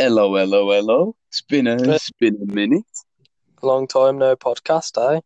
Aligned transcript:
Hello, 0.00 0.36
hello, 0.36 0.70
hello. 0.70 1.16
It's 1.26 1.40
been 1.40 1.66
a, 1.66 1.74
it's 1.74 2.12
been 2.20 2.38
a 2.40 2.46
minute. 2.46 2.84
Long 3.62 3.88
time 3.88 4.18
no 4.18 4.36
podcast, 4.36 4.96
eh? 4.96 5.20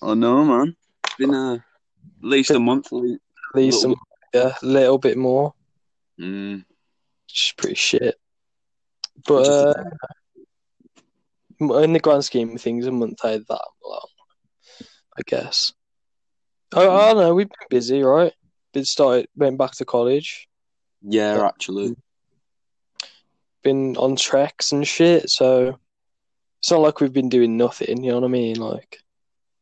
I 0.00 0.14
know, 0.14 0.42
man. 0.42 0.74
It's 1.04 1.16
been 1.16 1.34
a, 1.34 1.56
at 1.56 1.62
least 2.22 2.50
a 2.52 2.58
month. 2.58 2.86
At 2.86 2.92
least 2.92 3.20
Little 3.54 3.80
some, 3.80 3.96
yeah, 4.32 4.54
a 4.62 4.64
little 4.64 4.96
bit 4.96 5.18
more. 5.18 5.52
Mm, 6.18 6.64
Which 7.26 7.48
is 7.48 7.52
pretty 7.58 7.74
shit. 7.74 8.14
But 9.26 9.46
uh, 9.50 9.74
in 11.82 11.92
the 11.92 12.00
grand 12.00 12.24
scheme 12.24 12.54
of 12.54 12.62
things, 12.62 12.86
a 12.86 12.90
month 12.90 13.22
ain't 13.22 13.46
that 13.48 13.68
long, 13.84 14.08
I 15.18 15.20
guess. 15.26 15.74
I, 16.74 16.88
I 16.88 17.08
don't 17.12 17.18
know. 17.18 17.34
We've 17.34 17.50
been 17.50 17.68
busy, 17.68 18.02
right? 18.02 18.32
Been 18.72 18.86
started, 18.86 19.28
went 19.36 19.58
back 19.58 19.72
to 19.72 19.84
college, 19.84 20.48
yeah, 21.02 21.46
actually. 21.46 21.96
Been 23.64 23.96
on 23.96 24.14
treks 24.14 24.70
and 24.70 24.86
shit. 24.86 25.28
So 25.30 25.78
it's 26.60 26.70
not 26.70 26.80
like 26.80 27.00
we've 27.00 27.12
been 27.12 27.28
doing 27.28 27.56
nothing. 27.56 28.04
You 28.04 28.12
know 28.12 28.20
what 28.20 28.26
I 28.26 28.30
mean? 28.30 28.60
Like, 28.60 28.98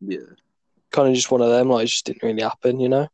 Yeah. 0.01 0.19
kind 0.91 1.09
of 1.09 1.15
just 1.15 1.31
one 1.31 1.41
of 1.41 1.49
them. 1.49 1.71
Like, 1.71 1.85
it 1.85 1.89
just 1.89 2.05
didn't 2.05 2.23
really 2.23 2.43
happen. 2.43 2.79
You 2.79 2.91
know? 2.91 3.09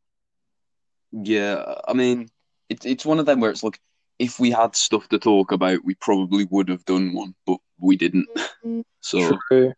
Yeah, 1.13 1.75
I 1.87 1.93
mean, 1.95 2.29
it's 2.69 2.85
it's 2.85 3.07
one 3.07 3.19
of 3.19 3.27
them 3.27 3.41
where 3.41 3.51
it's 3.51 3.63
like, 3.63 3.81
if 4.19 4.41
we 4.41 4.51
had 4.51 4.75
stuff 4.77 5.09
to 5.11 5.19
talk 5.19 5.53
about, 5.53 5.85
we 5.85 5.95
probably 5.95 6.45
would 6.51 6.69
have 6.69 6.85
done 6.85 7.13
one, 7.13 7.35
but 7.47 7.59
we 7.79 7.97
didn't. 7.97 8.29
So, 9.01 9.39
True. 9.49 9.73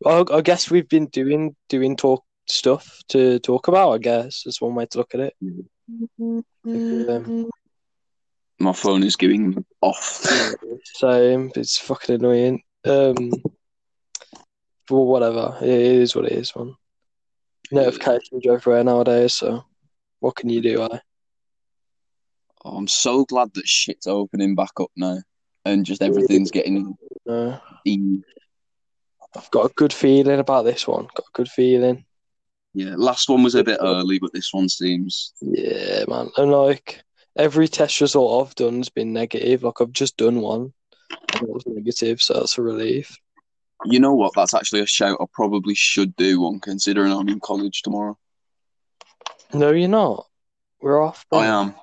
Well, 0.00 0.24
I 0.32 0.40
guess 0.40 0.70
we've 0.70 0.88
been 0.88 1.06
doing 1.06 1.56
doing 1.68 1.96
talk 1.96 2.24
stuff 2.48 3.02
to 3.08 3.38
talk 3.40 3.68
about. 3.68 3.92
I 3.92 3.98
guess 3.98 4.42
that's 4.44 4.60
one 4.60 4.74
way 4.74 4.86
to 4.86 4.98
look 4.98 5.14
at 5.14 5.20
it. 5.20 5.34
Um, 6.18 7.50
my 8.60 8.72
phone 8.72 9.02
is 9.02 9.16
giving 9.16 9.64
off. 9.80 10.26
same. 10.84 11.50
It's 11.56 11.78
fucking 11.78 12.16
annoying. 12.16 12.62
Um, 12.84 13.30
but 14.88 14.96
whatever. 14.96 15.56
It 15.62 15.68
is 15.68 16.14
what 16.14 16.26
it 16.26 16.32
is, 16.32 16.54
man. 16.54 16.74
Notifications 17.72 18.44
everywhere 18.46 18.84
nowadays. 18.84 19.34
So 19.34 19.64
what 20.20 20.36
can 20.36 20.48
you 20.48 20.60
do? 20.60 20.82
I 20.82 21.00
I'm 22.64 22.88
so 22.88 23.24
glad 23.24 23.54
that 23.54 23.66
shit's 23.66 24.06
opening 24.06 24.54
back 24.54 24.72
up 24.80 24.90
now, 24.94 25.18
and 25.64 25.86
just 25.86 26.02
everything's 26.02 26.50
getting 26.50 26.94
no. 27.24 27.58
I've 29.36 29.50
got 29.50 29.70
a 29.70 29.74
good 29.74 29.92
feeling 29.92 30.40
about 30.40 30.64
this 30.64 30.86
one. 30.86 31.04
Got 31.14 31.26
a 31.28 31.32
good 31.32 31.48
feeling. 31.48 32.04
Yeah, 32.74 32.94
last 32.96 33.28
one 33.28 33.42
was 33.42 33.54
a 33.54 33.64
bit 33.64 33.78
early, 33.80 34.18
but 34.18 34.32
this 34.32 34.52
one 34.52 34.68
seems. 34.68 35.32
Yeah, 35.40 36.04
man. 36.08 36.30
And 36.36 36.50
like 36.50 37.02
every 37.36 37.68
test 37.68 38.00
result 38.00 38.48
I've 38.48 38.54
done 38.54 38.78
has 38.78 38.88
been 38.88 39.12
negative. 39.12 39.62
Like 39.62 39.80
I've 39.80 39.92
just 39.92 40.16
done 40.16 40.40
one, 40.40 40.72
and 41.34 41.42
it 41.42 41.48
was 41.48 41.64
negative, 41.66 42.20
so 42.20 42.34
that's 42.34 42.58
a 42.58 42.62
relief. 42.62 43.16
You 43.84 43.98
know 44.00 44.14
what? 44.14 44.32
That's 44.36 44.54
actually 44.54 44.80
a 44.80 44.86
shout. 44.86 45.18
I 45.20 45.24
probably 45.32 45.74
should 45.74 46.14
do 46.16 46.40
one, 46.40 46.60
considering 46.60 47.12
I'm 47.12 47.28
in 47.28 47.40
college 47.40 47.82
tomorrow. 47.82 48.18
No, 49.54 49.70
you're 49.70 49.88
not. 49.88 50.26
We're 50.80 51.02
off. 51.02 51.26
bro. 51.30 51.40
I 51.40 51.46
am. 51.46 51.74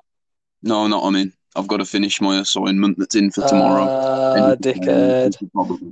No, 0.62 0.86
not 0.86 1.04
I'm 1.04 1.16
in. 1.16 1.32
I've 1.58 1.66
got 1.66 1.78
to 1.78 1.84
finish 1.84 2.20
my 2.20 2.38
assignment 2.38 2.98
that's 2.98 3.16
in 3.16 3.32
for 3.32 3.46
tomorrow. 3.48 3.88
Ah, 3.90 4.52
And- 4.52 4.62
dickhead. 4.62 5.36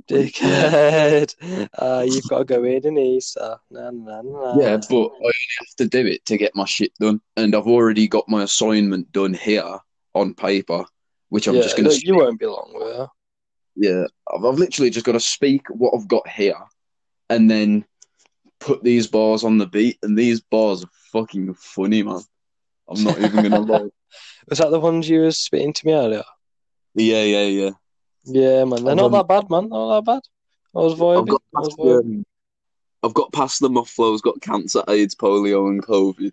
Dickhead. 0.07 1.67
Uh, 1.77 2.05
you've 2.07 2.27
got 2.29 2.39
to 2.39 2.45
go 2.45 2.63
in 2.63 2.85
and 2.87 2.97
Easter. 2.97 3.57
Nah, 3.69 3.91
nah, 3.91 4.21
nah. 4.21 4.59
Yeah, 4.59 4.77
but 4.77 4.95
I 4.95 5.25
only 5.25 5.33
have 5.59 5.75
to 5.77 5.87
do 5.87 6.05
it 6.05 6.23
to 6.25 6.37
get 6.37 6.55
my 6.55 6.63
shit 6.65 6.93
done, 6.99 7.19
and 7.35 7.53
I've 7.53 7.67
already 7.67 8.07
got 8.07 8.29
my 8.29 8.43
assignment 8.43 9.11
done 9.11 9.33
here 9.33 9.77
on 10.15 10.33
paper, 10.33 10.85
which 11.29 11.47
I'm 11.47 11.55
yeah, 11.55 11.63
just 11.63 11.75
gonna. 11.75 11.89
look, 11.89 12.01
you 12.01 12.15
won't 12.15 12.39
be 12.39 12.45
long, 12.45 12.71
will 12.73 13.11
Yeah, 13.75 14.05
I've, 14.33 14.45
I've 14.45 14.57
literally 14.57 14.89
just 14.89 15.05
got 15.05 15.11
to 15.13 15.19
speak 15.19 15.67
what 15.69 15.93
I've 15.93 16.07
got 16.07 16.27
here, 16.29 16.55
and 17.29 17.51
then 17.51 17.83
put 18.59 18.83
these 18.83 19.07
bars 19.07 19.43
on 19.43 19.57
the 19.57 19.67
beat, 19.67 19.97
and 20.01 20.17
these 20.17 20.39
bars 20.39 20.85
are 20.85 20.89
fucking 21.11 21.53
funny, 21.55 22.03
man. 22.03 22.21
I'm 22.87 23.03
not 23.03 23.19
even 23.19 23.43
gonna 23.43 23.59
lie. 23.73 23.89
Was 24.49 24.59
that 24.59 24.71
the 24.71 24.79
ones 24.79 25.09
you 25.09 25.21
were 25.21 25.31
spitting 25.31 25.73
to 25.73 25.87
me 25.87 25.93
earlier? 25.93 26.23
Yeah, 26.95 27.23
yeah, 27.23 27.43
yeah. 27.43 27.71
Yeah, 28.25 28.65
man. 28.65 28.83
They're 28.83 28.91
I've, 28.91 28.97
not 28.97 29.05
um, 29.05 29.11
that 29.13 29.27
bad, 29.27 29.49
man. 29.49 29.69
Not 29.69 29.95
that 29.95 30.05
bad. 30.05 30.21
I 30.75 30.79
was 30.79 30.93
I've 30.93 30.99
vibing. 30.99 31.27
got 31.29 31.41
I 31.55 31.59
was 31.59 31.67
past 31.69 31.77
the, 31.77 31.97
um, 31.99 32.25
I've 33.03 33.13
got 33.13 33.31
past 33.33 33.59
the 33.59 33.69
mufflos, 33.69 34.21
got 34.21 34.41
cancer, 34.41 34.83
AIDS, 34.87 35.15
polio, 35.15 35.69
and 35.69 35.83
COVID. 35.83 36.31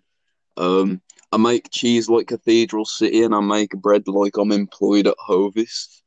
Um, 0.57 1.01
I 1.31 1.37
make 1.37 1.69
cheese 1.71 2.09
like 2.09 2.27
Cathedral 2.27 2.85
City, 2.85 3.23
and 3.23 3.35
I 3.35 3.39
make 3.41 3.71
bread 3.71 4.07
like 4.07 4.37
I'm 4.37 4.51
employed 4.51 5.07
at 5.07 5.17
Hovis. 5.19 6.01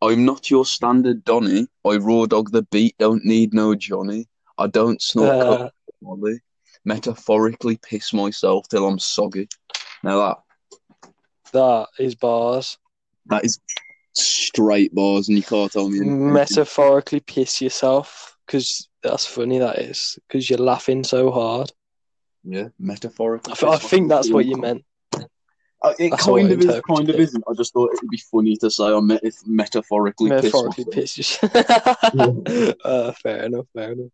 I'm 0.00 0.24
not 0.24 0.50
your 0.50 0.64
standard 0.64 1.24
Donny. 1.24 1.66
I 1.84 1.96
raw 1.96 2.26
dog 2.26 2.52
the 2.52 2.62
beat, 2.62 2.96
don't 2.98 3.24
need 3.24 3.52
no 3.52 3.74
Johnny. 3.74 4.28
I 4.56 4.66
don't 4.66 5.02
snort 5.02 5.40
Uh, 5.42 5.70
Molly. 6.02 6.40
Metaphorically 6.84 7.78
piss 7.78 8.12
myself 8.12 8.68
till 8.68 8.86
I'm 8.86 8.98
soggy. 8.98 9.48
Now 10.02 10.18
that 10.18 10.38
that 11.52 11.88
is 11.98 12.14
bars. 12.14 12.78
that 13.26 13.44
is 13.44 13.60
straight 14.14 14.94
bars, 14.94 15.28
and 15.28 15.36
you 15.36 15.44
can't 15.44 15.70
tell 15.70 15.88
me 15.88 15.98
anything. 15.98 16.32
Metaphorically 16.32 17.20
piss 17.20 17.60
yourself 17.60 18.36
because 18.46 18.88
that's 19.02 19.26
funny. 19.26 19.58
That 19.58 19.78
is 19.78 20.18
because 20.28 20.48
you're 20.48 20.58
laughing 20.58 21.04
so 21.04 21.30
hard. 21.30 21.72
Yeah, 22.44 22.68
metaphorically. 22.78 23.52
I, 23.52 23.56
th- 23.56 23.72
I 23.72 23.76
think 23.78 24.08
that's 24.08 24.30
what 24.30 24.46
you 24.46 24.56
meant. 24.56 24.84
Uh, 25.80 25.94
it 25.98 26.10
That's 26.10 26.24
kind 26.24 26.50
of 26.50 26.60
is, 26.60 26.80
kind 26.88 27.08
of 27.08 27.14
it. 27.14 27.20
isn't. 27.20 27.44
I 27.48 27.52
just 27.56 27.72
thought 27.72 27.92
it 27.92 28.00
would 28.02 28.10
be 28.10 28.20
funny 28.32 28.56
to 28.56 28.68
say 28.68 28.84
I 28.84 28.98
met 28.98 29.22
metaphorically 29.46 30.28
pissed 30.30 30.46
Metaphorically 30.46 30.84
myself. 30.86 30.94
piss 30.94 31.18
yourself. 31.18 32.74
uh, 32.84 33.12
fair 33.12 33.44
enough. 33.44 33.66
Fair 33.74 33.92
enough. 33.92 34.10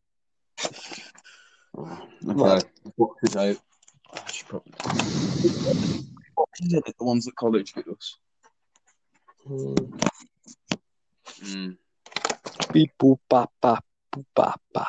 Okay, 2.26 2.66
what 2.96 3.10
could 3.18 3.36
I? 3.36 3.56
I 4.12 4.30
should 4.30 4.48
probably. 4.48 6.04
What 6.60 6.72
is? 6.86 6.94
The 6.98 7.04
ones 7.04 7.24
that 7.24 7.36
college 7.36 7.74
give 7.74 7.88
us. 7.88 8.16
Mm. 9.48 10.00
Mm. 11.42 11.76
Beep, 12.72 12.90
boop, 13.00 13.18
bap, 13.28 13.50
bap, 13.60 13.84
boop, 14.14 14.24
bap, 14.34 14.60
bap. 14.72 14.86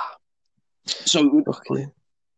So 0.86 1.44
Okay. 1.48 1.88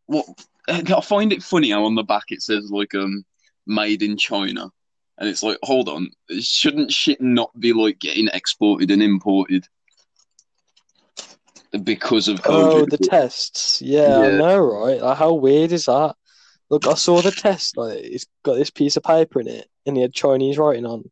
what? 0.06 0.26
I 0.68 1.00
find 1.00 1.32
it 1.32 1.42
funny 1.42 1.70
how 1.70 1.84
on 1.84 1.94
the 1.94 2.02
back 2.02 2.24
it 2.28 2.42
says 2.42 2.70
like 2.70 2.94
um 2.94 3.24
made 3.66 4.02
in 4.02 4.16
China, 4.16 4.70
and 5.18 5.28
it's 5.28 5.42
like 5.42 5.58
hold 5.62 5.88
on, 5.88 6.10
shouldn't 6.40 6.92
shit 6.92 7.20
not 7.20 7.58
be 7.58 7.72
like 7.72 7.98
getting 7.98 8.28
exported 8.28 8.90
and 8.90 9.02
imported 9.02 9.66
because 11.84 12.28
of 12.28 12.40
Oh, 12.46 12.86
the 12.86 12.98
tests. 12.98 13.80
Yeah, 13.82 14.20
I 14.20 14.30
know, 14.30 14.58
right? 14.58 15.00
Like, 15.00 15.18
how 15.18 15.34
weird 15.34 15.72
is 15.72 15.84
that? 15.84 16.16
Look, 16.70 16.86
I 16.86 16.94
saw 16.94 17.20
the 17.22 17.30
test. 17.30 17.76
Like, 17.76 17.98
it's 17.98 18.26
got 18.44 18.54
this 18.54 18.70
piece 18.70 18.96
of 18.96 19.02
paper 19.02 19.40
in 19.40 19.48
it, 19.48 19.68
and 19.86 19.96
he 19.96 20.02
had 20.02 20.12
Chinese 20.12 20.58
writing 20.58 20.86
on. 20.86 21.10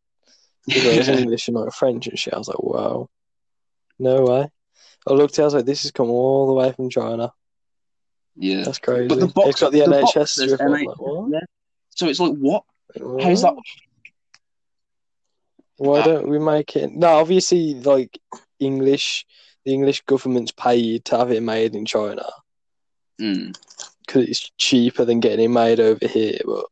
It 0.68 0.98
was 0.98 1.08
English 1.08 1.48
and 1.48 1.56
like 1.56 1.72
French 1.72 2.08
and 2.08 2.18
shit. 2.18 2.34
I 2.34 2.38
was 2.38 2.48
like, 2.48 2.62
wow, 2.62 3.08
no 3.98 4.22
way. 4.24 4.50
I 5.06 5.12
looked, 5.12 5.38
I 5.38 5.44
was 5.44 5.54
like, 5.54 5.64
this 5.64 5.82
has 5.82 5.92
come 5.92 6.10
all 6.10 6.48
the 6.48 6.54
way 6.54 6.72
from 6.72 6.90
China. 6.90 7.32
yeah. 8.36 8.64
That's 8.64 8.78
crazy. 8.78 9.08
But 9.08 9.20
the 9.20 9.28
box, 9.28 9.48
it's 9.48 9.60
got 9.60 9.72
the, 9.72 9.86
box 9.86 10.12
NHS 10.12 10.28
says 10.28 10.52
strip. 10.52 10.60
NHS, 10.60 10.86
Like, 10.98 11.32
yeah. 11.32 11.46
So 11.90 12.08
it's 12.08 12.18
like, 12.18 12.34
what? 12.34 12.64
What? 12.96 13.22
How's 13.22 13.42
that? 13.42 13.54
Why 15.76 16.02
don't 16.02 16.28
we 16.28 16.38
make 16.38 16.74
it? 16.74 16.92
No, 16.92 17.08
obviously, 17.18 17.74
like 17.74 18.18
English, 18.58 19.24
the 19.64 19.72
English 19.72 20.02
government's 20.02 20.52
paid 20.52 21.04
to 21.06 21.18
have 21.18 21.30
it 21.30 21.42
made 21.42 21.74
in 21.74 21.84
China 21.84 22.24
Mm, 23.20 23.56
because 24.06 24.28
it's 24.28 24.50
cheaper 24.58 25.04
than 25.04 25.20
getting 25.20 25.46
it 25.46 25.48
made 25.48 25.80
over 25.80 26.06
here. 26.06 26.38
But 26.44 26.66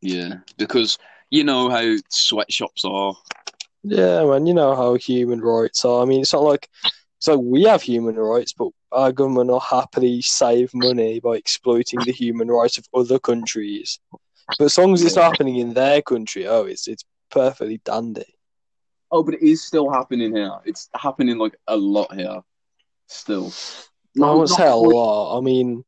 yeah, 0.00 0.34
because 0.56 0.98
you 1.30 1.44
know 1.44 1.68
how 1.68 1.96
sweatshops 2.10 2.84
are. 2.84 3.14
yeah, 3.82 4.24
man, 4.24 4.46
you 4.46 4.54
know 4.54 4.74
how 4.74 4.94
human 4.94 5.40
rights 5.40 5.84
are. 5.84 6.02
I 6.02 6.04
mean, 6.04 6.20
it's 6.20 6.32
not 6.32 6.42
like 6.42 6.68
so 7.18 7.36
we 7.36 7.64
have 7.64 7.82
human 7.82 8.16
rights, 8.16 8.52
but 8.52 8.68
our 8.92 9.12
government 9.12 9.50
will 9.50 9.60
happily 9.60 10.22
save 10.22 10.70
money 10.72 11.20
by 11.20 11.34
exploiting 11.36 12.00
the 12.04 12.12
human 12.12 12.48
rights 12.48 12.78
of 12.78 12.86
other 12.94 13.18
countries. 13.18 13.98
But 14.58 14.66
as 14.66 14.78
long 14.78 14.94
as 14.94 15.02
it's 15.02 15.16
not 15.16 15.24
happening 15.32 15.56
in 15.56 15.74
their 15.74 16.00
country, 16.00 16.46
oh, 16.46 16.62
it's 16.64 16.86
it's 16.88 17.04
perfectly 17.30 17.80
dandy. 17.84 18.24
Oh, 19.10 19.22
but 19.22 19.34
it 19.34 19.42
is 19.42 19.64
still 19.64 19.90
happening 19.90 20.34
here. 20.36 20.52
It's 20.64 20.88
happening 20.94 21.38
like 21.38 21.56
a 21.66 21.76
lot 21.76 22.14
here, 22.14 22.40
still. 23.08 23.52
I 24.16 24.20
won't 24.20 24.48
not 24.50 24.56
say 24.56 24.68
a 24.68 24.72
quite- 24.72 24.94
lot. 24.94 25.38
I 25.38 25.40
mean, 25.40 25.84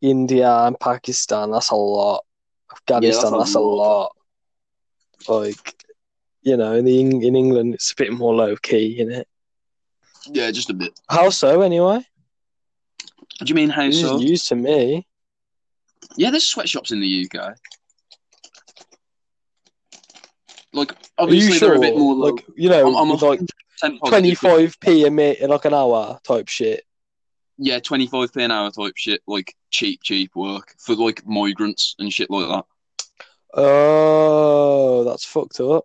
India 0.00 0.50
and 0.50 0.78
Pakistan, 0.78 1.50
that's 1.50 1.70
a 1.70 1.76
lot. 1.76 2.24
Afghanistan, 2.72 3.32
that's 3.32 3.34
a 3.34 3.38
that's 3.38 3.54
a 3.54 3.60
lot. 3.60 4.12
lot. 5.28 5.44
Like, 5.46 5.84
you 6.42 6.56
know, 6.56 6.74
in 6.74 6.84
the 6.84 7.00
in 7.00 7.36
England, 7.36 7.74
it's 7.74 7.92
a 7.92 7.96
bit 7.96 8.12
more 8.12 8.34
low 8.34 8.56
key, 8.56 9.00
isn't 9.00 9.12
it? 9.12 9.28
Yeah, 10.30 10.50
just 10.50 10.70
a 10.70 10.74
bit. 10.74 10.98
How 11.08 11.30
so, 11.30 11.62
anyway? 11.62 12.04
Do 13.40 13.44
you 13.46 13.54
mean 13.54 13.70
how 13.70 13.86
This 13.86 14.00
so? 14.00 14.16
is 14.16 14.22
news 14.22 14.46
to 14.46 14.56
me. 14.56 15.06
Yeah, 16.16 16.30
there's 16.30 16.46
sweatshops 16.46 16.90
in 16.90 17.00
the 17.00 17.28
UK. 17.30 17.54
Like 20.72 20.92
obviously 21.16 21.58
sure? 21.58 21.70
they're 21.70 21.78
a 21.78 21.80
bit 21.80 21.96
more 21.96 22.14
low. 22.14 22.30
like 22.30 22.44
you 22.56 22.68
know, 22.68 22.96
I'm, 22.96 23.10
I'm 23.10 23.18
like 23.18 23.40
twenty 24.06 24.34
five 24.34 24.78
p 24.80 25.06
a 25.06 25.10
minute, 25.10 25.48
like 25.48 25.64
an 25.64 25.74
hour 25.74 26.18
type 26.24 26.48
shit. 26.48 26.84
Yeah, 27.56 27.78
twenty 27.80 28.06
five 28.06 28.32
p 28.32 28.42
an 28.42 28.50
hour 28.50 28.70
type 28.70 28.92
shit, 28.96 29.22
like 29.26 29.54
cheap, 29.70 30.00
cheap 30.02 30.34
work 30.34 30.74
for 30.78 30.94
like 30.94 31.26
migrants 31.26 31.94
and 31.98 32.12
shit 32.12 32.30
like 32.30 32.48
that. 32.48 32.64
Oh, 33.54 35.04
that's 35.04 35.24
fucked 35.24 35.60
up. 35.60 35.84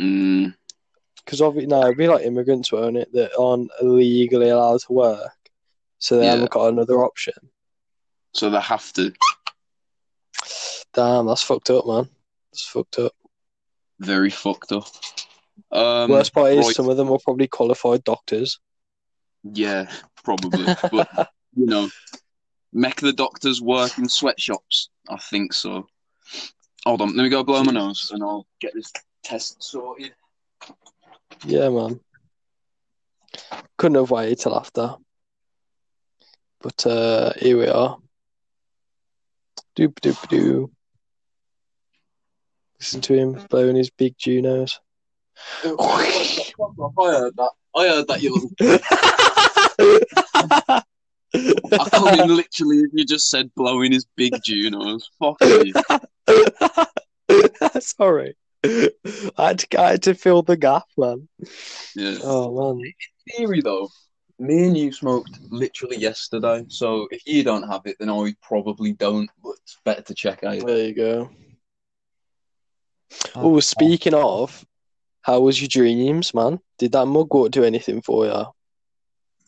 Mm, 0.00 0.54
Because 1.24 1.40
obviously, 1.40 1.68
no, 1.68 1.82
it'd 1.82 1.96
be 1.96 2.08
like 2.08 2.24
immigrants, 2.26 2.70
won't 2.72 2.96
it, 2.98 3.12
that 3.12 3.32
aren't 3.38 3.70
legally 3.82 4.50
allowed 4.50 4.80
to 4.80 4.92
work, 4.92 5.32
so 5.98 6.16
they 6.18 6.24
Yeah. 6.26 6.32
haven't 6.32 6.50
got 6.50 6.68
another 6.68 7.02
option. 7.04 7.34
so 8.32 8.50
they 8.50 8.60
have 8.60 8.92
to. 8.92 9.12
Damn, 10.92 11.26
that's 11.26 11.42
fucked 11.42 11.70
up, 11.70 11.86
man. 11.86 12.08
That's 12.52 12.66
fucked 12.66 12.98
up. 12.98 13.12
Very 13.98 14.28
fucked 14.30 14.72
up. 14.72 14.86
Um, 15.72 16.10
Worst 16.10 16.34
part 16.34 16.52
is 16.52 16.66
right. 16.66 16.74
some 16.74 16.88
of 16.90 16.98
them 16.98 17.10
are 17.10 17.18
probably 17.24 17.46
qualified 17.48 18.04
doctors. 18.04 18.58
Yeah, 19.42 19.90
probably. 20.22 20.64
but 20.92 21.30
you 21.56 21.64
know, 21.66 21.88
make 22.76 23.00
the 23.00 23.12
doctors 23.12 23.60
work 23.62 23.98
in 23.98 24.08
sweatshops. 24.08 24.90
I 25.08 25.16
think 25.16 25.52
so. 25.52 25.88
Hold 26.84 27.00
on, 27.00 27.16
let 27.16 27.24
me 27.24 27.28
go 27.30 27.42
blow 27.42 27.64
my 27.64 27.72
nose 27.72 28.10
and 28.12 28.22
I'll 28.22 28.46
get 28.60 28.74
this 28.74 28.92
test 29.24 29.62
sorted. 29.62 30.14
Yeah, 31.44 31.70
man. 31.70 32.00
Couldn't 33.78 33.96
have 33.96 34.10
waited 34.10 34.38
till 34.38 34.56
after. 34.56 34.94
But 36.60 36.86
uh, 36.86 37.32
here 37.38 37.58
we 37.58 37.66
are. 37.66 37.98
Doop 39.76 39.94
doop 40.00 40.28
doo. 40.28 40.70
Listen 42.78 43.00
to 43.02 43.14
him 43.14 43.32
blowing 43.48 43.76
his 43.76 43.90
big 43.90 44.16
Junos. 44.18 44.80
I 45.64 45.68
heard 46.98 47.36
that. 47.36 47.50
I 47.74 47.88
heard 47.88 48.08
that 48.08 48.22
you 48.22 48.34
little. 48.34 48.50
I 51.72 51.88
come 51.90 52.20
in 52.20 52.36
literally. 52.36 52.84
You 52.92 53.04
just 53.04 53.28
said 53.28 53.54
blowing 53.54 53.92
his 53.92 54.06
big 54.16 54.34
Junos. 54.42 55.10
Fuck 55.18 55.36
you. 55.42 55.72
Sorry. 57.80 58.36
I 58.64 58.90
had, 59.38 59.58
to, 59.60 59.80
I 59.80 59.90
had 59.92 60.02
to 60.04 60.14
fill 60.14 60.42
the 60.42 60.56
gap, 60.56 60.84
man. 60.96 61.28
Yeah. 61.94 62.18
Oh, 62.22 62.72
man. 62.74 62.84
In 62.84 62.92
Theory 63.36 63.60
though, 63.60 63.88
me 64.38 64.66
and 64.66 64.76
you 64.76 64.92
smoked 64.92 65.38
literally 65.50 65.96
yesterday. 65.96 66.64
So 66.68 67.08
if 67.10 67.22
you 67.26 67.42
don't 67.42 67.68
have 67.68 67.82
it, 67.84 67.96
then 67.98 68.10
I 68.10 68.34
probably 68.42 68.92
don't. 68.92 69.30
But 69.42 69.54
it's 69.62 69.78
better 69.84 70.02
to 70.02 70.14
check 70.14 70.44
out. 70.44 70.64
There 70.66 70.86
you 70.86 70.94
go. 70.94 71.30
Oh, 73.34 73.56
oh. 73.56 73.60
speaking 73.60 74.14
of, 74.14 74.64
how 75.22 75.40
was 75.40 75.60
your 75.60 75.68
dreams, 75.68 76.34
man? 76.34 76.60
Did 76.78 76.92
that 76.92 77.06
mugwort 77.06 77.52
do 77.52 77.64
anything 77.64 78.02
for 78.02 78.26
you? 78.26 78.44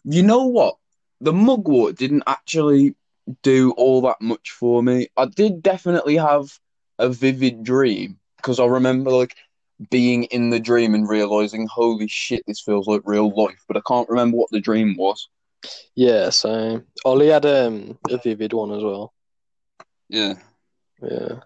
You 0.04 0.22
know 0.22 0.46
what? 0.46 0.76
The 1.20 1.32
mugwort 1.32 1.96
didn't 1.96 2.24
actually 2.26 2.94
do 3.42 3.72
all 3.72 4.00
that 4.02 4.20
much 4.20 4.50
for 4.50 4.82
me. 4.82 5.08
I 5.16 5.26
did 5.26 5.62
definitely 5.62 6.16
have 6.16 6.58
a 6.98 7.08
vivid 7.08 7.62
dream 7.62 8.18
because 8.36 8.60
I 8.60 8.66
remember 8.66 9.10
like 9.10 9.34
being 9.90 10.24
in 10.24 10.50
the 10.50 10.60
dream 10.60 10.94
and 10.94 11.08
realizing, 11.08 11.66
holy 11.66 12.08
shit, 12.08 12.42
this 12.46 12.60
feels 12.60 12.86
like 12.86 13.02
real 13.04 13.30
life. 13.30 13.64
But 13.68 13.76
I 13.76 13.80
can't 13.86 14.08
remember 14.08 14.36
what 14.36 14.50
the 14.50 14.60
dream 14.60 14.96
was. 14.96 15.28
Yeah, 15.94 16.30
same. 16.30 16.84
Ollie 17.04 17.28
had 17.28 17.46
um, 17.46 17.98
a 18.08 18.18
vivid 18.18 18.52
one 18.52 18.72
as 18.72 18.82
well. 18.82 19.12
Yeah. 20.08 20.34
Yeah. 21.02 21.40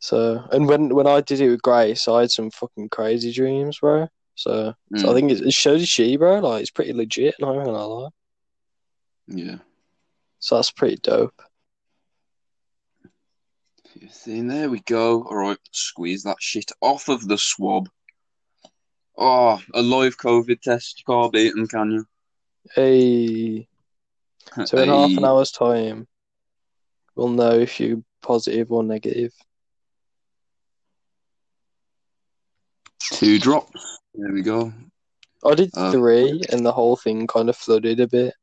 So, 0.00 0.44
and 0.52 0.68
when 0.68 0.94
when 0.94 1.06
I 1.06 1.20
did 1.20 1.40
it 1.40 1.50
with 1.50 1.62
Grace, 1.62 2.06
I 2.06 2.20
had 2.20 2.30
some 2.30 2.50
fucking 2.50 2.88
crazy 2.90 3.32
dreams, 3.32 3.78
bro. 3.80 4.08
So, 4.38 4.72
so 4.94 5.10
I 5.10 5.14
Mm, 5.14 5.14
think 5.14 5.32
it, 5.32 5.40
it 5.40 5.52
shows 5.52 5.88
she, 5.88 6.16
bro. 6.16 6.38
Like 6.38 6.62
it's 6.62 6.70
pretty 6.70 6.92
legit. 6.92 7.34
Not 7.40 7.54
even 7.54 7.66
gonna 7.66 7.86
lie. 7.86 8.10
yeah. 9.26 9.58
So 10.38 10.56
that's 10.56 10.70
pretty 10.70 10.96
dope. 10.96 11.42
See, 14.10 14.40
there 14.42 14.70
we 14.70 14.80
go. 14.80 15.24
All 15.24 15.36
right, 15.36 15.58
squeeze 15.72 16.22
that 16.22 16.36
shit 16.40 16.70
off 16.80 17.08
of 17.08 17.26
the 17.26 17.36
swab. 17.38 17.88
Oh, 19.16 19.60
a 19.74 19.82
live 19.82 20.16
COVID 20.18 20.60
test. 20.60 21.00
You 21.00 21.04
can't 21.12 21.32
beat 21.32 21.54
them, 21.54 21.66
can 21.66 21.90
you? 21.90 22.06
Hey, 22.74 23.68
so 24.64 24.78
in 24.78 24.88
half 24.88 25.16
an 25.16 25.24
hour's 25.24 25.50
time, 25.50 26.06
we'll 27.16 27.28
know 27.28 27.52
if 27.58 27.80
you're 27.80 28.02
positive 28.22 28.70
or 28.70 28.84
negative. 28.84 29.32
Two 33.12 33.38
drops. 33.38 33.98
There 34.14 34.32
we 34.32 34.42
go. 34.42 34.72
I 35.44 35.54
did 35.54 35.70
Uh, 35.74 35.92
three, 35.92 36.42
and 36.50 36.64
the 36.66 36.72
whole 36.72 36.96
thing 36.96 37.26
kind 37.26 37.48
of 37.48 37.56
flooded 37.56 38.00
a 38.00 38.08
bit. 38.08 38.34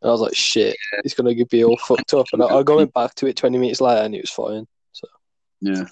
And 0.00 0.08
I 0.08 0.12
was 0.12 0.20
like, 0.20 0.36
shit, 0.36 0.76
it's 1.04 1.14
gonna 1.14 1.34
be 1.44 1.64
all 1.64 1.76
fucked 1.76 2.14
up. 2.14 2.26
And 2.32 2.42
I, 2.42 2.46
I 2.46 2.62
went 2.62 2.92
back 2.94 3.14
to 3.16 3.26
it 3.26 3.36
20 3.36 3.58
minutes 3.58 3.80
later, 3.80 4.02
and 4.02 4.14
it 4.14 4.22
was 4.22 4.30
fine. 4.30 4.66
So 4.92 5.08
yeah. 5.60 5.84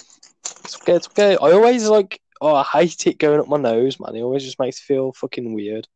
It's 0.65 0.77
okay, 0.81 0.95
it's 0.95 1.09
okay. 1.09 1.33
I 1.33 1.51
always 1.53 1.89
like, 1.89 2.21
oh, 2.41 2.55
I 2.55 2.63
hate 2.63 3.07
it 3.09 3.19
going 3.19 3.41
up 3.41 3.49
my 3.49 3.57
nose, 3.57 3.99
man. 3.99 4.15
It 4.15 4.23
always 4.23 4.45
just 4.45 4.59
makes 4.61 4.77
me 4.89 4.95
feel 4.95 5.13
fucking 5.13 5.53
weird. 5.53 5.89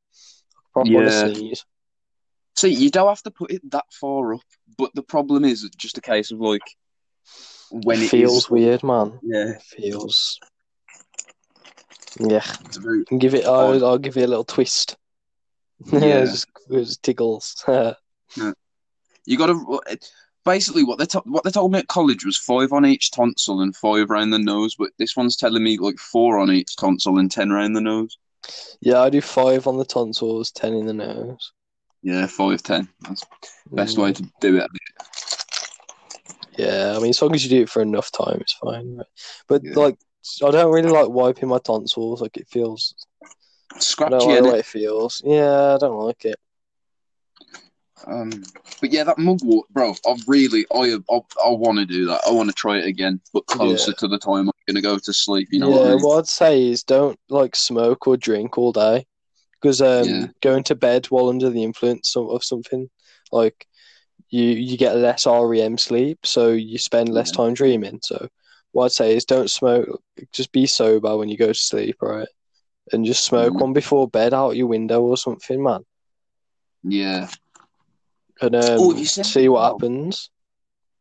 I 0.56 0.60
probably 0.72 0.92
Yeah. 0.94 1.32
sneeze. 1.32 1.64
See, 2.56 2.74
you 2.74 2.90
don't 2.90 3.08
have 3.08 3.22
to 3.22 3.30
put 3.30 3.52
it 3.52 3.62
that 3.70 3.84
far 3.92 4.34
up, 4.34 4.40
but 4.76 4.92
the 4.94 5.02
problem 5.04 5.44
is 5.44 5.62
it's 5.64 5.76
just 5.76 5.98
a 5.98 6.02
case 6.02 6.32
of 6.32 6.40
like 6.40 6.62
when 7.70 8.00
it 8.00 8.04
it 8.06 8.08
feels 8.10 8.38
is- 8.38 8.50
weird, 8.50 8.82
man. 8.82 9.20
Yeah, 9.22 9.50
It 9.50 9.62
feels. 9.62 10.38
Yeah, 12.18 12.42
it's 12.64 12.76
a 12.76 12.80
very 12.80 13.04
give 13.18 13.34
it. 13.34 13.44
I'll, 13.44 13.84
I'll 13.84 13.98
give 13.98 14.16
it 14.16 14.24
a 14.24 14.26
little 14.26 14.44
twist. 14.44 14.96
Yeah. 15.92 15.98
it 16.24 16.26
just, 16.26 16.46
it 16.68 16.98
tickles. 17.02 17.64
you 19.26 19.38
got 19.38 19.46
to 19.46 19.80
basically 20.44 20.84
what 20.84 20.98
they 20.98 21.06
to- 21.06 21.22
what 21.24 21.44
they 21.44 21.50
told 21.50 21.72
me 21.72 21.78
at 21.78 21.88
college 21.88 22.24
was 22.24 22.36
five 22.36 22.72
on 22.72 22.84
each 22.84 23.10
tonsil 23.12 23.60
and 23.62 23.74
five 23.76 24.10
around 24.10 24.30
the 24.30 24.38
nose, 24.38 24.74
but 24.78 24.90
this 24.98 25.16
one's 25.16 25.36
telling 25.36 25.62
me 25.62 25.78
like 25.78 25.98
four 25.98 26.38
on 26.38 26.50
each 26.50 26.76
tonsil 26.76 27.18
and 27.18 27.30
ten 27.30 27.50
around 27.50 27.72
the 27.74 27.80
nose. 27.80 28.18
yeah, 28.80 29.00
I 29.00 29.08
do 29.10 29.20
five 29.20 29.66
on 29.66 29.78
the 29.78 29.84
tonsils, 29.84 30.50
ten 30.50 30.74
in 30.74 30.86
the 30.86 30.92
nose. 30.92 31.52
Yeah, 32.02 32.26
five 32.26 32.62
ten. 32.62 32.88
That's 33.02 33.24
the 33.70 33.76
best 33.76 33.96
Mm. 33.96 34.02
way 34.02 34.12
to 34.14 34.22
do 34.40 34.58
it. 34.58 34.70
Yeah, 36.58 36.94
I 36.96 37.00
mean, 37.00 37.10
as 37.10 37.22
long 37.22 37.34
as 37.34 37.42
you 37.44 37.50
do 37.50 37.62
it 37.62 37.70
for 37.70 37.80
enough 37.80 38.10
time, 38.12 38.38
it's 38.40 38.52
fine. 38.54 38.96
Right? 38.96 39.06
But 39.48 39.64
Yeah. 39.64 39.74
like, 39.76 39.98
I 40.42 40.50
don't 40.50 40.72
really 40.72 40.90
like 40.90 41.08
wiping 41.08 41.48
my 41.48 41.58
tonsils. 41.58 42.20
Like, 42.20 42.36
it 42.36 42.48
feels. 42.48 42.94
I 44.06 44.10
don't 44.10 44.26
Scratchy, 44.26 44.28
like 44.28 44.42
the 44.42 44.48
way 44.48 44.58
it 44.58 44.66
feels. 44.66 45.22
Yeah, 45.24 45.74
I 45.74 45.78
don't 45.78 45.98
like 45.98 46.24
it. 46.24 46.36
Um, 48.06 48.42
but 48.80 48.92
yeah, 48.92 49.04
that 49.04 49.18
mugwort, 49.18 49.68
bro. 49.70 49.94
I 50.06 50.16
really, 50.26 50.64
I, 50.74 50.96
I, 51.10 51.20
I 51.44 51.50
want 51.50 51.78
to 51.78 51.86
do 51.86 52.06
that. 52.06 52.20
I 52.26 52.30
want 52.30 52.48
to 52.48 52.54
try 52.54 52.78
it 52.78 52.86
again, 52.86 53.20
but 53.32 53.46
closer 53.46 53.90
Yeah. 53.90 53.94
to 53.98 54.08
the 54.08 54.18
time 54.18 54.48
I'm 54.48 54.52
gonna 54.66 54.80
go 54.80 54.98
to 54.98 55.12
sleep. 55.12 55.48
You 55.50 55.60
know 55.60 55.68
yeah, 55.68 55.76
what 55.76 55.86
I 55.86 55.96
mean? 55.96 56.04
what 56.04 56.18
I'd 56.18 56.28
say 56.28 56.66
is 56.68 56.82
don't 56.82 57.18
like 57.28 57.54
smoke 57.54 58.06
or 58.06 58.16
drink 58.16 58.56
all 58.56 58.72
day, 58.72 59.06
because 59.60 59.80
um, 59.82 60.06
Yeah. 60.06 60.26
going 60.40 60.62
to 60.64 60.74
bed 60.74 61.06
while 61.06 61.28
under 61.28 61.50
the 61.50 61.62
influence 61.62 62.16
of, 62.16 62.30
of 62.30 62.42
something, 62.44 62.88
like 63.32 63.66
you 64.30 64.44
you 64.44 64.76
get 64.78 64.96
less 64.96 65.26
REM 65.26 65.76
sleep, 65.78 66.20
so 66.24 66.48
you 66.50 66.78
spend 66.78 67.08
less 67.10 67.30
Yeah. 67.30 67.36
time 67.36 67.54
dreaming. 67.54 68.00
So 68.02 68.28
what 68.72 68.86
I'd 68.86 68.92
say 68.92 69.16
is 69.16 69.24
don't 69.24 69.50
smoke. 69.50 70.02
Just 70.32 70.52
be 70.52 70.66
sober 70.66 71.16
when 71.16 71.28
you 71.28 71.36
go 71.36 71.48
to 71.48 71.54
sleep, 71.54 71.96
right? 72.00 72.28
And 72.92 73.04
just 73.04 73.24
smoke 73.24 73.54
Mhm. 73.54 73.60
one 73.60 73.72
before 73.72 74.08
bed 74.08 74.34
out 74.34 74.56
your 74.56 74.66
window 74.66 75.00
or 75.02 75.16
something, 75.16 75.62
man. 75.62 75.84
Yeah. 76.82 77.28
And 78.40 78.54
um, 78.56 78.80
Oh, 78.80 78.94
you 78.94 79.04
seen 79.04 79.24
see 79.24 79.48
what 79.48 79.72
happens. 79.72 80.30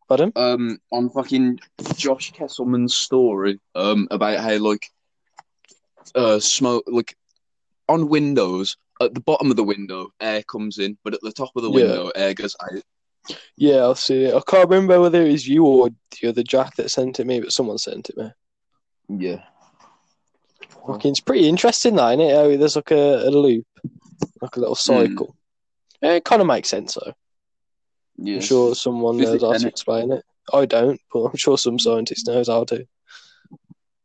Pardon? 0.07 0.31
Um, 0.35 0.79
on 0.91 1.09
fucking 1.09 1.59
Josh 1.95 2.33
Kesselman's 2.33 2.95
story, 2.95 3.59
um, 3.75 4.07
about 4.11 4.39
how 4.39 4.57
like, 4.57 4.89
uh, 6.15 6.39
smoke 6.39 6.83
like 6.87 7.15
on 7.87 8.09
windows 8.09 8.75
at 8.99 9.13
the 9.13 9.21
bottom 9.21 9.51
of 9.51 9.57
the 9.57 9.63
window 9.63 10.09
air 10.19 10.43
comes 10.43 10.79
in, 10.79 10.97
but 11.03 11.13
at 11.13 11.21
the 11.21 11.31
top 11.31 11.51
of 11.55 11.63
the 11.63 11.69
Yeah. 11.69 11.75
window 11.75 12.09
air 12.15 12.33
goes 12.33 12.55
out. 12.61 12.81
Yeah, 13.57 13.77
I'll 13.77 13.95
see 13.95 14.25
it. 14.25 14.35
I 14.35 14.41
can't 14.47 14.69
remember 14.69 14.99
whether 14.99 15.21
it 15.21 15.31
was 15.31 15.47
you 15.47 15.65
or 15.65 15.89
the 16.21 16.29
other 16.29 16.43
Jack 16.43 16.75
that 16.75 16.91
sent 16.91 17.19
it 17.19 17.27
me, 17.27 17.39
but 17.39 17.51
someone 17.51 17.77
sent 17.77 18.09
it 18.09 18.17
me. 18.17 18.31
Yeah. 19.09 19.43
Fucking, 20.87 21.11
it's 21.11 21.19
pretty 21.19 21.47
interesting, 21.47 21.95
that, 21.95 22.19
isn't 22.19 22.25
it? 22.25 22.35
How 22.35 22.57
there's 22.57 22.75
like 22.75 22.91
a, 22.91 23.27
a 23.27 23.29
loop, 23.29 23.65
like 24.41 24.55
a 24.55 24.59
little 24.59 24.75
hmm. 24.75 24.79
cycle. 24.79 25.35
Yeah, 26.01 26.13
it 26.13 26.25
kind 26.25 26.41
of 26.41 26.47
makes 26.47 26.69
sense, 26.69 26.95
though. 26.95 27.13
Yeah. 28.17 28.35
I'm 28.35 28.41
sure 28.41 28.75
someone 28.75 29.17
knows 29.17 29.41
how 29.41 29.57
to 29.57 29.67
explain 29.67 30.11
it. 30.11 30.23
I 30.53 30.65
don't, 30.65 30.99
but 31.13 31.25
I'm 31.25 31.37
sure 31.37 31.57
some 31.57 31.79
scientist 31.79 32.27
knows 32.27 32.47
how 32.47 32.63
to. 32.65 32.85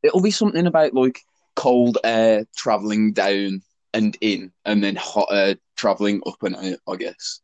It'll 0.03 0.21
be 0.21 0.31
something 0.31 0.67
about 0.67 0.95
like 0.95 1.21
cold 1.57 1.99
air 2.05 2.45
traveling 2.57 3.13
down 3.13 3.63
and 3.93 4.17
in, 4.21 4.53
and 4.65 4.85
then 4.85 4.97
hot 4.97 5.29
air 5.31 5.57
traveling 5.77 6.21
up 6.27 6.43
and 6.43 6.57
out. 6.57 6.79
I 6.89 6.97
guess. 6.97 7.41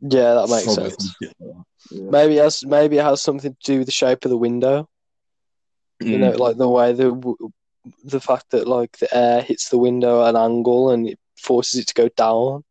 Yeah, 0.00 0.34
that 0.34 0.48
makes 0.48 0.64
Probably 0.64 0.90
sense. 0.90 1.04
some 1.04 1.14
shit 1.22 1.34
like 1.40 1.56
that. 1.56 1.64
Yeah. 1.90 2.10
Maybe 2.10 2.38
it 2.38 2.42
has 2.42 2.64
maybe 2.64 2.98
it 2.98 3.04
has 3.04 3.22
something 3.22 3.52
to 3.52 3.58
do 3.64 3.78
with 3.78 3.86
the 3.86 3.92
shape 3.92 4.24
of 4.24 4.30
the 4.30 4.36
window. 4.36 4.88
You 6.00 6.18
know, 6.18 6.32
mm. 6.32 6.38
like 6.38 6.56
the 6.56 6.68
way 6.68 6.92
the 6.92 7.34
the 8.04 8.20
fact 8.20 8.50
that 8.50 8.68
like 8.68 8.98
the 8.98 9.14
air 9.16 9.40
hits 9.40 9.68
the 9.68 9.78
window 9.78 10.24
at 10.24 10.34
an 10.34 10.36
angle 10.36 10.90
and 10.90 11.08
it 11.08 11.18
forces 11.36 11.80
it 11.80 11.86
to 11.86 11.94
go 11.94 12.08
down 12.16 12.64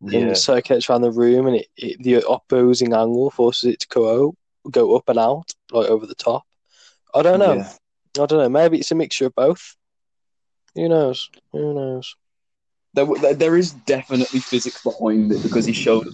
and 0.00 0.12
yeah, 0.12 0.28
it 0.28 0.36
circulates 0.36 0.88
around 0.88 1.02
the 1.02 1.10
room 1.10 1.46
and 1.46 1.56
it, 1.56 1.66
it 1.76 2.02
the 2.02 2.26
opposing 2.28 2.92
angle 2.92 3.30
forces 3.30 3.72
it 3.72 3.80
to 3.80 3.88
go 3.88 4.28
out, 4.28 4.36
go 4.70 4.96
up 4.96 5.08
and 5.08 5.18
out 5.18 5.52
like 5.72 5.88
over 5.88 6.06
the 6.06 6.14
top. 6.14 6.44
I 7.14 7.22
don't 7.22 7.38
know. 7.38 7.54
yeah. 7.54 7.72
I 8.16 8.26
don't 8.26 8.38
know. 8.38 8.48
Maybe 8.48 8.78
it's 8.78 8.90
a 8.90 8.94
mixture 8.94 9.26
of 9.26 9.34
both. 9.34 9.76
Who 10.74 10.88
knows? 10.88 11.30
Who 11.52 11.74
knows? 11.74 12.14
There, 12.94 13.34
there, 13.34 13.56
is 13.56 13.72
definitely 13.72 14.38
physics 14.40 14.82
behind 14.82 15.32
it 15.32 15.42
because 15.42 15.66
he 15.66 15.72
showed 15.72 16.06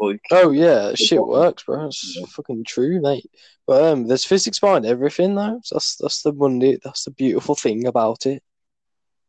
like 0.00 0.20
Oh 0.30 0.50
yeah, 0.50 0.94
shit 0.94 1.24
works, 1.24 1.64
bro. 1.64 1.86
It's 1.86 2.18
fucking 2.32 2.64
true, 2.64 3.00
mate. 3.00 3.30
But 3.66 3.84
um, 3.84 4.06
there's 4.06 4.24
physics 4.24 4.58
behind 4.58 4.86
everything, 4.86 5.34
though. 5.34 5.60
That's 5.70 5.96
that's 5.96 6.22
the 6.22 6.32
Monday. 6.32 6.78
That's 6.82 7.04
the 7.04 7.10
beautiful 7.12 7.54
thing 7.54 7.86
about 7.86 8.26
it. 8.26 8.42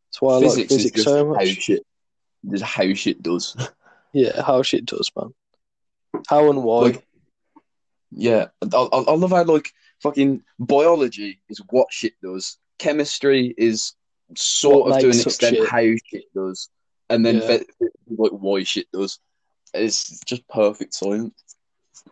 That's 0.09 0.21
why 0.21 0.33
I 0.33 0.37
like 0.37 0.51
physics 0.67 0.73
physics 0.73 1.03
so 1.03 1.17
how 1.27 1.33
much. 1.33 1.47
shit, 1.47 1.85
just 2.49 2.63
how 2.63 2.93
shit 2.93 3.21
does. 3.21 3.55
Yeah, 4.13 4.41
how 4.41 4.61
shit 4.61 4.85
does, 4.85 5.09
man. 5.15 5.33
How 6.27 6.49
and 6.49 6.65
why? 6.65 6.81
Like, 6.81 7.07
yeah, 8.11 8.47
I, 8.61 8.77
I, 8.77 9.13
love 9.13 9.31
how 9.31 9.45
like 9.45 9.71
fucking 10.03 10.43
biology 10.59 11.41
is 11.47 11.61
what 11.69 11.87
shit 11.91 12.11
does. 12.21 12.57
Chemistry 12.77 13.55
is 13.57 13.93
sort 14.35 14.87
What 14.89 14.95
of 14.95 15.01
to 15.01 15.09
an 15.11 15.21
extent 15.21 15.55
shit. 15.55 15.69
how 15.69 15.79
shit 15.79 16.25
does, 16.35 16.69
and 17.09 17.25
then 17.25 17.35
Yeah. 17.37 17.59
like 18.09 18.31
why 18.31 18.63
shit 18.63 18.87
does. 18.91 19.17
It's 19.73 20.19
just 20.21 20.47
perfect 20.47 20.93
science. 20.93 21.33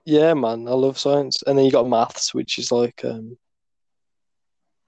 Yeah, 0.06 0.34
man, 0.34 0.68
I 0.68 0.72
love 0.72 0.98
science. 0.98 1.44
And 1.46 1.58
then 1.58 1.66
you 1.66 1.72
got 1.72 1.88
maths, 1.90 2.34
which 2.34 2.58
is 2.58 2.72
like 2.72 3.04
um, 3.04 3.38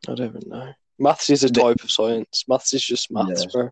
I 0.07 0.13
don't 0.15 0.27
even 0.35 0.49
know. 0.49 0.71
Maths 0.99 1.29
is 1.29 1.43
a 1.43 1.47
The- 1.47 1.61
type 1.61 1.83
of 1.83 1.91
science. 1.91 2.45
Maths 2.47 2.73
is 2.73 2.83
just 2.83 3.11
maths, 3.11 3.41
Yeah. 3.43 3.47
bro. 3.51 3.69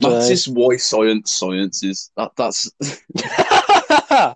Don't 0.00 0.12
know. 0.12 0.28
just 0.28 0.46
why 0.48 0.76
science 0.76 1.32
science 1.32 1.82
is. 1.82 2.10
That 2.16 2.30
that's 2.36 2.70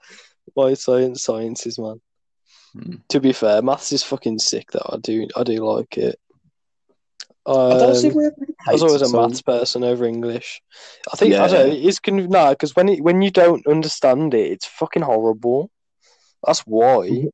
Why 0.55 0.75
science 0.75 1.23
sciences, 1.23 1.79
man. 1.79 2.01
Hmm. 2.73 2.95
To 3.11 3.21
be 3.21 3.33
fair, 3.33 3.63
maths 3.63 3.93
is 3.93 4.03
fucking 4.03 4.39
sick 4.41 4.71
though. 4.73 4.91
I 4.93 4.97
do 4.99 5.27
I 5.37 5.45
do 5.45 5.57
like 5.65 5.97
it. 5.99 6.19
I 7.47 7.53
don't 7.79 7.95
see 7.95 8.09
Um, 8.09 8.15
why 8.15 8.25
everybody 8.27 8.52
I 8.67 8.73
was 8.73 8.83
always 8.83 9.03
a 9.03 9.17
maths 9.17 9.43
person 9.43 9.85
over 9.85 10.05
English. 10.05 10.63
I 11.13 11.17
think 11.17 11.35
I 11.35 11.49
don't 11.49 11.69
know, 11.69 11.75
it's 11.75 11.99
con- 11.99 12.29
nah, 12.29 12.51
because 12.51 12.77
when 12.77 12.89
it, 12.89 13.03
when 13.03 13.23
you 13.23 13.31
don't 13.31 13.67
understand 13.67 14.35
it, 14.35 14.53
it's 14.53 14.67
fucking 14.67 15.03
horrible. 15.03 15.71
That's 16.45 16.61
why. 16.61 17.09
Mm-hmm. 17.09 17.27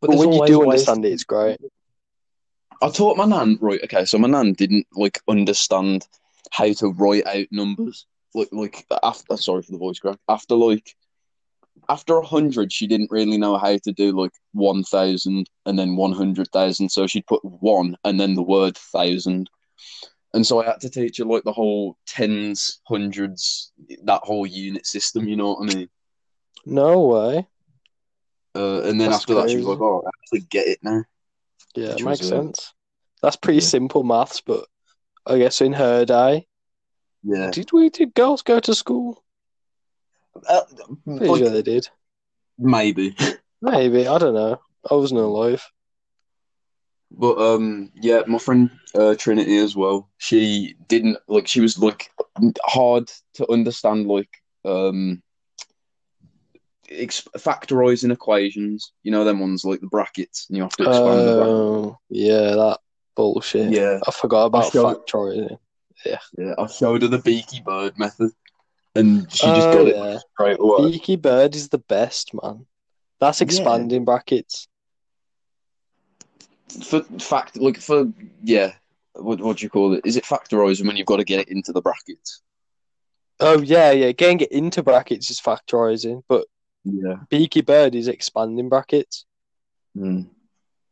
But, 0.00 0.10
there's 0.10 0.20
when 0.20 0.32
you 0.32 0.46
do 0.46 0.58
ways 0.60 0.88
understand 0.88 1.04
it, 1.04 1.12
it's 1.12 1.24
great. 1.24 1.58
I 2.82 2.90
taught 2.90 3.16
my 3.16 3.24
nan 3.24 3.58
right. 3.60 3.82
Okay, 3.84 4.04
so 4.04 4.18
my 4.18 4.28
nan 4.28 4.52
didn't 4.52 4.86
like 4.92 5.20
understand 5.28 6.06
how 6.50 6.72
to 6.72 6.88
write 6.92 7.26
out 7.26 7.46
numbers. 7.50 8.06
Like, 8.34 8.48
like 8.52 8.86
after 9.02 9.32
uh, 9.32 9.36
sorry 9.36 9.62
for 9.62 9.72
the 9.72 9.78
voice 9.78 9.98
crack. 9.98 10.18
After 10.28 10.54
like 10.54 10.94
after 11.88 12.18
a 12.18 12.26
hundred, 12.26 12.72
she 12.72 12.86
didn't 12.86 13.10
really 13.10 13.38
know 13.38 13.56
how 13.56 13.76
to 13.78 13.92
do 13.92 14.12
like 14.12 14.32
one 14.52 14.82
thousand 14.82 15.48
and 15.66 15.78
then 15.78 15.96
one 15.96 16.12
hundred 16.12 16.48
thousand. 16.52 16.90
So 16.90 17.06
she'd 17.06 17.26
put 17.26 17.44
one 17.44 17.96
and 18.04 18.18
then 18.18 18.34
the 18.34 18.42
word 18.42 18.76
thousand. 18.76 19.48
And 20.34 20.44
so 20.44 20.60
I 20.60 20.66
had 20.66 20.80
to 20.80 20.90
teach 20.90 21.18
her 21.18 21.24
like 21.24 21.44
the 21.44 21.52
whole 21.52 21.96
tens, 22.06 22.80
hundreds, 22.88 23.72
that 24.02 24.20
whole 24.24 24.44
unit 24.46 24.84
system. 24.84 25.28
You 25.28 25.36
know 25.36 25.52
what 25.54 25.70
I 25.70 25.74
mean? 25.74 25.88
No 26.66 27.00
way. 27.02 27.46
Uh, 28.56 28.80
and 28.82 29.00
then 29.00 29.10
That's 29.10 29.22
after 29.22 29.34
that, 29.34 29.48
she 29.48 29.56
was 29.56 29.66
like, 29.66 29.80
"Oh, 29.80 30.02
I 30.04 30.10
actually 30.22 30.46
get 30.50 30.66
it 30.66 30.78
now." 30.82 31.04
Yeah, 31.76 31.90
it 31.90 32.04
makes 32.04 32.20
was, 32.20 32.32
uh, 32.32 32.36
sense. 32.36 32.72
That's 33.22 33.36
pretty 33.36 33.60
yeah. 33.60 33.66
simple 33.66 34.02
maths, 34.02 34.40
but 34.44 34.66
I 35.26 35.38
guess 35.38 35.60
in 35.60 35.72
her 35.72 36.04
day, 36.04 36.46
Yeah. 37.22 37.50
did 37.50 37.72
we 37.72 37.88
did 37.90 38.14
girls 38.14 38.42
go 38.42 38.60
to 38.60 38.74
school? 38.74 39.24
Uh, 40.48 40.62
Pretty 41.04 41.26
like, 41.26 41.38
sure 41.38 41.50
they 41.50 41.62
did. 41.62 41.88
maybe. 42.58 43.16
Maybe 43.62 44.06
I 44.06 44.18
don't 44.18 44.34
know. 44.34 44.60
I 44.90 44.94
wasn't 44.94 45.20
alive. 45.20 45.64
But 47.16 47.38
um, 47.38 47.90
yeah, 47.94 48.22
my 48.26 48.38
friend 48.38 48.70
uh, 48.94 49.14
Trinity 49.14 49.56
as 49.58 49.76
well. 49.76 50.08
She 50.18 50.74
didn't 50.88 51.18
like. 51.28 51.46
She 51.46 51.60
was 51.60 51.78
like 51.78 52.10
hard 52.64 53.10
to 53.34 53.50
understand. 53.50 54.06
Like 54.08 54.30
um, 54.64 55.22
ex- 56.90 57.26
factorizing 57.36 58.12
equations. 58.12 58.92
You 59.02 59.12
know 59.12 59.24
them 59.24 59.40
ones 59.40 59.64
like 59.64 59.80
the 59.80 59.86
brackets, 59.86 60.46
and 60.48 60.56
you 60.56 60.62
have 60.64 60.72
to 60.76 60.82
expand. 60.84 61.20
Oh, 61.20 61.98
yeah, 62.08 62.54
that 62.56 62.78
bullshit. 63.14 63.72
Yeah, 63.72 64.00
I 64.06 64.10
forgot 64.10 64.46
about 64.46 64.72
showed- 64.72 65.06
factorizing. 65.06 65.58
yeah. 66.04 66.54
I 66.58 66.66
showed 66.66 67.02
her 67.02 67.08
the 67.08 67.18
beaky 67.18 67.60
bird 67.60 67.98
method, 67.98 68.32
and 68.94 69.30
she 69.32 69.46
just 69.46 69.68
Oh, 69.68 69.72
got 69.72 69.86
it 70.16 70.22
right 70.38 70.56
away. 70.58 70.90
Beaky 70.90 71.16
bird 71.16 71.54
is 71.54 71.68
the 71.68 71.78
best, 71.78 72.32
man. 72.34 72.66
That's 73.20 73.40
Yeah. 73.40 73.44
expanding 73.46 74.04
brackets. 74.04 74.66
For 76.84 77.02
fact, 77.02 77.56
like 77.56 77.78
for 77.78 78.10
yeah, 78.42 78.72
what 79.14 79.40
what 79.40 79.58
do 79.58 79.64
you 79.64 79.70
call 79.70 79.92
it? 79.94 80.02
Is 80.04 80.16
it 80.16 80.24
factorizing 80.24 80.86
when 80.86 80.96
you've 80.96 81.06
got 81.06 81.16
to 81.18 81.24
get 81.24 81.40
it 81.40 81.48
into 81.48 81.72
the 81.72 81.82
brackets? 81.82 82.42
Oh 83.40 83.60
yeah, 83.60 83.90
yeah. 83.92 84.12
Getting 84.12 84.40
it 84.40 84.52
into 84.52 84.82
brackets 84.82 85.30
is 85.30 85.40
factorizing, 85.40 86.22
but 86.28 86.46
Yeah. 86.84 87.16
beaky 87.30 87.60
bird 87.62 87.94
is 87.94 88.08
expanding 88.08 88.68
brackets. 88.68 89.24
Mm. 89.96 90.28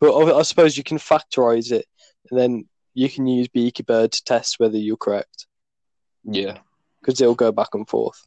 But 0.01 0.13
I, 0.13 0.39
I 0.39 0.43
suppose 0.43 0.77
you 0.77 0.85
can 0.85 0.99
factorize 0.99 1.73
it, 1.73 1.87
and 2.31 2.39
then 2.39 2.69
you 2.95 3.09
can 3.09 3.27
use 3.27 3.49
beaky 3.49 3.83
bird 3.83 4.13
to 4.13 4.25
test 4.25 4.59
whether 4.59 4.77
you're 4.77 4.97
correct, 4.97 5.47
Yeah. 6.25 6.59
because 7.01 7.21
it'll 7.21 7.35
go 7.35 7.51
back 7.53 7.75
and 7.75 7.89
forth. 7.89 8.21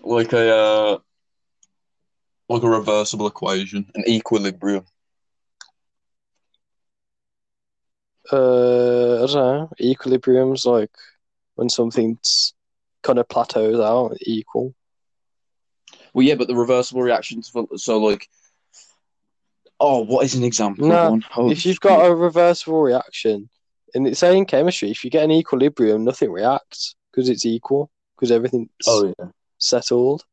like 0.00 0.32
a 0.32 0.56
uh, 0.56 0.98
like 2.48 2.62
a 2.62 2.68
reversible 2.70 3.26
equation, 3.26 3.90
an 3.94 4.04
equilibrium. 4.08 4.84
Uh, 8.32 9.22
I 9.22 9.26
don't 9.26 9.34
know. 9.34 9.70
Equilibrium's 9.80 10.64
like 10.64 10.90
when 11.54 11.68
something's 11.68 12.54
kind 13.02 13.18
of 13.18 13.28
plateaus 13.28 13.78
out, 13.78 14.16
equal. 14.22 14.74
Well, 16.14 16.24
yeah, 16.24 16.34
but 16.34 16.48
the 16.48 16.56
reversible 16.56 17.02
reactions 17.02 17.48
for 17.48 17.66
so 17.76 17.98
like, 17.98 18.28
oh, 19.80 20.00
what 20.00 20.24
is 20.24 20.34
an 20.34 20.44
example? 20.44 20.88
No. 20.88 21.20
Oh, 21.36 21.50
if 21.50 21.66
you've 21.66 21.80
got 21.80 22.06
a 22.06 22.14
reversible 22.14 22.82
reaction, 22.82 23.48
and 23.94 24.06
it's 24.06 24.20
saying 24.20 24.46
chemistry, 24.46 24.90
if 24.90 25.04
you 25.04 25.10
get 25.10 25.24
an 25.24 25.30
equilibrium, 25.30 26.04
nothing 26.04 26.30
reacts 26.30 26.94
because 27.10 27.28
it's 27.28 27.44
equal, 27.44 27.90
because 28.16 28.30
everything's 28.30 28.70
oh 28.86 29.12
yeah, 29.18 29.26
settled. 29.58 30.24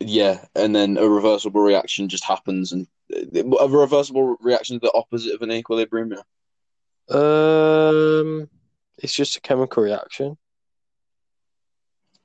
yeah, 0.00 0.44
and 0.54 0.74
then 0.74 0.96
a 0.96 1.08
reversible 1.08 1.60
reaction 1.60 2.08
just 2.08 2.24
happens, 2.24 2.72
and 2.72 2.86
a 3.12 3.68
reversible 3.68 4.36
reaction 4.40 4.76
is 4.76 4.80
the 4.80 4.92
opposite 4.94 5.34
of 5.34 5.42
an 5.42 5.52
equilibrium. 5.52 6.12
Yeah. 6.12 7.16
Um, 7.16 8.48
it's 8.98 9.14
just 9.14 9.36
a 9.36 9.40
chemical 9.40 9.82
reaction. 9.82 10.36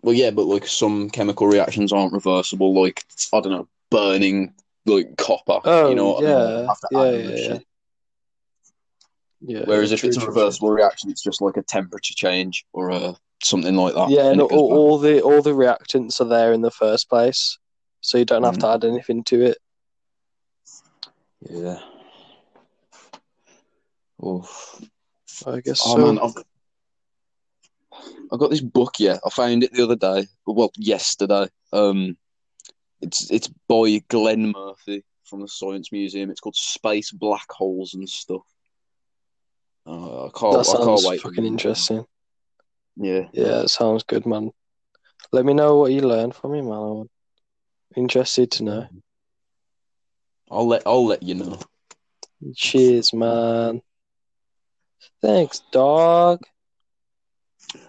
Well, 0.02 0.14
yeah, 0.14 0.30
but 0.32 0.46
like 0.46 0.68
some 0.68 1.10
chemical 1.10 1.48
reactions 1.48 1.92
aren't 1.92 2.14
reversible, 2.14 2.80
like 2.80 3.04
I 3.34 3.40
don't 3.40 3.52
know, 3.52 3.68
burning 3.90 4.54
like 4.86 5.18
copper. 5.18 5.62
Oh, 5.64 5.90
you 5.90 5.96
know 5.96 6.12
what 6.12 6.24
I 6.24 6.28
mean? 6.28 6.30
yeah, 6.30 6.68
to 6.68 6.76
yeah, 6.92 7.36
yeah, 7.54 7.60
yeah. 9.42 9.64
Whereas 9.66 9.90
yeah, 9.90 9.96
if 9.96 10.04
it's 10.04 10.18
a 10.18 10.20
true, 10.20 10.28
true, 10.28 10.36
reversible 10.36 10.70
reaction, 10.70 11.10
it's 11.10 11.24
just 11.24 11.42
like 11.42 11.58
a 11.58 11.64
temperature 11.64 12.14
change 12.16 12.66
or 12.74 12.92
a 12.92 13.16
something 13.44 13.76
like 13.76 13.96
that. 13.96 14.10
Yeah, 14.10 14.30
and 14.30 14.40
goes 14.40 14.52
all, 14.52 14.74
all 14.74 14.98
the 15.00 15.22
all 15.22 15.42
the 15.42 15.52
reactants 15.52 16.22
are 16.22 16.26
there 16.26 16.54
in 16.54 16.62
the 16.62 16.72
first 16.72 17.10
place, 17.10 17.58
so 18.02 18.20
you 18.20 18.26
don't 18.26 18.44
have 18.44 18.60
to 18.60 18.66
Mm. 18.68 18.74
add 18.76 18.86
anything 18.86 19.24
to 19.26 19.42
it. 19.42 19.58
Yeah. 21.50 21.80
Oof. 24.26 24.82
I 25.46 25.60
guess 25.62 25.82
Oh 25.84 25.96
so. 25.96 26.06
man, 26.06 26.20
I've 26.20 26.34
I 28.32 28.38
got 28.38 28.50
this 28.50 28.62
book. 28.62 28.96
Yeah, 29.00 29.18
I 29.26 29.30
found 29.30 29.64
it 29.64 29.74
the 29.74 29.84
other 29.84 29.96
day. 29.96 30.28
Well, 30.46 30.72
yesterday. 30.78 31.48
Um, 31.72 32.18
it's 33.02 33.30
it's 33.30 33.50
by 33.68 34.02
Glenn 34.08 34.52
Murphy 34.52 35.04
from 35.26 35.42
the 35.42 35.48
Science 35.48 35.92
Museum. 35.92 36.30
It's 36.30 36.40
called 36.40 36.56
Space 36.56 37.12
Black 37.12 37.50
Holes 37.52 37.94
and 37.94 38.10
Stuff. 38.10 38.46
Uh, 39.86 40.26
I 40.26 40.30
can't. 40.36 40.54
that 40.54 40.70
I 40.70 40.78
can't 40.78 40.84
sounds 40.84 41.06
wait. 41.06 41.22
fucking 41.22 41.46
interesting. 41.46 42.06
Yeah. 42.96 43.28
Yeah, 43.34 43.62
it 43.62 43.70
sounds 43.70 44.04
good, 44.04 44.26
man. 44.26 44.52
Let 45.32 45.46
me 45.46 45.54
know 45.54 45.76
what 45.76 45.92
you 45.92 46.02
learned 46.02 46.36
from 46.36 46.54
him, 46.54 46.70
man. 46.70 46.78
I'm 46.78 47.10
interested 47.96 48.52
to 48.52 48.64
know. 48.64 48.88
I'll 50.52 50.68
let 50.68 50.84
I'll 50.86 51.06
let 51.06 51.24
you 51.24 51.36
know. 51.36 51.60
Cheers, 52.56 53.14
man. 53.14 53.82
Thanks, 55.22 55.62
dog. 55.72 56.42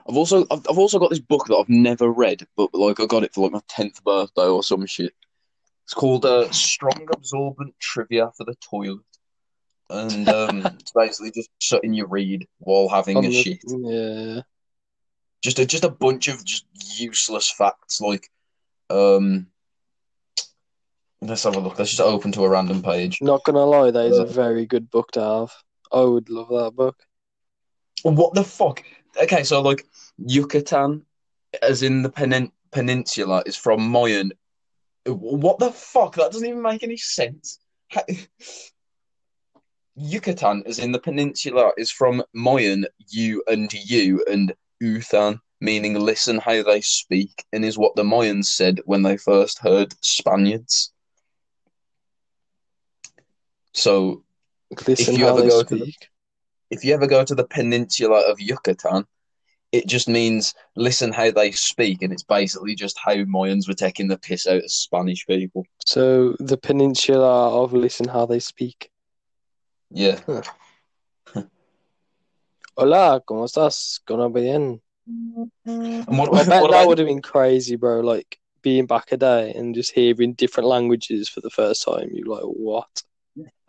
I've 0.08 0.16
also 0.16 0.46
I've, 0.50 0.66
I've 0.70 0.78
also 0.78 0.98
got 0.98 1.10
this 1.10 1.18
book 1.20 1.46
that 1.46 1.56
I've 1.56 1.68
never 1.68 2.08
read, 2.10 2.46
but 2.56 2.74
like 2.74 3.00
I 3.00 3.06
got 3.06 3.24
it 3.24 3.34
for 3.34 3.42
like 3.42 3.52
my 3.52 3.60
tenth 3.68 4.02
birthday 4.04 4.46
or 4.46 4.62
some 4.62 4.86
shit. 4.86 5.12
It's 5.84 5.94
called 5.94 6.24
uh, 6.24 6.50
Strong 6.50 7.08
Absorbent 7.12 7.74
Trivia 7.78 8.30
for 8.36 8.44
the 8.44 8.56
Toilet. 8.56 9.04
And 9.88 10.28
um, 10.28 10.66
it's 10.80 10.90
basically 10.92 11.30
just 11.30 11.50
something 11.60 11.94
you 11.94 12.06
read 12.06 12.48
while 12.58 12.88
having 12.88 13.16
On 13.18 13.24
a 13.24 13.28
the- 13.28 13.42
shit. 13.42 13.58
Yeah. 13.66 14.40
Just 15.42 15.58
a, 15.60 15.66
just 15.66 15.84
a 15.84 15.90
bunch 15.90 16.26
of 16.26 16.44
just 16.44 16.64
useless 16.98 17.48
facts 17.50 18.00
like 18.00 18.30
um 18.90 19.46
let's 21.26 21.42
have 21.44 21.56
a 21.56 21.60
look. 21.60 21.78
Let's 21.78 21.90
just 21.90 22.00
open 22.00 22.32
to 22.32 22.44
a 22.44 22.48
random 22.48 22.82
page. 22.82 23.18
Not 23.20 23.44
gonna 23.44 23.64
lie, 23.64 23.90
that 23.90 24.06
is 24.06 24.18
a 24.18 24.22
Uh, 24.22 24.26
very 24.26 24.66
good 24.66 24.90
book 24.90 25.10
to 25.12 25.20
have. 25.20 25.52
I 25.92 26.00
would 26.02 26.28
love 26.30 26.48
that 26.48 26.74
book. 26.74 26.96
What 28.02 28.34
the 28.34 28.44
fuck? 28.44 28.82
Okay, 29.20 29.42
so 29.44 29.60
like 29.62 29.86
Yucatan, 30.18 31.04
as 31.62 31.82
in 31.82 32.02
the 32.02 32.10
penin- 32.10 32.52
peninsula, 32.70 33.42
is 33.46 33.56
from 33.56 33.88
Mayan. 33.88 34.32
What 35.06 35.58
the 35.58 35.70
fuck? 35.72 36.16
That 36.16 36.32
doesn't 36.32 36.46
even 36.48 36.62
make 36.62 36.82
any 36.82 36.96
sense. 36.96 37.58
Yucatan, 39.96 40.62
as 40.66 40.78
in 40.78 40.92
the 40.92 40.98
peninsula, 40.98 41.72
is 41.78 41.90
from 41.90 42.22
Mayan, 42.34 42.86
you 43.08 43.42
and 43.46 43.72
you, 43.72 44.22
and 44.28 44.54
Uthan, 44.82 45.40
meaning 45.60 45.94
listen 45.98 46.38
how 46.38 46.62
they 46.62 46.82
speak, 46.82 47.44
and 47.52 47.64
is 47.64 47.78
what 47.78 47.96
the 47.96 48.02
Mayans 48.02 48.46
said 48.46 48.80
when 48.84 49.02
they 49.02 49.16
first 49.16 49.58
heard 49.60 49.94
Spaniards. 50.02 50.92
So 53.76 54.24
Listen 54.88 55.14
you 55.14 55.26
how 55.26 55.32
ever 55.36 55.42
they 55.42 55.48
go 55.48 55.62
to 55.62 55.76
the- 55.76 55.80
speak. 55.84 56.08
if 56.70 56.82
you 56.84 56.94
ever 56.94 57.06
go 57.06 57.24
to 57.24 57.34
the 57.34 57.46
peninsula 57.46 58.20
of 58.28 58.40
Yucatan, 58.40 59.04
it 59.70 59.86
just 59.86 60.08
means 60.08 60.54
listen 60.76 61.12
how 61.12 61.30
they 61.30 61.52
speak, 61.52 62.00
and 62.02 62.10
it's 62.12 62.22
basically 62.22 62.74
just 62.74 62.98
how 62.98 63.14
Mayans 63.14 63.68
were 63.68 63.74
taking 63.74 64.08
the 64.08 64.16
piss 64.18 64.46
out 64.46 64.64
of 64.64 64.70
Spanish 64.70 65.26
people. 65.26 65.64
So 65.84 66.34
the 66.38 66.56
peninsula 66.56 67.62
of 67.62 67.74
listen 67.74 68.08
how 68.08 68.24
they 68.26 68.40
speak. 68.40 68.90
Yeah. 69.90 70.18
Hola, 72.76 73.20
¿cómo 73.26 73.44
estás? 73.44 74.00
Gonna 74.06 74.28
bien. 74.30 74.80
And 75.06 76.18
what, 76.18 76.34
I 76.34 76.44
bet 76.44 76.62
what 76.62 76.70
that 76.70 76.82
about- 76.82 76.88
would 76.88 76.98
have 76.98 77.06
been 77.06 77.22
crazy, 77.22 77.76
bro. 77.76 78.00
Like 78.00 78.38
being 78.62 78.86
back 78.86 79.12
a 79.12 79.16
day 79.16 79.52
and 79.52 79.74
just 79.74 79.92
hearing 79.92 80.32
different 80.34 80.68
languages 80.68 81.28
for 81.28 81.40
the 81.40 81.50
first 81.50 81.82
time. 81.84 82.10
You're 82.12 82.26
like, 82.26 82.42
what? 82.42 83.02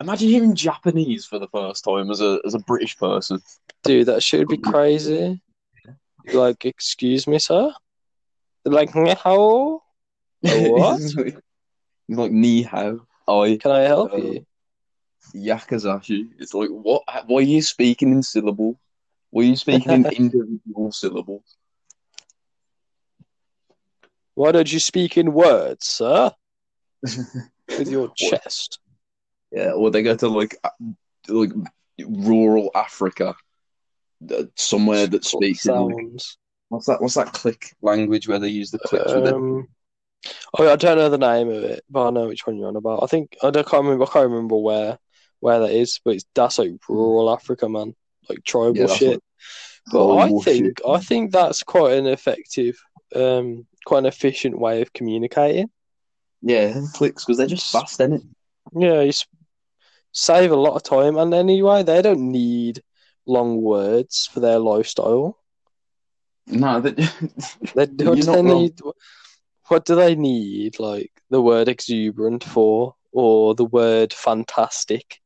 Imagine 0.00 0.28
hearing 0.28 0.54
Japanese 0.54 1.24
for 1.26 1.38
the 1.38 1.48
first 1.48 1.84
time 1.84 2.10
as 2.10 2.20
a 2.20 2.40
as 2.46 2.54
a 2.54 2.58
British 2.60 2.96
person. 2.96 3.40
Dude, 3.84 4.06
that 4.06 4.22
should 4.22 4.48
be 4.48 4.58
crazy. 4.58 5.40
Like, 6.32 6.64
excuse 6.64 7.26
me, 7.26 7.38
sir? 7.38 7.72
Like, 8.64 8.94
"Ni 8.94 9.14
hao? 9.14 9.82
What? 10.42 11.00
Like, 12.08 12.32
ni 12.32 12.62
hao, 12.62 13.00
I 13.28 13.56
Can 13.56 13.72
I 13.72 13.80
help 13.82 14.12
Uh, 14.12 14.18
you? 14.18 14.46
yakazashi. 15.34 16.30
It's 16.38 16.54
like 16.54 16.70
what? 16.70 17.02
Why 17.26 17.38
are 17.38 17.42
you 17.42 17.62
speaking 17.62 18.12
in 18.12 18.22
syllables? 18.22 18.76
Why 19.30 19.42
are 19.42 19.46
you 19.46 19.56
speaking 19.56 19.92
in 19.92 20.06
individual 20.16 20.92
syllables? 20.92 21.56
Why 24.34 24.52
don't 24.52 24.72
you 24.72 24.80
speak 24.80 25.16
in 25.18 25.32
words, 25.32 25.86
sir? 25.86 26.32
With 27.76 27.88
your 27.90 28.08
chest. 28.14 28.78
Yeah, 29.50 29.72
or 29.72 29.90
they 29.90 30.02
go 30.02 30.16
to 30.16 30.28
like 30.28 30.56
like 31.28 31.50
rural 32.06 32.70
Africa, 32.74 33.34
uh, 34.30 34.44
somewhere 34.56 35.06
that 35.06 35.24
speaks 35.24 35.62
sounds. 35.62 36.36
what's 36.68 36.86
that? 36.86 37.00
What's 37.00 37.14
that 37.14 37.32
click 37.32 37.74
language 37.80 38.28
where 38.28 38.38
they 38.38 38.48
use 38.48 38.70
the 38.70 38.78
clicks 38.78 39.14
with 39.14 39.26
it? 39.26 39.34
Um, 39.34 39.68
oh, 40.58 40.72
I 40.72 40.76
don't 40.76 40.98
know 40.98 41.08
the 41.08 41.18
name 41.18 41.48
of 41.48 41.64
it, 41.64 41.84
but 41.88 42.08
I 42.08 42.10
know 42.10 42.28
which 42.28 42.46
one 42.46 42.56
you're 42.56 42.68
on 42.68 42.76
about. 42.76 43.02
I 43.02 43.06
think 43.06 43.36
I 43.42 43.50
don't 43.50 43.66
can't 43.66 43.84
remember. 43.84 44.04
I 44.04 44.12
can't 44.12 44.30
remember 44.30 44.56
where 44.56 44.98
where 45.40 45.60
that 45.60 45.70
is, 45.70 46.00
but 46.04 46.16
it's 46.16 46.24
that's 46.34 46.58
like 46.58 46.72
rural 46.88 47.30
Africa, 47.30 47.68
man, 47.68 47.94
like 48.28 48.44
tribal 48.44 48.74
Yeah, 48.74 48.86
shit. 48.88 49.22
But 49.90 50.16
I 50.16 50.28
think 50.28 50.78
shit. 50.78 50.80
I 50.86 50.98
think 51.00 51.32
that's 51.32 51.62
quite 51.62 51.94
an 51.94 52.06
effective, 52.06 52.78
um, 53.14 53.66
quite 53.86 54.00
an 54.00 54.06
efficient 54.06 54.58
way 54.58 54.82
of 54.82 54.92
communicating. 54.92 55.70
Yeah, 56.42 56.82
clicks 56.94 57.24
because 57.24 57.38
they're 57.38 57.46
just 57.46 57.72
fast, 57.72 57.98
innit? 58.00 58.26
Yeah, 58.72 59.00
you 59.00 59.12
save 60.12 60.50
a 60.50 60.56
lot 60.56 60.74
of 60.74 60.82
time, 60.82 61.16
and 61.16 61.32
anyway, 61.34 61.82
they 61.82 62.02
don't 62.02 62.32
need 62.32 62.82
long 63.26 63.60
words 63.60 64.28
for 64.32 64.40
their 64.40 64.58
lifestyle. 64.58 65.38
No, 66.46 66.80
they, 66.80 66.90
They 67.74 67.86
what 68.04 68.20
do 68.20 68.22
they 68.22 68.42
need? 68.42 68.80
What 69.66 69.84
do 69.84 69.94
they 69.94 70.14
need? 70.14 70.80
Like 70.80 71.12
the 71.30 71.42
word 71.42 71.68
exuberant 71.68 72.42
for, 72.42 72.94
or 73.12 73.54
the 73.54 73.64
word 73.64 74.12
fantastic? 74.12 75.20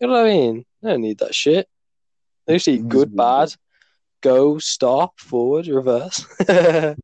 You 0.00 0.06
know 0.06 0.12
what 0.14 0.26
I 0.26 0.30
mean? 0.30 0.64
They 0.82 0.90
don't 0.90 1.00
need 1.00 1.18
that 1.18 1.34
shit. 1.34 1.68
They 2.46 2.54
just 2.54 2.68
need 2.68 2.88
good, 2.88 3.14
bad, 3.14 3.54
go, 4.22 4.58
stop, 4.58 5.18
forward, 5.18 5.66
reverse. 5.66 6.24
to 6.38 6.96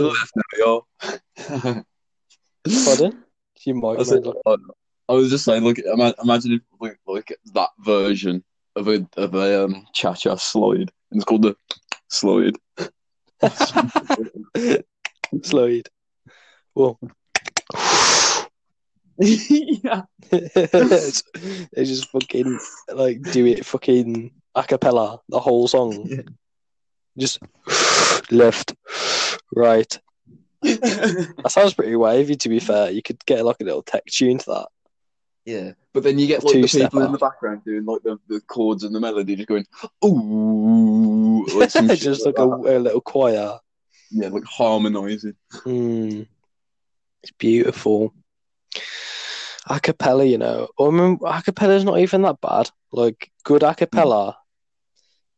left 0.00 0.32
now, 0.36 0.58
y'all. 0.58 1.84
Pardon? 2.84 3.24
You 3.66 3.74
might. 3.74 3.98
I, 3.98 4.04
said, 4.04 4.24
I, 5.08 5.12
was 5.12 5.28
just 5.28 5.44
saying, 5.44 5.64
look, 5.64 5.78
imagine 5.78 6.52
if 6.52 6.62
like, 6.80 7.00
like 7.06 7.36
that 7.54 7.70
version 7.80 8.44
of 8.76 8.86
a 8.86 9.04
of 9.16 9.34
a 9.34 9.64
um, 9.64 9.84
cha-cha 9.92 10.36
slide. 10.36 10.92
It's 11.10 11.24
called 11.24 11.42
the 11.42 11.56
slide. 12.08 12.54
Slide. 15.42 15.88
Well, 16.76 17.00
yeah. 19.18 20.02
they 20.30 21.10
just 21.74 22.08
fucking 22.10 22.60
like 22.94 23.20
do 23.32 23.46
it 23.46 23.66
fucking 23.66 24.30
a 24.54 24.62
cappella 24.62 25.18
the 25.28 25.40
whole 25.40 25.66
song. 25.66 26.06
Yeah. 26.06 26.22
Just 27.18 27.40
left, 28.30 28.76
right. 29.54 29.98
That 31.42 31.50
sounds 31.50 31.74
pretty 31.74 31.96
wavy. 31.96 32.36
To 32.36 32.48
be 32.48 32.60
fair, 32.60 32.90
you 32.90 33.02
could 33.02 33.24
get 33.26 33.44
like 33.44 33.60
a 33.60 33.64
little 33.64 33.82
tech 33.82 34.04
tune 34.06 34.38
to 34.38 34.46
that. 34.46 34.68
Yeah, 35.44 35.72
but 35.92 36.02
then 36.02 36.18
you 36.18 36.26
get 36.26 36.42
like 36.42 36.54
the 36.54 36.66
people 36.66 37.02
in 37.02 37.12
the 37.12 37.18
background 37.18 37.64
doing 37.64 37.84
like 37.84 38.02
the, 38.02 38.18
the 38.28 38.40
chords 38.40 38.82
and 38.82 38.92
the 38.92 38.98
melody, 38.98 39.36
just 39.36 39.48
going 39.48 39.64
ooh, 40.04 41.46
like 41.54 41.70
just 41.98 42.26
like 42.26 42.38
a, 42.38 42.44
a 42.44 42.78
little 42.80 43.00
choir. 43.00 43.60
yeah, 44.10 44.28
like 44.28 44.44
harmonizing. 44.44 45.36
Mm. 45.64 46.26
It's 47.22 47.32
beautiful. 47.38 48.12
A 49.68 49.78
cappella, 49.78 50.24
you 50.24 50.38
know. 50.38 50.68
I 50.78 50.84
remember 50.84 51.26
a 51.26 51.42
cappella's 51.42 51.84
not 51.84 52.00
even 52.00 52.22
that 52.22 52.40
bad. 52.40 52.68
Like 52.90 53.30
good 53.44 53.62
a 53.62 53.72
cappella, 53.72 54.36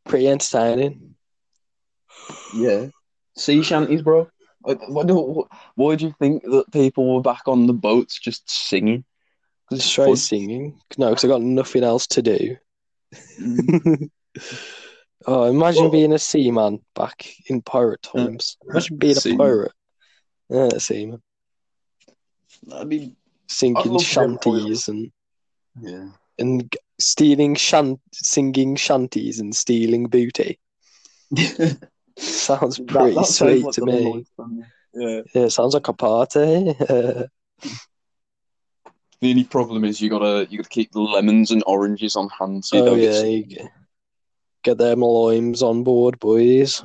pretty 0.05 0.27
entertaining. 0.27 1.15
Yeah, 2.55 2.87
sea 3.37 3.61
shanties, 3.61 4.01
bro. 4.01 4.27
What 4.61 5.07
do, 5.07 5.47
why 5.75 5.95
do 5.95 6.05
you 6.05 6.13
think 6.19 6.43
that 6.43 6.65
people 6.71 7.15
were 7.15 7.21
back 7.21 7.43
on 7.47 7.65
the 7.67 7.73
boats 7.73 8.19
just 8.19 8.49
singing? 8.49 9.05
it's 9.71 9.85
Straight 9.85 10.07
fun. 10.07 10.15
singing. 10.17 10.81
No, 10.97 11.09
because 11.09 11.23
I 11.25 11.27
got 11.27 11.41
nothing 11.41 11.83
else 11.83 12.07
to 12.07 12.21
do. 12.21 12.57
Mm. 13.39 14.09
oh, 15.27 15.43
imagine 15.45 15.83
Well- 15.83 15.91
being 15.91 16.13
a 16.13 16.19
seaman 16.19 16.81
back 16.95 17.25
in 17.47 17.61
pirate 17.61 18.05
Uh, 18.13 18.25
times. 18.25 18.57
Imagine 18.69 18.97
being 18.97 19.17
a 19.17 19.21
seaman. 19.21 19.37
pirate. 19.37 19.71
Yeah, 20.49 20.69
a 20.73 20.79
seaman. 20.79 21.21
That'd 22.63 22.89
be 22.89 23.15
Singing 23.47 23.75
love 23.75 23.83
to 23.85 23.89
be 23.89 23.95
a 23.95 23.99
pirate. 23.99 24.43
shanties 24.43 24.87
and, 24.89 25.11
yeah. 25.81 26.09
and 26.37 26.75
stealing 26.99 27.55
shant 27.55 27.99
singing 28.13 28.75
shanties 28.75 29.39
and 29.39 29.55
stealing 29.55 30.07
booty. 30.07 30.59
Sounds 32.19 32.77
pretty 32.79 32.93
That- 32.93 33.15
that 33.15 33.25
sounds 33.25 33.37
sweet 33.37 33.63
like 33.65 33.73
to 33.75 33.85
me. 33.85 34.13
life. 34.13 34.27
Yeah. 34.93 35.21
Yeah, 35.33 35.43
it 35.43 35.51
sounds 35.51 35.73
like 35.73 35.87
a 35.87 35.93
party. 35.93 36.75
The 39.21 39.31
only 39.31 39.43
problem 39.43 39.83
is 39.83 39.99
you 39.99 40.09
gotta 40.09 40.47
you 40.49 40.57
gotta 40.59 40.69
keep 40.69 40.91
the 40.91 41.01
lemons 41.01 41.51
and 41.51 41.61
oranges 41.67 42.15
on 42.15 42.29
hand 42.29 42.63
so 42.63 42.77
you 42.77 42.81
oh 42.83 42.85
don't 42.85 42.99
yeah, 42.99 43.11
get 43.11 43.27
you 43.27 43.43
get, 43.43 43.71
get 44.63 44.77
them 44.77 45.01
limes 45.01 45.61
on 45.61 45.83
board, 45.83 46.19
boys. 46.19 46.83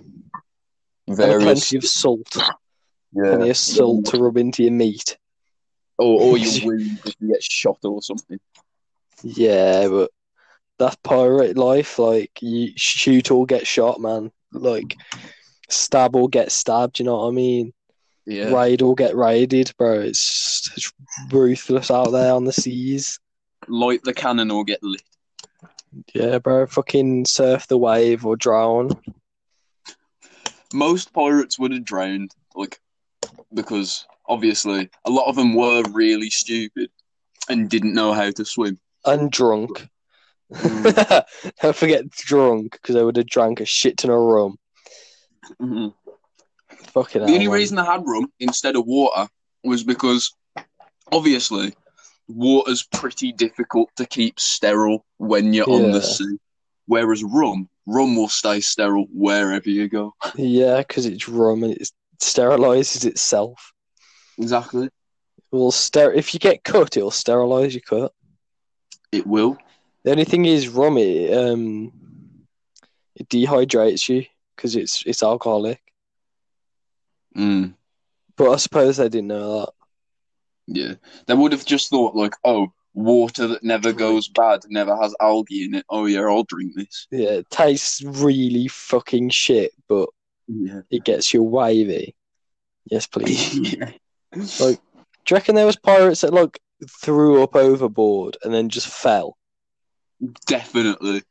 And 1.06 1.16
plenty 1.16 1.76
of 1.76 1.84
salt. 1.84 2.26
yeah. 2.36 2.42
Plenty 3.36 3.50
of 3.50 3.56
salt 3.56 4.06
to 4.06 4.18
rub 4.18 4.36
into 4.36 4.64
your 4.64 4.72
meat. 4.72 5.16
or 5.98 6.20
or 6.32 6.38
you 6.38 6.50
wound 6.66 6.98
if 7.06 7.14
you 7.20 7.28
get 7.32 7.42
shot 7.42 7.78
or 7.84 8.02
something. 8.02 8.40
Yeah, 9.22 9.86
but 9.88 10.10
that 10.80 11.00
pirate 11.04 11.56
life, 11.56 12.00
like 12.00 12.32
you 12.42 12.72
shoot 12.74 13.30
or 13.30 13.46
get 13.46 13.64
shot, 13.66 14.00
man. 14.00 14.32
Like 14.54 14.96
stab 15.68 16.16
or 16.16 16.28
get 16.28 16.52
stabbed. 16.52 16.98
You 16.98 17.04
know 17.04 17.18
what 17.18 17.28
I 17.28 17.32
mean? 17.32 17.72
Yeah. 18.26 18.54
Raid 18.54 18.80
or 18.80 18.94
get 18.94 19.14
raided, 19.14 19.72
bro. 19.76 20.00
It's, 20.00 20.70
it's 20.76 20.92
ruthless 21.30 21.90
out 21.90 22.10
there 22.10 22.32
on 22.32 22.44
the 22.44 22.52
seas. 22.52 23.18
Light 23.68 24.02
the 24.02 24.14
cannon 24.14 24.50
or 24.50 24.64
get 24.64 24.82
lit. 24.82 25.02
Yeah, 26.14 26.38
bro. 26.38 26.66
Fucking 26.66 27.26
surf 27.26 27.66
the 27.66 27.78
wave 27.78 28.24
or 28.24 28.36
drown. 28.36 28.90
Most 30.72 31.12
pirates 31.12 31.58
would 31.58 31.72
have 31.72 31.84
drowned, 31.84 32.32
like 32.56 32.80
because 33.52 34.06
obviously, 34.26 34.90
a 35.04 35.10
lot 35.10 35.28
of 35.28 35.36
them 35.36 35.54
were 35.54 35.82
really 35.92 36.30
stupid 36.30 36.90
and 37.48 37.70
didn't 37.70 37.94
know 37.94 38.12
how 38.12 38.30
to 38.30 38.44
swim. 38.44 38.78
And 39.04 39.30
drunk. 39.30 39.88
Mm. 40.52 41.24
Don't 41.62 41.76
forget 41.76 42.10
drunk, 42.10 42.72
because 42.72 42.96
I 42.96 43.02
would 43.02 43.16
have 43.16 43.26
drank 43.26 43.60
a 43.60 43.64
shit 43.64 43.98
ton 43.98 44.10
of 44.10 44.18
rum. 44.20 44.56
Mhm. 45.60 45.94
Fucking 46.92 47.22
The 47.22 47.26
hell, 47.26 47.34
only 47.34 47.46
man. 47.48 47.54
reason 47.54 47.78
I 47.78 47.84
had 47.84 48.02
rum 48.06 48.32
instead 48.40 48.76
of 48.76 48.86
water 48.86 49.28
was 49.62 49.82
because, 49.84 50.32
obviously, 51.12 51.74
water's 52.28 52.82
pretty 52.84 53.32
difficult 53.32 53.90
to 53.96 54.06
keep 54.06 54.38
sterile 54.38 55.04
when 55.18 55.52
you're 55.52 55.68
on 55.68 55.92
the 55.92 56.00
sea. 56.02 56.38
Whereas 56.86 57.24
rum, 57.24 57.68
rum 57.86 58.14
will 58.16 58.28
stay 58.28 58.60
sterile 58.60 59.06
wherever 59.12 59.68
you 59.68 59.88
go. 59.88 60.14
Yeah, 60.36 60.78
because 60.78 61.06
it's 61.06 61.28
rum 61.28 61.62
and 61.64 61.72
it 61.74 61.90
sterilizes 62.22 63.04
itself. 63.06 63.72
Exactly. 64.38 64.86
It 64.86 64.92
will 65.56 65.72
ster- 65.72 66.12
if 66.12 66.34
you 66.34 66.40
get 66.40 66.62
cut, 66.64 66.96
it'll 66.96 67.10
sterilize 67.10 67.74
your 67.74 67.82
cut. 67.82 68.12
It 69.12 69.26
will. 69.26 69.56
The 70.04 70.10
only 70.10 70.24
thing 70.24 70.44
is 70.44 70.68
rum, 70.68 70.98
it 70.98 71.32
um, 71.32 71.92
it 73.16 73.28
dehydrates 73.28 74.08
you 74.08 74.26
because 74.54 74.76
it's 74.76 75.02
it's 75.06 75.22
alcoholic. 75.22 75.80
Mm. 77.36 77.74
But 78.36 78.50
I 78.50 78.56
suppose 78.56 78.96
they 78.96 79.08
didn't 79.08 79.28
know 79.28 79.60
that. 79.60 79.72
Yeah. 80.66 80.94
They 81.26 81.34
would 81.34 81.52
have 81.52 81.64
just 81.64 81.90
thought, 81.90 82.14
like, 82.14 82.34
oh, 82.44 82.72
water 82.94 83.46
that 83.48 83.62
never 83.62 83.92
goes 83.92 84.28
bad, 84.28 84.60
never 84.68 84.96
has 84.96 85.14
algae 85.20 85.64
in 85.64 85.74
it. 85.74 85.84
Oh, 85.88 86.06
yeah, 86.06 86.20
I'll 86.22 86.44
drink 86.44 86.74
this. 86.74 87.06
Yeah, 87.10 87.30
it 87.30 87.50
tastes 87.50 88.02
really 88.02 88.68
fucking 88.68 89.30
shit, 89.30 89.72
but 89.88 90.08
Yeah. 90.48 90.80
it 90.90 91.04
gets 91.04 91.34
you 91.34 91.42
wavy. 91.42 92.14
Yes, 92.90 93.06
please. 93.06 93.58
yeah. 93.74 93.90
Like, 94.60 94.80
do 95.24 95.30
you 95.30 95.36
reckon 95.36 95.54
there 95.54 95.66
was 95.66 95.76
pirates 95.76 96.20
that 96.22 96.34
like 96.34 96.60
threw 96.88 97.42
up 97.42 97.54
overboard 97.56 98.36
and 98.42 98.52
then 98.52 98.68
just 98.68 98.88
fell? 98.88 99.36
Definitely. 100.46 101.22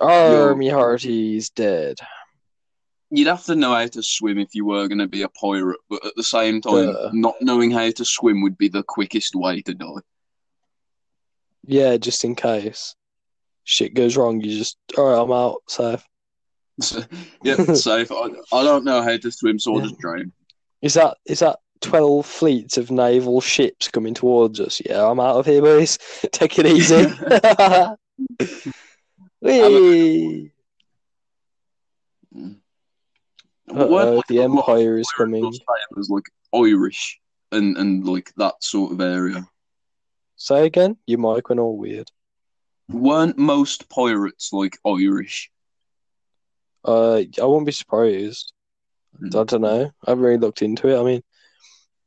Ah! 0.00 0.40
Army 0.40 0.68
Hearty's 0.68 1.50
dead. 1.50 1.98
You'd 3.10 3.26
have 3.28 3.44
to 3.44 3.56
know 3.56 3.74
how 3.74 3.86
to 3.86 4.02
swim 4.02 4.38
if 4.38 4.54
you 4.54 4.66
were 4.66 4.86
going 4.86 4.98
to 4.98 5.06
be 5.08 5.22
a 5.22 5.28
pirate, 5.30 5.78
but 5.88 6.04
at 6.04 6.12
the 6.16 6.22
same 6.22 6.60
time, 6.60 6.94
not 7.12 7.36
knowing 7.40 7.70
how 7.70 7.90
to 7.90 8.04
swim 8.04 8.42
would 8.42 8.58
be 8.58 8.68
the 8.68 8.82
quickest 8.82 9.34
way 9.34 9.62
to 9.62 9.74
die. 9.74 10.02
Yeah, 11.66 11.96
just 11.96 12.22
in 12.24 12.34
case 12.34 12.94
shit 13.64 13.94
goes 13.94 14.16
wrong, 14.16 14.40
you 14.40 14.58
just 14.58 14.76
all 14.96 15.04
right. 15.10 15.22
I'm 15.22 15.32
out. 15.32 15.62
Safe. 15.68 16.04
Yep, 17.44 17.76
safe. 17.76 18.12
I, 18.12 18.28
I 18.52 18.62
don't 18.62 18.84
know 18.84 19.02
how 19.02 19.16
to 19.16 19.30
swim, 19.30 19.58
so 19.58 19.72
I'll 19.74 19.80
Yeah. 19.80 19.86
just 19.88 19.98
drown. 20.00 20.32
Is 20.82 20.94
that 20.94 21.16
is 21.26 21.40
that 21.40 21.58
twelve 21.80 22.26
fleets 22.26 22.76
of 22.78 22.90
naval 22.90 23.40
ships 23.40 23.88
coming 23.88 24.14
towards 24.14 24.60
us? 24.60 24.80
Yeah, 24.84 25.04
I'm 25.08 25.20
out 25.20 25.36
of 25.36 25.46
here, 25.46 25.62
boys. 25.62 25.98
Take 26.32 26.58
it 26.58 26.66
easy. 26.66 27.06
Whee! 29.40 30.52
Weren't, 32.32 32.60
Uh-oh, 33.70 34.22
the 34.28 34.38
a 34.38 34.48
lot 34.48 34.50
of 34.50 34.58
Empire 34.58 34.98
is 34.98 35.06
pirates 35.06 35.12
coming. 35.16 35.44
or 35.44 35.52
sailors, 35.52 36.08
like 36.10 36.24
Irish 36.54 37.20
and, 37.52 37.76
and 37.76 38.06
like 38.06 38.32
that 38.36 38.62
sort 38.64 38.92
of 38.92 39.00
area. 39.00 39.46
Say 40.36 40.64
again. 40.66 40.96
Your 41.06 41.18
mic 41.18 41.48
went 41.48 41.60
all 41.60 41.76
weird. 41.76 42.10
Weren't 42.88 43.36
most 43.36 43.88
pirates 43.90 44.52
like 44.52 44.78
Irish? 44.86 45.50
Uh, 46.84 47.16
I 47.18 47.44
won't 47.44 47.66
be 47.66 47.72
surprised. 47.72 48.52
I 49.24 49.44
don't 49.44 49.60
know. 49.62 49.90
I 50.06 50.10
haven't 50.10 50.24
really 50.24 50.38
looked 50.38 50.62
into 50.62 50.88
it. 50.88 50.98
I 50.98 51.02
mean, 51.04 51.22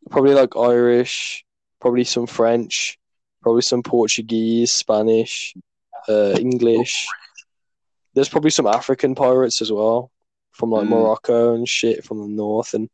probably 0.10 0.34
like 0.34 0.56
Irish, 0.56 1.46
probably 1.80 2.04
some 2.04 2.28
French, 2.28 2.98
probably 3.42 3.62
some 3.62 3.84
Portuguese, 3.84 4.72
Spanish, 4.72 5.54
uh, 6.08 6.36
English. 6.40 7.08
There's 8.14 8.30
probably 8.30 8.52
some 8.52 8.68
African 8.68 9.16
pirates 9.16 9.62
as 9.62 9.72
well, 9.72 10.12
from 10.52 10.72
like 10.72 10.86
Mm. 10.86 10.90
Morocco 10.90 11.54
and 11.54 11.68
shit 11.68 12.04
from 12.04 12.20
the 12.22 12.28
north, 12.28 12.74
and 12.74 12.90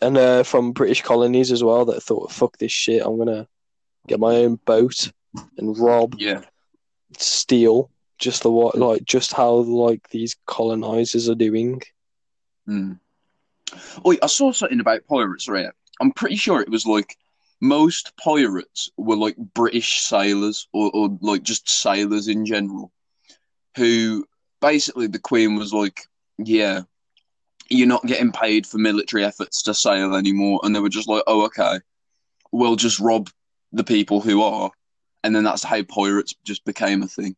and 0.00 0.16
uh, 0.16 0.42
from 0.42 0.72
British 0.72 1.02
colonies 1.02 1.52
as 1.52 1.62
well 1.62 1.84
that 1.84 2.02
thought, 2.02 2.32
fuck 2.32 2.58
this 2.58 2.72
shit, 2.72 3.02
I'm 3.04 3.18
gonna 3.18 3.46
get 4.08 4.18
my 4.18 4.34
own 4.36 4.56
boat 4.64 5.12
and 5.56 5.78
rob, 5.78 6.16
Yeah. 6.18 6.42
steal, 7.16 7.88
just 8.18 8.42
the 8.42 8.50
what, 8.50 8.76
like 8.76 9.04
just 9.04 9.32
how 9.32 9.52
like 9.52 10.08
these 10.10 10.36
colonizers 10.46 11.28
are 11.28 11.34
doing. 11.36 11.82
Mm. 12.68 12.98
Oh, 14.04 14.16
I 14.22 14.26
saw 14.26 14.52
something 14.52 14.80
about 14.80 15.06
pirates, 15.06 15.48
right? 15.48 15.68
I'm 16.00 16.12
pretty 16.12 16.36
sure 16.36 16.60
it 16.60 16.70
was 16.70 16.86
like 16.86 17.16
most 17.60 18.12
pirates 18.16 18.90
were 18.96 19.16
like 19.16 19.36
British 19.36 20.00
sailors 20.00 20.66
or, 20.72 20.90
or 20.92 21.16
like 21.20 21.42
just 21.42 21.68
sailors 21.68 22.28
in 22.28 22.44
general, 22.44 22.92
who 23.76 24.26
basically 24.60 25.06
the 25.06 25.18
Queen 25.18 25.56
was 25.56 25.72
like, 25.72 26.02
yeah, 26.38 26.82
you're 27.68 27.88
not 27.88 28.06
getting 28.06 28.32
paid 28.32 28.66
for 28.66 28.78
military 28.78 29.24
efforts 29.24 29.62
to 29.62 29.74
sail 29.74 30.14
anymore. 30.14 30.60
And 30.62 30.74
they 30.74 30.80
were 30.80 30.88
just 30.88 31.08
like, 31.08 31.22
oh, 31.26 31.44
okay, 31.46 31.78
we'll 32.50 32.76
just 32.76 33.00
rob 33.00 33.30
the 33.72 33.84
people 33.84 34.20
who 34.20 34.42
are. 34.42 34.70
And 35.24 35.34
then 35.34 35.44
that's 35.44 35.62
how 35.62 35.82
pirates 35.82 36.34
just 36.44 36.64
became 36.64 37.02
a 37.02 37.08
thing. 37.08 37.36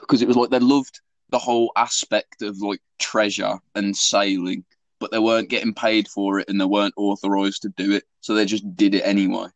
Because 0.00 0.22
it 0.22 0.28
was 0.28 0.36
like 0.36 0.50
they 0.50 0.58
loved 0.58 1.00
the 1.30 1.38
whole 1.38 1.72
aspect 1.76 2.42
of 2.42 2.58
like 2.58 2.80
treasure 2.98 3.58
and 3.74 3.96
sailing, 3.96 4.64
but 5.02 5.10
they 5.10 5.18
weren't 5.18 5.50
getting 5.50 5.74
paid 5.74 6.06
for 6.06 6.38
it 6.38 6.48
and 6.48 6.60
they 6.60 6.64
weren't 6.64 6.94
authorized 6.96 7.62
to 7.62 7.68
do 7.70 7.90
it, 7.92 8.04
so 8.20 8.34
they 8.34 8.44
just 8.46 8.76
did 8.76 8.94
it 8.94 9.02
anyway. 9.02 9.46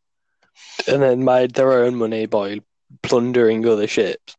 and 0.89 1.01
then 1.01 1.25
made 1.25 1.55
their 1.55 1.85
own 1.85 1.95
money 1.95 2.27
by 2.27 2.61
plundering 3.03 3.65
other 3.65 3.87
ships. 3.87 4.37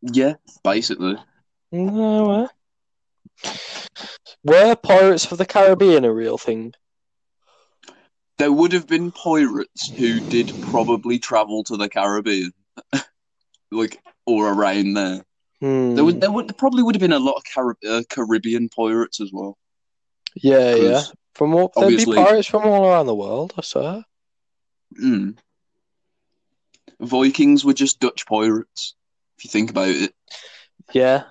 Yeah, 0.00 0.34
basically. 0.62 1.16
No, 1.72 2.30
uh, 2.30 2.48
were 4.44 4.76
Pirates 4.76 5.30
of 5.30 5.38
the 5.38 5.44
Caribbean 5.44 6.04
a 6.04 6.12
real 6.12 6.38
thing? 6.38 6.72
There 8.38 8.52
would 8.52 8.72
have 8.72 8.86
been 8.86 9.10
pirates 9.10 9.90
who 9.90 10.20
did 10.20 10.52
probably 10.70 11.18
travel 11.18 11.64
to 11.64 11.76
the 11.76 11.88
Caribbean, 11.88 12.52
like 13.72 14.00
or 14.24 14.52
around 14.52 14.94
there. 14.94 15.24
Hmm. 15.60 15.96
There 15.96 16.04
would 16.04 16.20
there 16.20 16.30
would 16.30 16.46
there 16.48 16.54
probably 16.54 16.84
would 16.84 16.94
have 16.94 17.00
been 17.00 17.12
a 17.12 17.18
lot 17.18 17.34
of 17.34 17.42
Carib- 17.52 17.84
uh, 17.88 18.02
Caribbean 18.08 18.68
pirates 18.68 19.20
as 19.20 19.30
well. 19.32 19.58
Yeah, 20.34 20.74
yeah. 20.74 21.02
From 21.34 21.54
all, 21.54 21.72
there'd 21.76 21.96
be 21.96 22.04
pirates 22.04 22.48
from 22.48 22.64
all 22.66 22.86
around 22.86 23.06
the 23.06 23.14
world. 23.14 23.54
I 23.56 23.62
swear. 23.62 24.04
mm, 25.00 25.38
Vikings 27.00 27.64
were 27.64 27.74
just 27.74 28.00
Dutch 28.00 28.26
pirates, 28.26 28.94
if 29.38 29.44
you 29.44 29.50
think 29.50 29.70
about 29.70 29.88
it. 29.88 30.12
Yeah, 30.92 31.24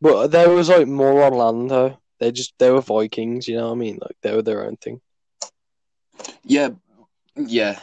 but 0.00 0.28
there 0.28 0.50
was 0.50 0.68
like 0.68 0.86
more 0.86 1.22
on 1.22 1.34
land 1.34 1.70
though. 1.70 1.98
They 2.18 2.32
just 2.32 2.54
they 2.58 2.70
were 2.70 2.80
Vikings, 2.80 3.48
you 3.48 3.56
know 3.56 3.66
what 3.66 3.76
I 3.76 3.78
mean? 3.78 3.98
Like 4.00 4.16
they 4.22 4.34
were 4.34 4.42
their 4.42 4.64
own 4.64 4.76
thing. 4.76 5.00
Yeah, 6.44 6.70
yeah. 7.36 7.78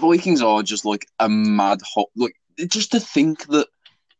Vikings 0.00 0.42
are 0.42 0.62
just 0.62 0.84
like 0.84 1.06
a 1.18 1.28
mad 1.28 1.80
hot. 1.94 2.08
Like 2.16 2.36
just 2.68 2.92
to 2.92 3.00
think 3.00 3.46
that 3.48 3.66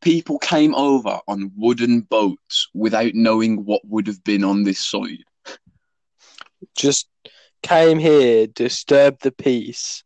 people 0.03 0.39
came 0.39 0.75
over 0.75 1.21
on 1.27 1.53
wooden 1.57 2.01
boats 2.03 2.69
without 2.75 3.15
knowing 3.15 3.65
what 3.65 3.81
would 3.85 4.07
have 4.07 4.23
been 4.23 4.45
on 4.45 4.65
this 4.65 4.85
side. 4.87 5.25
Just 6.77 7.09
came 7.63 7.99
here, 7.99 8.47
disturbed 8.47 9.23
the 9.23 9.33
peace, 9.33 10.05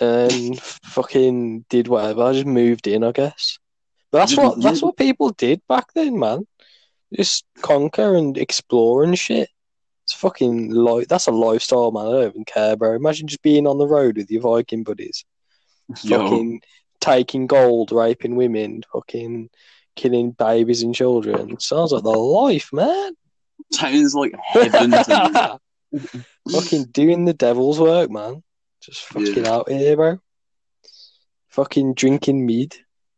and 0.00 0.58
fucking 0.60 1.64
did 1.68 1.88
whatever. 1.88 2.22
I 2.22 2.32
just 2.32 2.46
moved 2.46 2.86
in, 2.86 3.04
I 3.04 3.12
guess. 3.12 3.58
But 4.10 4.18
that's 4.18 4.36
what 4.36 4.62
that's 4.62 4.82
what 4.82 4.96
people 4.96 5.30
did 5.30 5.60
back 5.68 5.92
then, 5.94 6.18
man. 6.18 6.46
Just 7.14 7.44
conquer 7.60 8.14
and 8.14 8.36
explore 8.38 9.02
and 9.02 9.18
shit. 9.18 9.48
It's 10.04 10.14
fucking 10.14 10.70
like 10.70 11.08
that's 11.08 11.26
a 11.26 11.32
lifestyle, 11.32 11.90
man. 11.90 12.06
I 12.06 12.10
don't 12.10 12.28
even 12.28 12.44
care, 12.44 12.76
bro. 12.76 12.94
Imagine 12.94 13.26
just 13.26 13.42
being 13.42 13.66
on 13.66 13.78
the 13.78 13.86
road 13.86 14.16
with 14.16 14.30
your 14.30 14.42
Viking 14.42 14.84
buddies, 14.84 15.24
Yo, 16.02 16.18
fucking 16.22 16.60
taking 17.06 17.46
gold, 17.46 17.92
raping 17.92 18.36
women, 18.36 18.82
fucking 18.92 19.48
killing 19.94 20.32
babies 20.32 20.82
and 20.82 20.94
children. 20.94 21.58
Sounds 21.60 21.92
like 21.92 22.02
the 22.02 22.10
life, 22.10 22.70
man. 22.72 23.12
sounds 23.72 24.14
like 24.14 24.34
heaven 24.42 24.90
to 24.90 25.58
me. 25.92 26.20
fucking 26.52 26.84
doing 26.86 27.24
the 27.24 27.32
devil's 27.32 27.80
work, 27.80 28.10
man. 28.10 28.42
Just 28.82 29.02
fucking 29.02 29.44
Yeah. 29.44 29.52
out 29.52 29.70
here, 29.70 29.96
bro. 29.96 30.18
Fucking 31.48 31.94
drinking 31.94 32.44
mead 32.44 32.76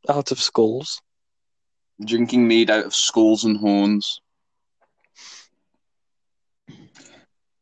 out 0.09 0.31
of 0.31 0.41
skulls. 0.41 1.01
Drinking 2.05 2.47
mead 2.47 2.71
out 2.71 2.85
of 2.87 2.95
skulls 2.95 3.45
and 3.45 3.57
horns. 3.57 4.21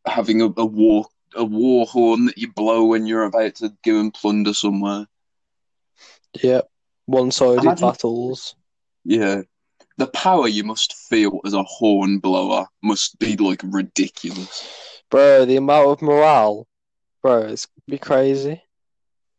Having 0.05 0.43
a, 0.43 0.53
a 0.57 0.67
war 0.67 1.07
a 1.35 1.45
war 1.45 1.87
horn 1.87 2.27
that 2.27 2.39
you 2.39 2.53
blow 2.53 2.85
when 2.85 3.07
you're 3.07 3.25
about 3.25 3.55
to 3.57 3.73
go 3.85 3.99
and 4.01 4.13
plunder 4.13 4.55
somewhere. 4.55 5.07
Yep. 6.43 6.69
one-sided 7.07 7.63
Imagine- 7.63 7.89
battles. 7.89 8.55
Yeah. 9.05 9.43
The 9.99 10.09
power 10.09 10.47
you 10.49 10.65
must 10.65 10.93
feel 10.95 11.41
as 11.47 11.55
a 11.55 11.63
horn 11.63 12.19
blower 12.19 12.67
must 12.83 13.19
be 13.19 13.37
like 13.37 13.61
ridiculous. 13.65 14.67
Bro, 15.11 15.45
the 15.47 15.57
amount 15.57 15.89
of 15.89 16.03
morale, 16.03 16.67
bro, 17.23 17.43
it's 17.43 17.67
be 17.87 17.97
crazy. 17.99 18.61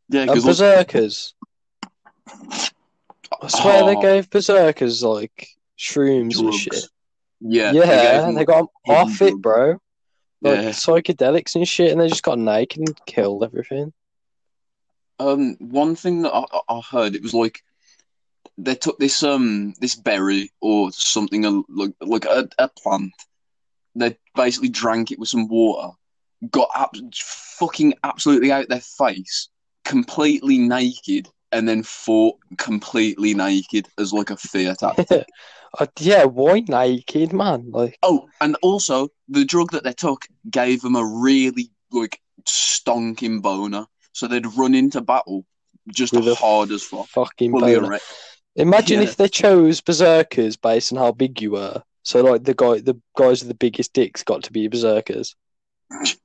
Yeah, 0.10 0.22
And 0.22 0.30
because 0.32 0.46
berserkers. 0.46 1.34
I 3.42 3.48
swear 3.50 3.86
they 3.86 3.96
Oh. 3.98 4.02
gave 4.02 4.30
berserkers 4.30 5.04
like 5.04 5.50
shrooms 5.78 6.40
and 6.40 6.54
shit. 6.54 6.88
Yeah, 7.40 7.72
Yeah, 7.72 7.82
they 7.82 7.88
gave 8.12 8.22
them, 8.22 8.36
they 8.36 8.46
got 8.46 8.60
'em 8.60 8.68
hidden 8.86 9.02
off 9.02 9.22
it, 9.22 9.36
bro. 9.36 9.72
Like 10.42 10.62
Yeah. 10.62 10.70
psychedelics 10.70 11.56
and 11.56 11.68
shit, 11.68 11.92
and 11.92 12.00
they 12.02 12.08
just 12.08 12.24
got 12.24 12.40
naked 12.40 12.80
and 12.80 13.06
killed 13.06 13.44
everything. 13.44 13.94
Um, 15.20 15.56
one 15.60 15.96
thing 15.96 16.22
that 16.24 16.34
I, 16.34 16.46
I- 16.70 16.82
heard 16.82 17.16
it 17.16 17.24
was 17.24 17.34
like 17.34 17.64
they 18.58 18.76
took 18.76 18.98
this 19.00 19.24
um 19.24 19.74
this 19.80 19.96
berry 19.96 20.52
or 20.62 20.92
something 20.92 21.64
like 21.70 21.92
like 22.02 22.26
a, 22.26 22.48
a 22.60 22.68
plant. 22.70 23.12
They 23.96 24.18
basically 24.36 24.70
drank 24.70 25.12
it 25.12 25.20
with 25.20 25.30
some 25.30 25.48
water, 25.48 25.94
got 26.52 26.70
ab- 26.76 27.14
fucking 27.16 27.96
absolutely 28.04 28.52
out 28.52 28.70
their 28.70 28.80
face, 28.82 29.50
completely 29.86 30.60
naked, 30.60 31.28
and 31.52 31.68
then 31.68 31.82
fought 31.82 32.38
completely 32.58 33.34
naked 33.34 33.88
as 33.98 34.14
like 34.14 34.30
a 34.30 34.38
fear 34.38 34.76
tactic. 34.80 35.26
Uh, 35.80 35.88
yeah, 36.00 36.26
why 36.26 36.60
naked, 36.68 37.34
man? 37.34 37.72
Like, 37.72 37.98
oh, 38.04 38.28
and 38.40 38.56
also 38.62 39.10
the 39.30 39.46
drug 39.46 39.72
that 39.72 39.84
they 39.84 39.94
took 39.94 40.26
gave 40.50 40.82
them 40.82 40.96
a 40.96 41.06
really 41.06 41.72
like 41.92 42.22
stonking 42.48 43.42
boner, 43.42 43.86
so 44.18 44.28
they'd 44.28 44.48
run 44.58 44.74
into 44.74 45.00
battle 45.00 45.46
just 45.94 46.12
With 46.12 46.38
hard 46.40 46.72
as 46.72 46.82
fuck. 46.84 47.08
fucking 47.10 47.54
erect. 47.56 48.04
Imagine 48.56 49.02
Yeah. 49.02 49.08
if 49.08 49.16
they 49.16 49.28
chose 49.30 49.80
berserkers 49.80 50.58
based 50.58 50.92
on 50.92 50.98
how 50.98 51.12
big 51.12 51.40
you 51.40 51.52
were. 51.52 51.84
So, 52.02 52.22
like 52.24 52.44
the 52.44 52.56
guy, 52.56 52.80
the 52.80 53.00
guys 53.16 53.42
with 53.42 53.50
the 53.50 53.54
biggest 53.54 53.94
dicks 53.94 54.24
got 54.24 54.44
to 54.46 54.52
be 54.52 54.68
berserkers. 54.68 55.36
just 56.02 56.18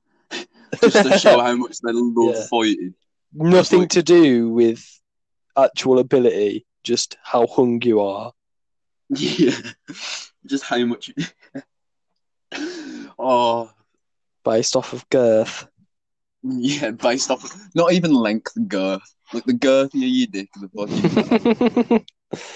to 0.81 1.19
show 1.25 1.39
how 1.39 1.55
much 1.55 1.79
they 1.81 1.93
love 1.93 2.35
Yeah. 2.35 2.47
fighting. 2.51 2.95
Nothing 3.35 3.81
like- 3.81 3.91
to 3.91 4.03
do 4.03 4.49
with 4.49 4.83
actual 5.55 5.99
ability, 5.99 6.65
just 6.83 7.19
how 7.23 7.47
hung 7.47 7.83
you 7.83 8.01
are. 8.01 8.33
Yeah, 9.11 9.59
just 10.47 10.65
how 10.65 10.83
much. 10.87 11.11
oh, 13.19 13.71
based 14.45 14.77
off 14.77 14.93
of 14.95 15.07
girth. 15.11 15.67
Yeah, 16.43 16.91
based 16.91 17.31
off 17.31 17.55
not 17.75 17.93
even 17.93 18.13
length, 18.15 18.53
and 18.57 18.69
girth. 18.69 19.03
Like 19.33 19.45
the 19.45 19.55
girthier 19.55 19.91
your 19.95 20.27
dick, 20.27 20.49
the 20.61 20.69
fucking. 21.89 22.05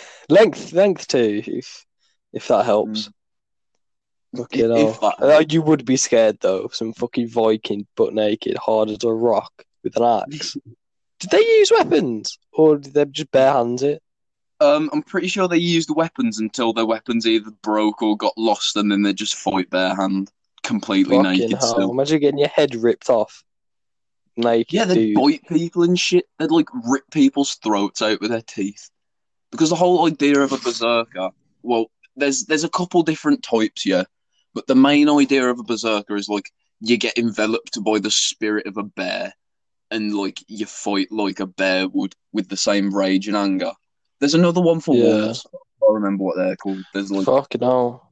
length, 0.29 0.73
length 0.73 1.09
too, 1.09 1.43
if 1.47 1.85
if 2.33 2.49
that 2.49 2.65
helps. 2.65 3.09
Fucking 4.37 4.71
If- 4.77 4.97
hell. 4.99 5.15
that 5.21 5.37
Uh, 5.37 5.45
you 5.49 5.63
would 5.63 5.85
be 5.85 5.97
scared 5.97 6.39
though 6.41 6.61
of 6.63 6.75
some 6.75 6.93
fucking 6.93 7.29
Viking 7.29 7.87
butt 7.97 8.13
naked, 8.13 8.57
hard 8.59 8.91
as 8.91 9.03
a 9.05 9.13
rock 9.13 9.53
with 9.83 9.97
an 9.97 10.03
axe. 10.03 10.57
did 11.21 11.31
they 11.31 11.41
use 11.41 11.71
weapons, 11.71 12.39
or 12.53 12.77
did 12.79 12.93
they 12.95 13.05
just 13.07 13.31
bare 13.31 13.53
hands 13.53 13.83
it? 13.83 14.03
Um, 14.61 14.89
I'm 14.93 15.03
pretty 15.03 15.29
sure 15.29 15.49
they 15.49 15.59
used 15.59 15.91
weapons 15.95 16.39
until 16.41 16.73
their 16.73 16.87
weapons 16.87 17.27
either 17.27 17.51
broke 17.63 18.03
or 18.03 18.17
got 18.17 18.37
lost, 18.37 18.77
and 18.77 18.91
then 18.91 19.03
they 19.03 19.13
just 19.13 19.37
fight 19.37 19.69
bare 19.71 19.95
hand, 19.95 20.31
completely 20.63 21.17
Fucking 21.17 21.31
naked. 21.39 21.51
hell! 21.59 21.61
Still. 21.75 21.91
Imagine 21.91 22.21
getting 22.21 22.39
your 22.39 22.49
head 22.49 22.75
ripped 22.75 23.09
off. 23.11 23.43
Naked 24.37 24.73
Yeah, 24.73 24.85
they'd 24.85 24.95
dude. 24.95 25.15
bite 25.17 25.47
people 25.49 25.83
and 25.83 25.99
shit. 25.99 26.27
They'd 26.39 26.51
like 26.51 26.69
rip 26.87 27.05
people's 27.11 27.55
throats 27.57 28.03
out 28.03 28.21
with 28.21 28.31
their 28.31 28.43
teeth. 28.43 28.91
Because 29.51 29.71
the 29.71 29.77
whole 29.77 30.07
idea 30.07 30.41
of 30.41 30.53
a 30.53 30.59
berserker, 30.59 31.31
well, 31.63 31.87
there's 32.17 32.45
there's 32.45 32.65
a 32.65 32.69
couple 32.69 33.03
different 33.03 33.43
types, 33.43 33.87
yeah. 33.87 34.05
But 34.55 34.67
the 34.67 34.75
main 34.75 35.09
idea 35.09 35.49
of 35.49 35.59
a 35.59 35.63
berserker 35.63 36.17
is 36.17 36.29
like 36.29 36.51
you 36.81 36.97
get 36.99 37.17
enveloped 37.17 37.83
by 37.83 37.99
the 37.99 38.11
spirit 38.11 38.67
of 38.67 38.77
a 38.77 38.83
bear, 38.83 39.33
and 39.91 40.15
like 40.15 40.39
you 40.49 40.67
fight 40.67 41.11
like 41.11 41.41
a 41.41 41.47
bear 41.47 41.89
would 41.89 42.15
with 42.33 42.49
the 42.49 42.57
same 42.57 42.95
rage 42.95 43.29
and 43.29 43.37
anger. 43.37 43.73
There's 44.21 44.35
another 44.35 44.61
one 44.61 44.81
for 44.81 44.95
Yeah. 44.95 45.05
wolves. 45.05 45.47
I 45.55 45.93
remember 45.93 46.25
what 46.25 46.37
they're 46.37 46.57
called. 46.57 46.83
There's 46.93 47.11
like 47.11 47.25
Fucking 47.27 47.63
hell! 47.63 48.11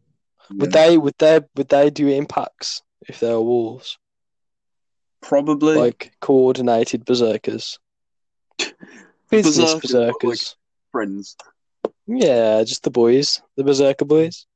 Would 0.55 0.73
they? 0.73 0.97
Would 0.97 1.15
they? 1.19 1.41
Would 1.57 1.69
they 1.69 1.91
do 1.91 2.09
impacts 2.09 2.81
if 3.09 3.21
they 3.21 3.29
were 3.31 3.43
wolves? 3.43 3.99
Probably 5.29 5.77
Like 5.77 6.13
coordinated 6.21 7.05
berserkers. 7.05 7.79
Business 9.31 9.75
Berserkers, 9.75 10.13
but, 10.21 10.29
like- 10.29 10.39
friends. 10.93 11.37
Yeah, 12.07 12.63
just 12.65 12.83
the 12.83 12.91
boys, 12.91 13.41
the 13.57 13.65
berserker 13.65 14.05
boys. 14.05 14.47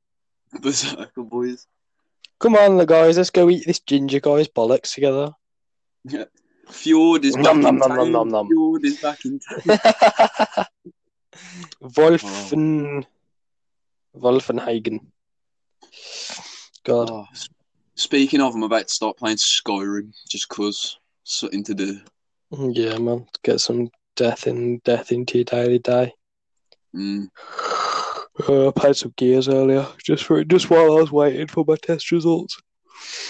Berserker 0.61 1.23
boys. 1.23 1.65
Come 2.39 2.55
on, 2.55 2.77
the 2.77 2.85
guys, 2.85 3.17
let's 3.17 3.31
go 3.31 3.49
eat 3.49 3.65
this 3.65 3.79
ginger 3.79 4.19
guy's 4.19 4.47
bollocks 4.47 4.93
together. 4.93 5.31
Yeah. 6.05 6.25
Fjord 6.69 7.25
is 7.25 7.35
back 7.35 7.43
Nom, 7.45 7.61
nom, 7.61 7.75
in 7.75 7.79
nom, 7.79 7.89
town. 7.89 7.97
nom, 7.97 8.11
nom, 8.11 8.29
nom. 8.29 8.47
Fjord 8.47 8.85
is 8.85 9.01
back 9.01 9.25
in 9.25 9.39
town. 9.39 9.61
Wolfen, 11.81 13.05
oh. 13.05 14.19
Wolfenhagen. 14.19 14.99
God, 16.83 17.09
Oh, 17.11 17.25
speaking 17.99 18.41
of, 18.41 18.55
I'm 18.55 18.63
about 18.63 18.87
to 18.87 18.93
start 18.93 19.17
playing 19.17 19.37
Skyrim 19.37 20.13
just 20.29 20.47
cause 20.47 20.97
something 21.23 21.63
to 21.65 21.73
do. 21.73 21.99
yeah, 22.51 22.97
man, 22.97 23.27
get 23.43 23.59
some 23.59 23.89
death 24.15 24.47
in 24.47 24.79
death 24.79 25.11
into 25.11 25.37
your 25.37 25.45
daily 25.45 25.79
day. 25.79 26.13
Mm. 26.95 27.27
Uh, 28.47 28.69
I 28.69 28.71
played 28.71 28.95
some 28.95 29.13
gears 29.17 29.49
earlier, 29.49 29.85
just 30.03 30.23
for 30.23 30.43
just 30.43 30.69
while 30.69 30.97
I 30.97 31.01
was 31.01 31.11
waiting 31.11 31.47
for 31.47 31.65
my 31.67 31.75
test 31.75 32.11
results. 32.11 32.57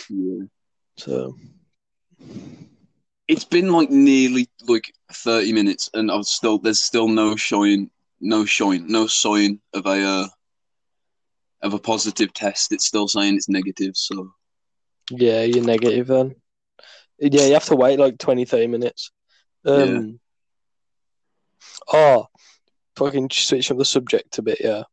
Yeah. 0.09 0.45
So 0.97 1.35
It's 3.27 3.45
been 3.45 3.71
like 3.71 3.89
nearly 3.89 4.47
like 4.67 4.93
30 5.11 5.51
minutes, 5.53 5.89
and 5.93 6.11
I've 6.11 6.25
still 6.25 6.59
there's 6.59 6.81
still 6.81 7.07
no 7.07 7.35
showing, 7.35 7.89
no 8.21 8.45
showing, 8.45 8.87
no 8.87 9.07
sign 9.07 9.59
of 9.73 9.85
a 9.87 10.03
uh, 10.03 10.27
of 11.63 11.73
a 11.73 11.79
positive 11.79 12.33
test. 12.33 12.71
It's 12.71 12.85
still 12.85 13.07
saying 13.07 13.35
it's 13.35 13.49
negative. 13.49 13.97
So 13.97 14.31
yeah, 15.09 15.41
you're 15.43 15.63
negative 15.63 16.07
then. 16.07 16.35
Yeah, 17.19 17.45
you 17.47 17.53
have 17.53 17.65
to 17.65 17.75
wait 17.75 17.99
like 17.99 18.17
20, 18.17 18.45
30 18.45 18.67
minutes. 18.67 19.11
Um, 19.65 20.19
Oh, 21.91 22.27
fucking 22.97 23.29
switching 23.31 23.75
up 23.75 23.79
the 23.79 23.85
subject 23.85 24.37
a 24.37 24.41
bit, 24.41 24.59
yeah. 24.61 24.83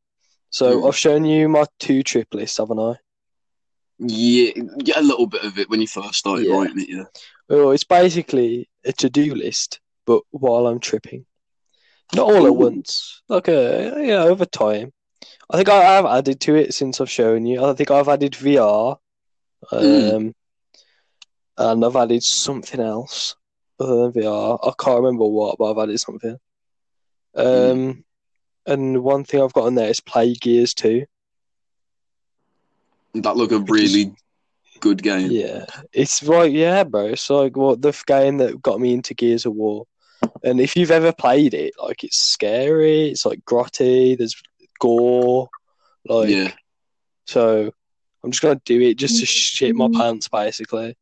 So 0.50 0.81
Mm. 0.81 0.88
I've 0.88 0.96
shown 0.96 1.24
you 1.24 1.48
my 1.48 1.66
two 1.79 2.02
trip 2.02 2.33
list, 2.33 2.59
haven't 2.59 2.79
I? 2.79 2.94
yeah, 3.98 4.52
yeah, 4.85 5.00
a 5.00 5.02
little 5.02 5.26
bit 5.26 5.42
of 5.44 5.59
it 5.59 5.70
when 5.70 5.81
you 5.81 5.87
first 5.87 6.14
started 6.14 6.46
Yeah. 6.46 6.55
writing 6.55 6.81
it. 6.83 6.88
Yeah. 6.88 7.05
Well, 7.48 7.70
it's 7.70 7.85
basically 7.85 8.68
a 8.85 8.92
to-do 8.92 9.35
list, 9.35 9.81
but 10.05 10.22
while 10.31 10.66
I'm 10.66 10.81
tripping, 10.81 11.24
not 12.14 12.26
all 12.26 12.46
at 12.46 12.55
once. 12.57 13.22
Like 13.29 13.48
a 13.48 13.94
yeah, 14.05 14.22
over 14.22 14.44
time. 14.44 14.92
I 15.50 15.57
think 15.57 15.68
I 15.68 15.83
have 15.83 16.05
added 16.07 16.40
to 16.42 16.55
it 16.57 16.74
since 16.74 17.00
I've 17.00 17.11
shown 17.11 17.46
you. 17.46 17.64
I 17.64 17.72
think 17.74 17.90
I've 17.90 18.09
added 18.09 18.33
VR, 18.33 18.98
um, 19.72 19.83
Mm. 19.83 20.33
and 21.59 21.85
I've 21.85 21.96
added 21.96 22.22
something 22.22 22.81
else 22.81 23.35
other 23.81 24.11
than 24.11 24.12
VR. 24.12 24.59
I 24.62 24.72
can't 24.83 25.02
remember 25.02 25.24
what, 25.26 25.59
but 25.59 25.70
I've 25.70 25.79
added 25.83 25.98
something. 26.00 26.38
Um, 27.35 28.05
and 28.66 29.02
one 29.02 29.24
thing 29.24 29.42
I've 29.42 29.52
got 29.52 29.64
on 29.66 29.74
there 29.74 29.90
is 29.90 30.00
Play 30.00 30.35
Gears 30.35 30.74
2. 30.74 31.05
That 33.14 33.37
look 33.37 33.52
a 33.52 33.59
really 33.59 34.14
good 34.81 35.02
game. 35.02 35.31
Yeah, 35.31 35.64
it's 35.92 36.22
right. 36.22 36.52
Yeah, 36.52 36.85
bro. 36.85 37.07
It's 37.07 37.31
like 37.31 37.57
what 37.57 37.81
the 37.81 37.98
game 38.07 38.38
that 38.38 38.61
got 38.61 38.81
me 38.81 38.92
into 38.92 39.14
Gears 39.14 39.46
of 39.46 39.55
War. 39.55 39.87
And 40.42 40.61
if 40.61 40.76
you've 40.76 40.90
ever 40.90 41.12
played 41.12 41.55
it, 41.55 41.74
like 41.83 42.05
it's 42.05 42.18
scary. 42.33 43.09
It's 43.09 43.24
like 43.24 43.44
grotty. 43.44 44.18
There's 44.18 44.35
gore. 44.81 45.48
Like 46.07 46.29
yeah. 46.29 46.52
so, 47.26 47.72
I'm 48.27 48.33
just 48.33 48.43
gonna 48.43 48.61
do 48.65 48.81
it 48.81 48.99
just 48.99 49.21
to 49.21 49.27
shit 49.27 49.75
my 49.77 49.89
pants, 49.95 50.29
basically. 50.29 50.97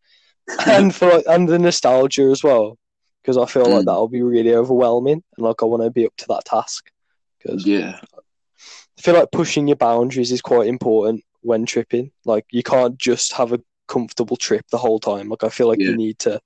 and 0.66 0.94
for 0.94 1.08
like, 1.08 1.24
and 1.26 1.48
the 1.48 1.58
nostalgia 1.58 2.24
as 2.24 2.44
well, 2.44 2.76
because 3.22 3.38
I 3.38 3.46
feel 3.46 3.62
like 3.64 3.82
Mm. 3.82 3.86
that'll 3.86 4.08
be 4.08 4.20
really 4.22 4.54
overwhelming, 4.54 5.22
and 5.36 5.44
like 5.46 5.62
I 5.62 5.64
want 5.64 5.82
to 5.82 5.90
be 5.90 6.04
up 6.06 6.12
to 6.18 6.26
that 6.28 6.44
task. 6.44 6.90
Because 7.38 7.66
Yeah. 7.66 7.98
I 8.98 9.00
feel 9.00 9.14
like 9.14 9.30
pushing 9.32 9.66
your 9.66 9.76
boundaries 9.76 10.32
is 10.32 10.42
quite 10.42 10.68
important 10.68 11.24
when 11.40 11.64
tripping. 11.64 12.12
Like 12.26 12.44
you 12.50 12.62
can't 12.62 12.98
just 12.98 13.32
have 13.32 13.52
a 13.54 13.60
comfortable 13.88 14.36
trip 14.36 14.66
the 14.70 14.78
whole 14.78 15.00
time. 15.00 15.30
Like 15.30 15.44
I 15.44 15.48
feel 15.48 15.66
like 15.68 15.78
Yeah. 15.80 15.88
you 15.90 15.96
need 15.96 16.18
to. 16.20 16.38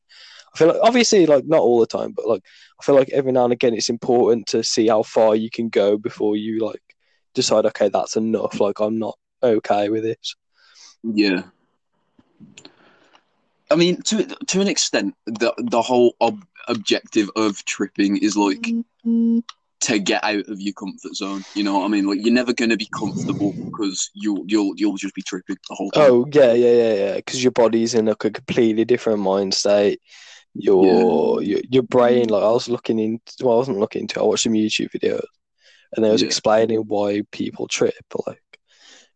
I 0.55 0.59
feel 0.59 0.69
like 0.69 0.79
obviously 0.83 1.27
like 1.27 1.45
not 1.47 1.61
all 1.61 1.81
the 1.81 1.87
time, 1.87 2.12
but 2.12 2.27
like 2.29 2.43
I 2.81 2.85
feel 2.85 2.95
like 2.95 3.11
every 3.11 3.33
now 3.33 3.45
and 3.45 3.53
again 3.53 3.75
it's 3.75 3.91
important 3.91 4.47
to 4.49 4.62
see 4.62 4.87
how 4.87 5.03
far 5.03 5.35
you 5.35 5.51
can 5.51 5.69
go 5.71 5.99
before 5.99 6.37
you 6.37 6.61
like 6.64 6.83
decide. 7.35 7.67
Okay, 7.67 7.88
that's 7.88 8.17
enough. 8.17 8.61
Like 8.61 8.79
I'm 8.81 8.99
not 9.01 9.19
okay 9.43 9.88
with 9.88 10.05
this. 10.05 10.35
Yeah. 11.03 11.43
I 13.71 13.77
mean, 13.77 14.01
to 14.03 14.25
to 14.25 14.61
an 14.61 14.69
extent, 14.69 15.15
the 15.27 15.53
the 15.59 15.83
whole 15.83 16.15
ob- 16.21 16.47
objective 16.69 17.31
of 17.37 17.65
tripping 17.67 18.17
is 18.17 18.37
like 18.37 18.67
to 19.81 19.99
get 19.99 20.25
out 20.25 20.49
of 20.49 20.61
your 20.61 20.73
comfort 20.73 21.15
zone. 21.15 21.43
You 21.55 21.65
know 21.65 21.79
what 21.79 21.85
I 21.85 21.89
mean? 21.89 22.07
Like 22.07 22.25
you're 22.25 22.33
never 22.35 22.53
gonna 22.53 22.77
be 22.77 22.89
comfortable 22.99 23.53
because 23.53 24.11
you'll 24.15 24.45
you'll 24.47 24.73
you'll 24.77 24.97
just 24.97 25.15
be 25.15 25.23
tripping 25.23 25.57
the 25.69 25.75
whole 25.75 25.91
time. 25.91 26.11
Oh 26.11 26.27
yeah, 26.33 26.53
yeah, 26.53 26.73
yeah, 26.73 26.95
yeah. 26.95 27.15
Because 27.17 27.43
your 27.43 27.53
body's 27.53 27.95
in 27.95 28.07
like 28.07 28.25
a 28.25 28.31
completely 28.31 28.85
different 28.85 29.21
mind 29.21 29.53
state. 29.55 30.01
Your 30.55 31.43
your 31.43 31.61
your 31.71 31.83
brain, 31.83 32.31
like 32.31 32.43
I 32.43 32.51
was 32.51 32.69
looking 32.71 32.99
into, 32.99 33.33
well, 33.43 33.55
I 33.55 33.59
wasn't 33.59 33.79
looking 33.79 34.03
into. 34.03 34.19
I 34.19 34.25
watched 34.25 34.45
some 34.45 34.55
YouTube 34.55 34.91
videos, 34.91 35.27
and 35.95 36.05
they 36.05 36.11
was 36.11 36.23
Yeah. 36.23 36.27
explaining 36.27 36.79
why 36.81 37.23
people 37.31 37.69
trip, 37.69 37.95
like, 38.27 38.43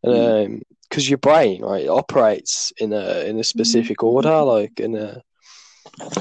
and 0.02 0.12
Mm. 0.12 0.46
um, 0.46 0.62
because 0.88 1.08
your 1.08 1.18
brain, 1.18 1.62
right, 1.62 1.88
operates 1.88 2.72
in 2.78 2.92
a 2.92 3.24
in 3.26 3.38
a 3.38 3.44
specific 3.44 4.02
order, 4.02 4.42
like 4.42 4.78
in 4.80 4.94
a 4.94 5.22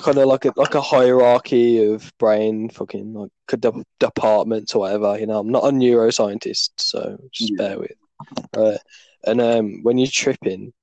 kind 0.02 0.18
of 0.18 0.28
like 0.28 0.46
a 0.46 0.54
like 0.56 0.76
a 0.76 0.82
hierarchy 0.82 1.84
of 1.86 2.12
brain 2.18 2.70
fucking 2.70 3.14
like 3.14 3.32
de- 3.60 3.84
departments 4.00 4.74
or 4.76 4.80
whatever. 4.82 5.20
You 5.20 5.28
know, 5.28 5.40
I'm 5.40 5.50
not 5.50 5.66
a 5.66 5.72
neuroscientist, 5.72 6.70
so 6.78 7.18
just 7.32 7.52
Yeah. 7.52 7.58
bear 7.58 7.80
with. 7.80 7.92
Right, 8.56 8.80
and 9.26 9.42
um, 9.42 9.84
when 9.84 9.98
you're 9.98 10.08
tripping, 10.08 10.74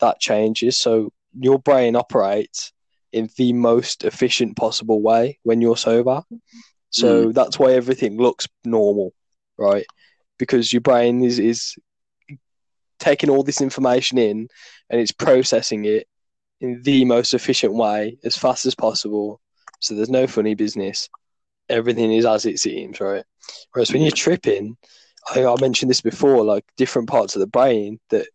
that 0.00 0.18
changes. 0.20 0.78
So 0.80 1.12
your 1.38 1.58
brain 1.58 1.96
operates 1.96 2.72
in 3.12 3.28
the 3.36 3.52
most 3.52 4.04
efficient 4.04 4.56
possible 4.56 5.00
way 5.00 5.38
when 5.44 5.60
you're 5.60 5.76
sober. 5.76 6.22
So 6.90 7.32
that's 7.32 7.58
why 7.58 7.72
everything 7.72 8.16
looks 8.18 8.48
normal, 8.64 9.12
right? 9.56 9.86
Because 10.38 10.72
your 10.72 10.80
brain 10.80 11.22
is 11.24 11.38
is 11.38 11.76
taking 13.02 13.30
all 13.30 13.42
this 13.42 13.60
information 13.60 14.18
in 14.18 14.48
and 14.88 15.00
it's 15.00 15.12
processing 15.12 15.84
it 15.84 16.06
in 16.60 16.80
the 16.82 17.04
most 17.04 17.34
efficient 17.34 17.74
way 17.74 18.16
as 18.24 18.36
fast 18.36 18.66
as 18.66 18.74
possible. 18.74 19.40
So 19.80 19.94
there's 19.94 20.08
no 20.10 20.26
funny 20.26 20.54
business. 20.54 21.08
Everything 21.68 22.12
is 22.12 22.24
as 22.24 22.46
it 22.46 22.60
seems, 22.60 23.00
right? 23.00 23.24
Whereas 23.72 23.92
when 23.92 24.02
you're 24.02 24.12
tripping, 24.12 24.76
I, 25.34 25.44
I 25.44 25.54
mentioned 25.60 25.90
this 25.90 26.00
before, 26.00 26.44
like 26.44 26.64
different 26.76 27.08
parts 27.08 27.34
of 27.34 27.40
the 27.40 27.46
brain 27.46 27.98
that 28.10 28.26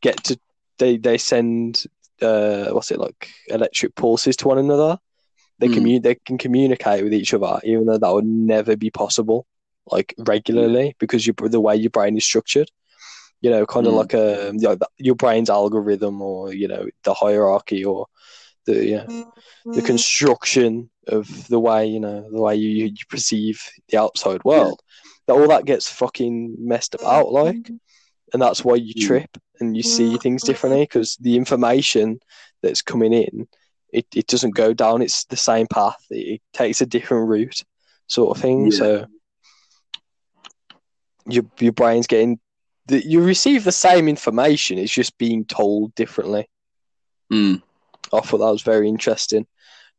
get 0.00 0.22
to 0.24 0.38
they 0.78 0.98
they 0.98 1.18
send 1.18 1.84
uh 2.22 2.66
what's 2.70 2.90
it 2.90 3.00
like 3.00 3.30
electric 3.48 3.94
pulses 3.94 4.36
to 4.36 4.48
one 4.48 4.58
another. 4.58 4.98
They 5.58 5.68
Mm. 5.68 6.02
they 6.02 6.16
can 6.26 6.38
communicate 6.38 7.02
with 7.02 7.14
each 7.14 7.32
other, 7.34 7.60
even 7.64 7.86
though 7.86 7.98
that 7.98 8.12
would 8.12 8.26
never 8.26 8.76
be 8.76 8.90
possible, 8.90 9.46
like 9.90 10.14
regularly, 10.18 10.94
because 10.98 11.26
you 11.26 11.34
the 11.38 11.60
way 11.60 11.76
your 11.76 11.90
brain 11.90 12.16
is 12.16 12.24
structured. 12.24 12.70
You 13.46 13.52
know, 13.52 13.64
kind 13.74 13.86
of 13.86 13.92
Mm. 13.92 14.00
like 14.02 14.14
a 14.14 14.26
you 14.60 14.66
know, 14.68 14.74
the- 14.82 14.94
your 15.08 15.14
brain's 15.22 15.50
algorithm, 15.50 16.20
or 16.30 16.52
you 16.52 16.68
know, 16.72 16.84
the 17.06 17.14
hierarchy, 17.22 17.84
or 17.84 18.06
the 18.66 18.76
you 18.90 18.96
know, 18.96 19.06
the 19.76 19.82
construction 19.92 20.90
of 21.16 21.24
the 21.52 21.60
way 21.66 21.86
you 21.94 22.00
know 22.00 22.18
the 22.36 22.42
way 22.46 22.54
you, 22.56 22.70
you 22.86 23.04
perceive 23.08 23.56
the 23.88 23.98
outside 24.04 24.42
world. 24.44 24.78
That 25.26 25.34
all 25.38 25.48
that 25.54 25.64
gets 25.72 25.88
fucking 26.02 26.56
messed 26.72 26.94
about, 26.94 27.26
like, 27.42 27.64
and 28.32 28.40
that's 28.42 28.64
why 28.64 28.76
you 28.86 28.94
Mm. 28.94 29.06
trip 29.08 29.32
and 29.60 29.76
you 29.76 29.82
see 29.96 30.10
things 30.18 30.42
differently 30.42 30.82
because 30.82 31.16
the 31.26 31.36
information 31.42 32.18
that's 32.62 32.82
coming 32.90 33.12
in, 33.12 33.34
it, 33.98 34.06
it 34.20 34.26
doesn't 34.32 34.54
go 34.64 34.68
down. 34.74 35.02
It's 35.02 35.24
the 35.26 35.36
same 35.50 35.66
path. 35.78 36.02
It, 36.10 36.26
it 36.34 36.42
takes 36.52 36.80
a 36.80 36.86
different 36.86 37.28
route, 37.28 37.60
sort 38.08 38.30
of 38.36 38.42
thing. 38.42 38.60
Yeah. 38.70 38.78
So 38.82 39.06
your 41.28 41.44
your 41.58 41.72
brain's 41.72 42.06
getting 42.06 42.38
the, 42.86 43.04
you 43.06 43.22
receive 43.22 43.64
the 43.64 43.72
same 43.72 44.08
information. 44.08 44.78
It's 44.78 44.92
just 44.92 45.18
being 45.18 45.44
told 45.44 45.94
differently. 45.94 46.48
Mm. 47.32 47.62
I 48.12 48.20
thought 48.20 48.38
that 48.38 48.52
was 48.52 48.62
very 48.62 48.88
interesting. 48.88 49.46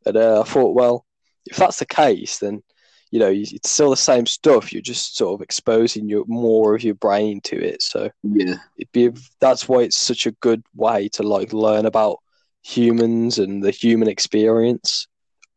But 0.04 0.16
uh, 0.16 0.40
I 0.40 0.44
thought, 0.44 0.74
well, 0.74 1.04
if 1.46 1.56
that's 1.56 1.78
the 1.78 1.86
case, 1.86 2.38
then 2.38 2.62
you 3.10 3.18
know 3.18 3.30
it's 3.34 3.70
still 3.70 3.90
the 3.90 3.96
same 3.96 4.26
stuff. 4.26 4.72
You're 4.72 4.82
just 4.82 5.16
sort 5.16 5.34
of 5.34 5.42
exposing 5.42 6.08
your 6.08 6.24
more 6.26 6.74
of 6.74 6.82
your 6.82 6.94
brain 6.94 7.40
to 7.42 7.56
it. 7.56 7.82
So 7.82 8.10
Yeah. 8.22 8.56
it'd 8.76 8.92
be 8.92 9.10
that's 9.40 9.68
why 9.68 9.80
it's 9.82 9.98
such 9.98 10.26
a 10.26 10.32
good 10.32 10.62
way 10.74 11.08
to 11.10 11.22
like 11.22 11.52
learn 11.52 11.86
about 11.86 12.18
humans 12.62 13.38
and 13.38 13.62
the 13.62 13.70
human 13.70 14.08
experience 14.08 15.06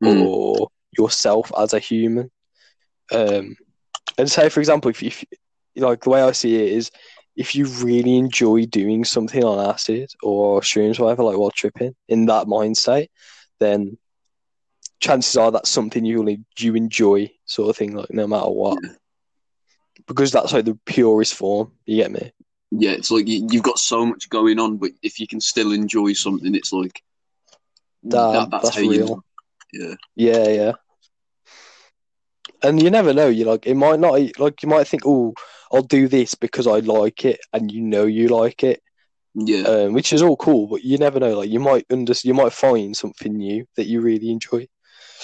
Mm. 0.03 0.25
or 0.25 0.69
yourself 0.97 1.51
as 1.57 1.73
a 1.73 1.79
human. 1.79 2.31
Um, 3.11 3.55
and 4.17 4.31
say, 4.31 4.49
for 4.49 4.59
example, 4.59 4.89
if, 4.89 5.03
if 5.03 5.23
like 5.75 6.03
the 6.03 6.09
way 6.09 6.21
I 6.23 6.31
see 6.31 6.55
it 6.55 6.73
is, 6.73 6.89
if 7.35 7.55
you 7.55 7.65
really 7.65 8.17
enjoy 8.17 8.65
doing 8.65 9.05
something 9.05 9.43
on 9.43 9.69
acid 9.69 10.11
or 10.21 10.61
shrooms, 10.61 10.99
or 10.99 11.05
whatever, 11.05 11.23
like 11.23 11.37
while 11.37 11.51
tripping 11.51 11.95
in 12.07 12.25
that 12.25 12.47
mind 12.47 12.77
state, 12.77 13.09
then 13.59 13.97
chances 14.99 15.35
are 15.37 15.51
that's 15.51 15.69
something 15.69 16.05
you 16.05 16.19
only 16.19 16.43
you 16.59 16.75
enjoy, 16.75 17.31
sort 17.45 17.69
of 17.69 17.77
thing, 17.77 17.95
like 17.95 18.11
no 18.11 18.27
matter 18.27 18.49
what, 18.49 18.77
Yeah. 18.83 18.91
because 20.07 20.31
that's 20.31 20.53
like 20.53 20.65
the 20.65 20.77
purest 20.85 21.33
form. 21.33 21.71
You 21.85 21.97
get 21.97 22.11
me? 22.11 22.31
Yeah, 22.71 22.91
it's 22.91 23.11
like 23.11 23.27
you, 23.27 23.47
you've 23.49 23.63
got 23.63 23.79
so 23.79 24.05
much 24.05 24.29
going 24.29 24.59
on, 24.59 24.77
but 24.77 24.91
if 25.01 25.19
you 25.19 25.27
can 25.27 25.41
still 25.41 25.71
enjoy 25.71 26.13
something, 26.13 26.53
it's 26.55 26.71
like 26.71 27.01
Damn, 28.07 28.33
that, 28.33 28.49
that's, 28.51 28.63
that's 28.65 28.75
how 28.75 28.81
you 28.81 28.89
real. 28.91 29.07
know. 29.07 29.23
Yeah. 29.73 29.95
Yeah, 30.15 30.47
yeah. 30.49 30.71
And 32.63 32.81
you 32.81 32.89
never 32.89 33.13
know. 33.13 33.27
You 33.27 33.45
like 33.45 33.65
it 33.65 33.75
might 33.75 33.99
not 33.99 34.19
like 34.39 34.61
you 34.61 34.69
might 34.69 34.87
think, 34.87 35.03
oh, 35.05 35.33
I'll 35.71 35.81
do 35.83 36.07
this 36.07 36.35
because 36.35 36.67
I 36.67 36.79
like 36.79 37.25
it, 37.25 37.39
and 37.53 37.71
you 37.71 37.81
know 37.81 38.05
you 38.05 38.27
like 38.27 38.63
it, 38.63 38.81
Yeah. 39.35 39.61
um, 39.63 39.93
which 39.93 40.13
is 40.13 40.21
all 40.21 40.35
cool. 40.37 40.67
But 40.67 40.83
you 40.83 40.97
never 40.97 41.19
know. 41.19 41.37
Like 41.39 41.49
you 41.49 41.59
might 41.59 41.85
under 41.89 42.13
you 42.23 42.33
might 42.33 42.53
find 42.53 42.95
something 42.95 43.33
new 43.33 43.65
that 43.75 43.87
you 43.87 44.01
really 44.01 44.29
enjoy. 44.31 44.67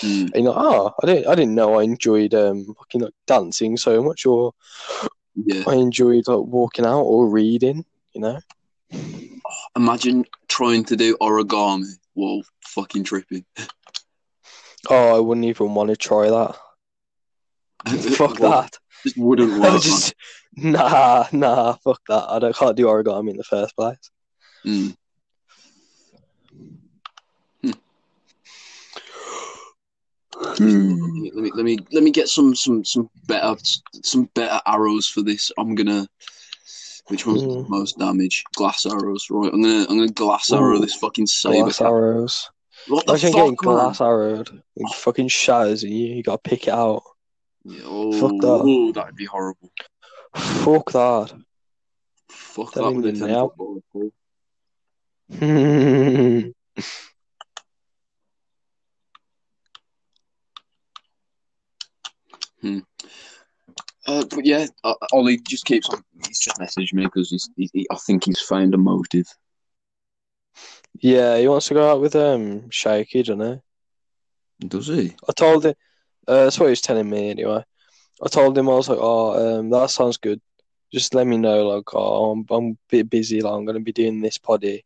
Mm. 0.01 0.31
And 0.33 0.43
you're 0.43 0.53
like, 0.53 0.63
oh, 0.63 0.93
I 1.01 1.05
didn't 1.07 1.27
I 1.27 1.35
didn't 1.35 1.55
know 1.55 1.79
I 1.79 1.83
enjoyed 1.83 2.33
um 2.33 2.65
fucking 2.77 3.01
like 3.01 3.13
dancing 3.25 3.77
so 3.77 4.01
much, 4.03 4.25
or 4.25 4.53
Yeah. 5.35 5.63
I 5.67 5.75
enjoyed 5.75 6.27
like 6.27 6.45
walking 6.45 6.85
out 6.85 7.01
or 7.01 7.29
reading. 7.29 7.83
You 8.13 8.21
know? 8.21 8.39
Imagine 9.75 10.25
trying 10.47 10.83
to 10.85 10.95
do 10.95 11.17
origami 11.17 11.85
while 12.13 12.41
fucking 12.63 13.03
tripping. 13.03 13.45
Oh, 14.89 15.15
I 15.17 15.19
wouldn't 15.19 15.45
even 15.45 15.73
want 15.73 15.89
to 15.89 15.95
try 15.95 16.29
that. 16.29 16.55
Fuck 18.17 18.37
that. 18.39 18.77
Just 19.03 19.17
wouldn't 19.17 19.53
work. 19.61 19.81
just 19.81 20.13
nah, 20.55 21.25
nah, 21.31 21.73
fuck 21.83 22.01
that. 22.07 22.25
I 22.29 22.39
don't 22.39 22.55
can't 22.55 22.75
do 22.75 22.87
origami 22.87 23.31
in 23.31 23.37
the 23.37 23.43
first 23.43 23.75
place. 23.75 23.97
Mm. 24.65 24.95
Let 30.49 30.59
me 30.59 31.51
let 31.53 31.65
me 31.65 31.77
let 31.91 32.03
me 32.03 32.11
get 32.11 32.27
some 32.29 32.55
some 32.55 32.83
some 32.83 33.09
better 33.27 33.55
some 34.03 34.29
better 34.33 34.59
arrows 34.65 35.07
for 35.07 35.21
this. 35.21 35.51
I'm 35.57 35.75
gonna. 35.75 36.07
Which 37.07 37.25
one's 37.25 37.41
the 37.43 37.47
Mm. 37.49 37.69
most 37.69 37.97
damage? 37.97 38.43
Glass 38.55 38.85
arrows, 38.85 39.27
right? 39.29 39.51
I'm 39.53 39.61
gonna 39.61 39.85
I'm 39.89 39.97
gonna 39.97 40.09
glass 40.11 40.51
arrow 40.51 40.77
Ooh, 40.77 40.81
this 40.81 40.95
fucking 40.95 41.27
saber. 41.27 41.63
Glass 41.63 41.81
arrows. 41.81 42.49
What 42.87 43.05
the 43.05 43.11
Imagine 43.13 43.31
fuck, 43.31 43.35
getting 43.37 43.51
man? 43.51 43.75
glass 43.75 44.01
arrowed. 44.01 44.61
It 44.75 44.89
fucking 44.95 45.29
shatters 45.29 45.83
and 45.83 45.93
you. 45.93 46.15
You 46.15 46.23
gotta 46.23 46.39
pick 46.39 46.67
it 46.67 46.73
out. 46.73 47.03
Oh, 47.83 48.11
Fuck 48.13 48.31
that. 48.41 48.61
oh, 48.63 48.91
that'd 48.91 49.15
be 49.15 49.25
horrible. 49.25 49.71
Fuck 50.35 50.91
that. 50.91 51.33
Fuck 52.29 52.73
Tell 52.73 52.85
that 52.91 52.95
with 52.95 53.05
a 53.05 53.09
him 53.09 53.15
ten 53.19 53.27
now. 53.29 53.47
foot 53.49 53.57
ball. 53.57 53.81
Uh, 64.05 64.23
but 64.29 64.45
yeah, 64.45 64.65
uh, 64.83 64.93
Ollie 65.11 65.39
just 65.47 65.65
keeps 65.65 65.89
on. 65.89 66.01
He's 66.25 66.39
just 66.39 66.57
messaged 66.59 66.93
me 66.93 67.03
because 67.05 67.29
he's. 67.29 67.49
He, 67.57 67.69
he, 67.73 67.87
I 67.91 67.97
think 67.97 68.23
he's 68.25 68.39
found 68.39 68.73
a 68.73 68.77
motive. 68.77 69.27
yeah, 70.99 71.37
he 71.37 71.47
wants 71.47 71.67
to 71.67 71.73
go 71.73 71.91
out 71.91 71.99
with 72.01 72.15
um 72.15 72.69
Shaky, 72.69 73.23
doesn't 73.23 73.61
he? 74.59 74.67
Does 74.67 74.87
he? 74.87 75.15
I 75.27 75.33
told 75.33 75.65
him. 75.65 75.75
Uh, 76.27 76.43
that's 76.43 76.59
what 76.59 76.65
he 76.67 76.71
was 76.71 76.81
telling 76.81 77.09
me 77.09 77.29
anyway. 77.29 77.63
I 78.23 78.27
told 78.29 78.57
him 78.57 78.69
I 78.69 78.73
was 78.73 78.89
like, 78.89 78.99
oh, 78.99 79.59
um, 79.59 79.69
that 79.69 79.89
sounds 79.89 80.17
good. 80.17 80.41
Just 80.91 81.13
let 81.13 81.27
me 81.27 81.37
know, 81.37 81.67
like, 81.67 81.93
oh, 81.93 82.31
I'm, 82.31 82.45
I'm 82.49 82.65
a 82.71 82.77
bit 82.89 83.09
busy. 83.09 83.41
Like, 83.41 83.53
I'm 83.53 83.65
gonna 83.65 83.79
be 83.79 83.91
doing 83.91 84.21
this 84.21 84.37
poddy. 84.37 84.83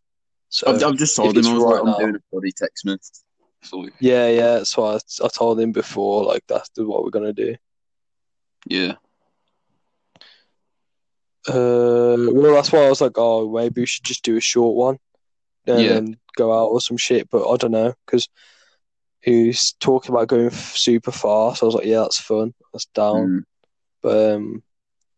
So 0.50 0.68
I've, 0.68 0.84
I've 0.84 0.98
just 0.98 1.16
told 1.16 1.38
him 1.38 1.48
I 1.48 1.54
was 1.54 1.64
like, 1.64 1.84
right 1.84 1.96
I'm 1.96 2.02
doing 2.02 2.16
a 2.16 2.36
body 2.36 2.52
text 2.52 2.86
me. 2.86 2.98
So 3.64 3.88
yeah, 4.00 4.28
yeah. 4.28 4.54
That's 4.58 4.76
why 4.76 4.96
I, 4.96 5.26
I 5.26 5.28
told 5.30 5.60
him 5.60 5.72
before. 5.72 6.26
Like, 6.26 6.44
that's 6.48 6.70
what 6.76 7.04
we're 7.04 7.10
gonna 7.12 7.34
do. 7.34 7.56
yeah, 8.68 8.94
Uh, 11.48 12.18
well, 12.32 12.54
that's 12.54 12.72
why 12.72 12.86
I 12.86 12.90
was 12.90 13.02
like, 13.02 13.18
oh, 13.18 13.52
maybe 13.52 13.82
we 13.82 13.88
should 13.88 14.04
just 14.04 14.24
do 14.24 14.38
a 14.38 14.42
short 14.42 14.76
one, 14.76 15.00
and 15.66 16.10
Yeah. 16.10 16.16
go 16.36 16.52
out 16.54 16.68
or 16.68 16.82
some 16.82 16.98
shit. 16.98 17.30
But 17.30 17.50
I 17.50 17.58
don't 17.58 17.72
know 17.72 17.94
because 18.06 18.28
was 19.28 19.74
talking 19.80 20.14
about 20.14 20.28
going 20.28 20.50
super 20.50 21.12
fast. 21.12 21.60
so 21.60 21.66
I 21.66 21.68
was 21.68 21.76
like, 21.76 21.86
yeah, 21.86 22.00
that's 22.00 22.20
fun, 22.20 22.54
that's 22.74 22.86
down. 22.88 23.28
Mm. 23.28 23.44
But 24.02 24.34
um, 24.34 24.64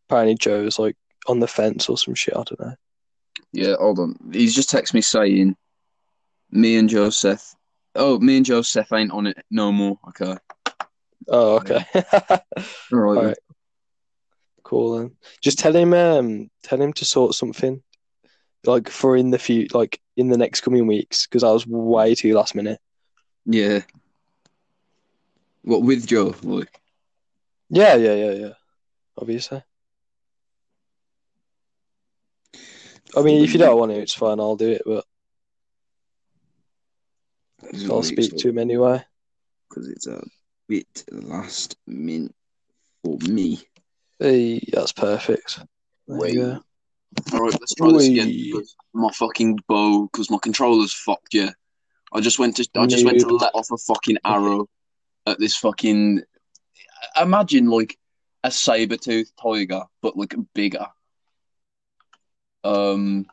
apparently 0.08 0.36
Joe's 0.36 0.78
like 0.80 0.98
on 1.28 1.40
the 1.40 1.48
fence 1.48 1.88
or 1.88 1.98
some 1.98 2.16
shit. 2.16 2.36
I 2.36 2.44
don't 2.44 2.60
know. 2.60 2.76
yeah. 3.54 3.76
Hold 3.80 4.00
on, 4.00 4.16
he's 4.32 4.56
just 4.56 4.70
texted 4.70 4.94
me 4.94 5.02
saying, 5.02 5.56
me 6.52 6.78
and 6.78 6.90
Joseph. 6.90 7.56
Oh, 7.96 8.20
me 8.20 8.38
and 8.38 8.46
Joseph 8.46 8.92
ain't 8.92 9.12
on 9.12 9.28
it 9.28 9.38
no 9.52 9.72
more. 9.72 9.98
Okay. 10.10 10.36
Oh, 11.28 11.56
okay. 11.58 11.86
All 12.92 13.16
right. 13.16 13.38
Cool 14.64 14.98
then. 14.98 15.12
Just 15.42 15.60
tell 15.60 15.76
him, 15.76 15.94
um, 15.94 16.50
tell 16.64 16.82
him 16.82 16.94
to 16.94 17.06
sort 17.06 17.36
something, 17.36 17.82
like 18.66 18.90
for 18.90 19.16
in 19.16 19.30
the 19.30 19.40
few, 19.40 19.68
like 19.74 20.00
in 20.18 20.30
the 20.30 20.38
next 20.38 20.62
coming 20.62 20.88
weeks, 20.88 21.28
because 21.28 21.44
I 21.44 21.52
was 21.52 21.68
way 21.68 22.16
too 22.16 22.34
last 22.34 22.56
minute. 22.56 22.80
Yeah. 23.46 23.82
What 25.64 25.84
with 25.84 26.08
Joe? 26.08 26.36
Like, 26.44 26.80
Yeah, 27.70 27.96
yeah, 27.96 28.14
yeah, 28.14 28.32
yeah. 28.32 28.54
Obviously. 29.18 29.64
I 33.16 33.22
mean, 33.22 33.44
if 33.44 33.54
you 33.54 33.60
don't 33.60 33.78
want 33.78 33.92
to, 33.92 34.00
it's 34.00 34.14
fine. 34.14 34.40
I'll 34.40 34.56
do 34.56 34.70
it, 34.72 34.82
but 34.86 35.06
I'll 37.90 38.04
speak 38.04 38.36
to 38.38 38.50
him 38.50 38.58
anyway. 38.58 39.04
because 39.70 39.88
it's 39.88 40.08
a 40.08 40.22
bit 40.68 41.04
last 41.12 41.78
minute 41.88 42.34
for 43.04 43.18
me. 43.30 43.62
Hey, 44.20 44.60
that's 44.72 44.92
perfect. 44.92 45.60
There 46.08 46.18
Wait. 46.18 46.34
you. 46.34 46.64
All 47.34 47.40
right, 47.40 47.54
let's 47.60 47.76
try 47.76 47.92
this 47.92 48.08
again. 48.08 48.64
My 48.94 49.12
fucking 49.12 49.60
bow, 49.68 50.10
because 50.12 50.30
my 50.30 50.40
controller's 50.42 50.94
fucked. 50.94 51.34
Yeah, 51.34 51.52
I 52.14 52.22
just 52.22 52.40
went 52.40 52.58
to, 52.58 52.68
I 52.76 52.86
just 52.86 53.06
went 53.06 53.20
to 53.20 53.28
let 53.28 53.56
off 53.56 53.72
a 53.72 53.78
fucking 53.78 54.18
arrow 54.24 54.68
at 55.26 55.40
this 55.40 55.56
fucking. 55.58 56.22
Imagine 57.20 57.70
like 57.70 57.98
a 58.44 58.52
saber 58.52 58.98
tooth 58.98 59.32
tiger, 59.42 59.84
but 60.02 60.16
like 60.16 60.36
bigger. 60.54 60.88
Um. 62.64 63.26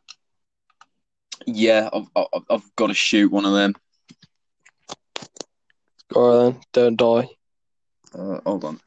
Yeah, 1.46 1.88
I've, 1.92 2.08
I've, 2.16 2.42
I've 2.50 2.76
got 2.76 2.88
to 2.88 2.94
shoot 2.94 3.32
one 3.32 3.46
of 3.46 3.52
them. 3.52 3.74
Go 6.12 6.20
on 6.20 6.52
then. 6.52 6.60
Don't 6.72 6.96
die. 6.96 7.28
Uh, 8.14 8.40
hold 8.44 8.64
on. 8.64 8.80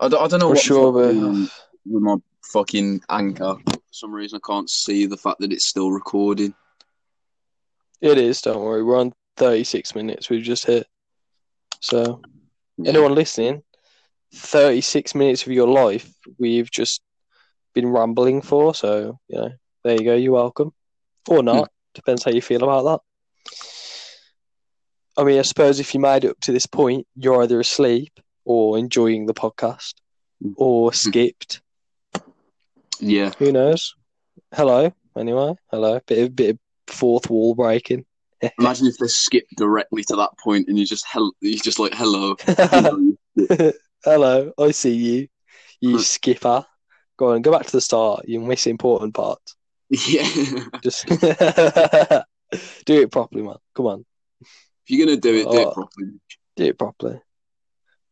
I 0.00 0.08
don't, 0.08 0.22
I 0.22 0.26
don't 0.26 0.40
know 0.40 0.48
For 0.48 0.54
what 0.54 0.62
sure, 0.62 0.92
but 0.92 1.14
with 1.14 2.02
my 2.02 2.16
fucking 2.52 3.02
anchor. 3.08 3.56
For 3.64 3.78
some 3.90 4.12
reason, 4.12 4.40
I 4.42 4.46
can't 4.46 4.68
see 4.68 5.06
the 5.06 5.16
fact 5.16 5.40
that 5.40 5.52
it's 5.52 5.68
still 5.68 5.92
recording. 5.92 6.54
it 8.00 8.18
is. 8.18 8.40
Don't 8.40 8.60
worry. 8.60 8.82
We're 8.82 8.98
on 8.98 9.12
36 9.36 9.94
minutes. 9.94 10.30
We've 10.30 10.42
just 10.42 10.66
hit. 10.66 10.86
So, 11.80 12.22
anyone 12.84 13.14
listening, 13.14 13.62
36 14.34 15.14
minutes 15.14 15.46
of 15.46 15.52
your 15.52 15.68
life 15.68 16.10
we've 16.38 16.70
just 16.70 17.02
been 17.74 17.88
rambling 17.88 18.42
for. 18.42 18.74
So, 18.74 19.18
you 19.28 19.38
know, 19.38 19.50
there 19.82 19.94
you 19.94 20.04
go. 20.04 20.14
You're 20.14 20.32
welcome. 20.32 20.72
Or 21.28 21.38
hmm. 21.38 21.46
not. 21.46 21.70
Depends 21.94 22.24
how 22.24 22.32
you 22.32 22.42
feel 22.42 22.64
about 22.64 22.84
that. 22.84 23.00
I 25.16 25.24
mean, 25.24 25.38
I 25.38 25.42
suppose 25.42 25.78
if 25.78 25.94
you 25.94 26.00
made 26.00 26.24
it 26.24 26.30
up 26.30 26.40
to 26.40 26.52
this 26.52 26.66
point, 26.66 27.06
you're 27.14 27.42
either 27.42 27.60
asleep 27.60 28.18
or 28.44 28.78
enjoying 28.78 29.26
the 29.26 29.34
podcast 29.34 29.94
hmm. 30.42 30.52
or 30.56 30.90
hmm. 30.90 30.94
skipped. 30.94 31.60
Yeah. 33.00 33.32
Who 33.38 33.52
knows? 33.52 33.94
Hello, 34.54 34.92
anyway. 35.16 35.54
Hello. 35.70 36.00
Bit 36.06 36.18
of, 36.18 36.36
bit 36.36 36.50
of 36.50 36.58
fourth 36.86 37.28
wall 37.28 37.54
breaking. 37.54 38.04
Imagine 38.58 38.86
if 38.88 38.96
they 38.98 39.06
skip 39.06 39.44
directly 39.56 40.04
to 40.04 40.16
that 40.16 40.30
point 40.38 40.68
and 40.68 40.78
you 40.78 40.84
just 40.84 41.06
hel- 41.06 41.32
you 41.40 41.58
just 41.58 41.78
like 41.78 41.94
hello. 41.94 42.36
Hello, 44.04 44.52
I 44.58 44.70
see 44.72 44.94
you. 44.94 45.28
You 45.80 45.98
skipper. 45.98 46.64
Go 47.16 47.32
on, 47.32 47.42
go 47.42 47.50
back 47.52 47.64
to 47.66 47.72
the 47.72 47.80
start. 47.80 48.28
You 48.28 48.40
miss 48.40 48.66
important 48.66 49.14
parts. 49.14 49.56
yeah. 49.88 50.24
Just 50.82 51.06
do 51.06 53.00
it 53.00 53.10
properly, 53.12 53.42
man. 53.42 53.56
Come 53.74 53.86
on, 53.86 54.04
if 54.40 54.48
you're 54.88 55.06
gonna 55.06 55.18
do 55.20 55.34
it, 55.34 55.44
do 55.44 55.48
Oh. 55.50 55.68
it 55.70 55.74
properly. 55.74 56.06
do 56.56 56.64
it 56.64 56.78
properly. 56.78 57.20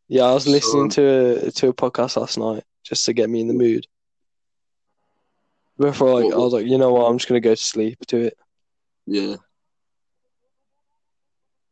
Yeah, 0.07 0.23
I 0.23 0.33
was 0.33 0.47
listening 0.47 0.89
to 0.91 1.47
a, 1.47 1.51
to 1.51 1.67
a 1.69 1.73
podcast 1.73 2.17
last 2.17 2.37
night 2.37 2.63
just 2.83 3.05
to 3.05 3.13
get 3.13 3.29
me 3.29 3.41
in 3.41 3.47
the 3.47 3.53
mood. 3.53 3.85
Before 5.77 6.21
like, 6.23 6.33
I 6.33 6.37
was 6.37 6.53
like, 6.53 6.65
you 6.67 6.77
know 6.77 6.93
what, 6.93 7.05
I'm 7.09 7.17
just 7.17 7.27
gonna 7.27 7.39
go 7.39 7.55
to 7.55 7.61
sleep 7.61 7.97
to 8.07 8.17
it. 8.27 8.37
Yeah. 9.05 9.35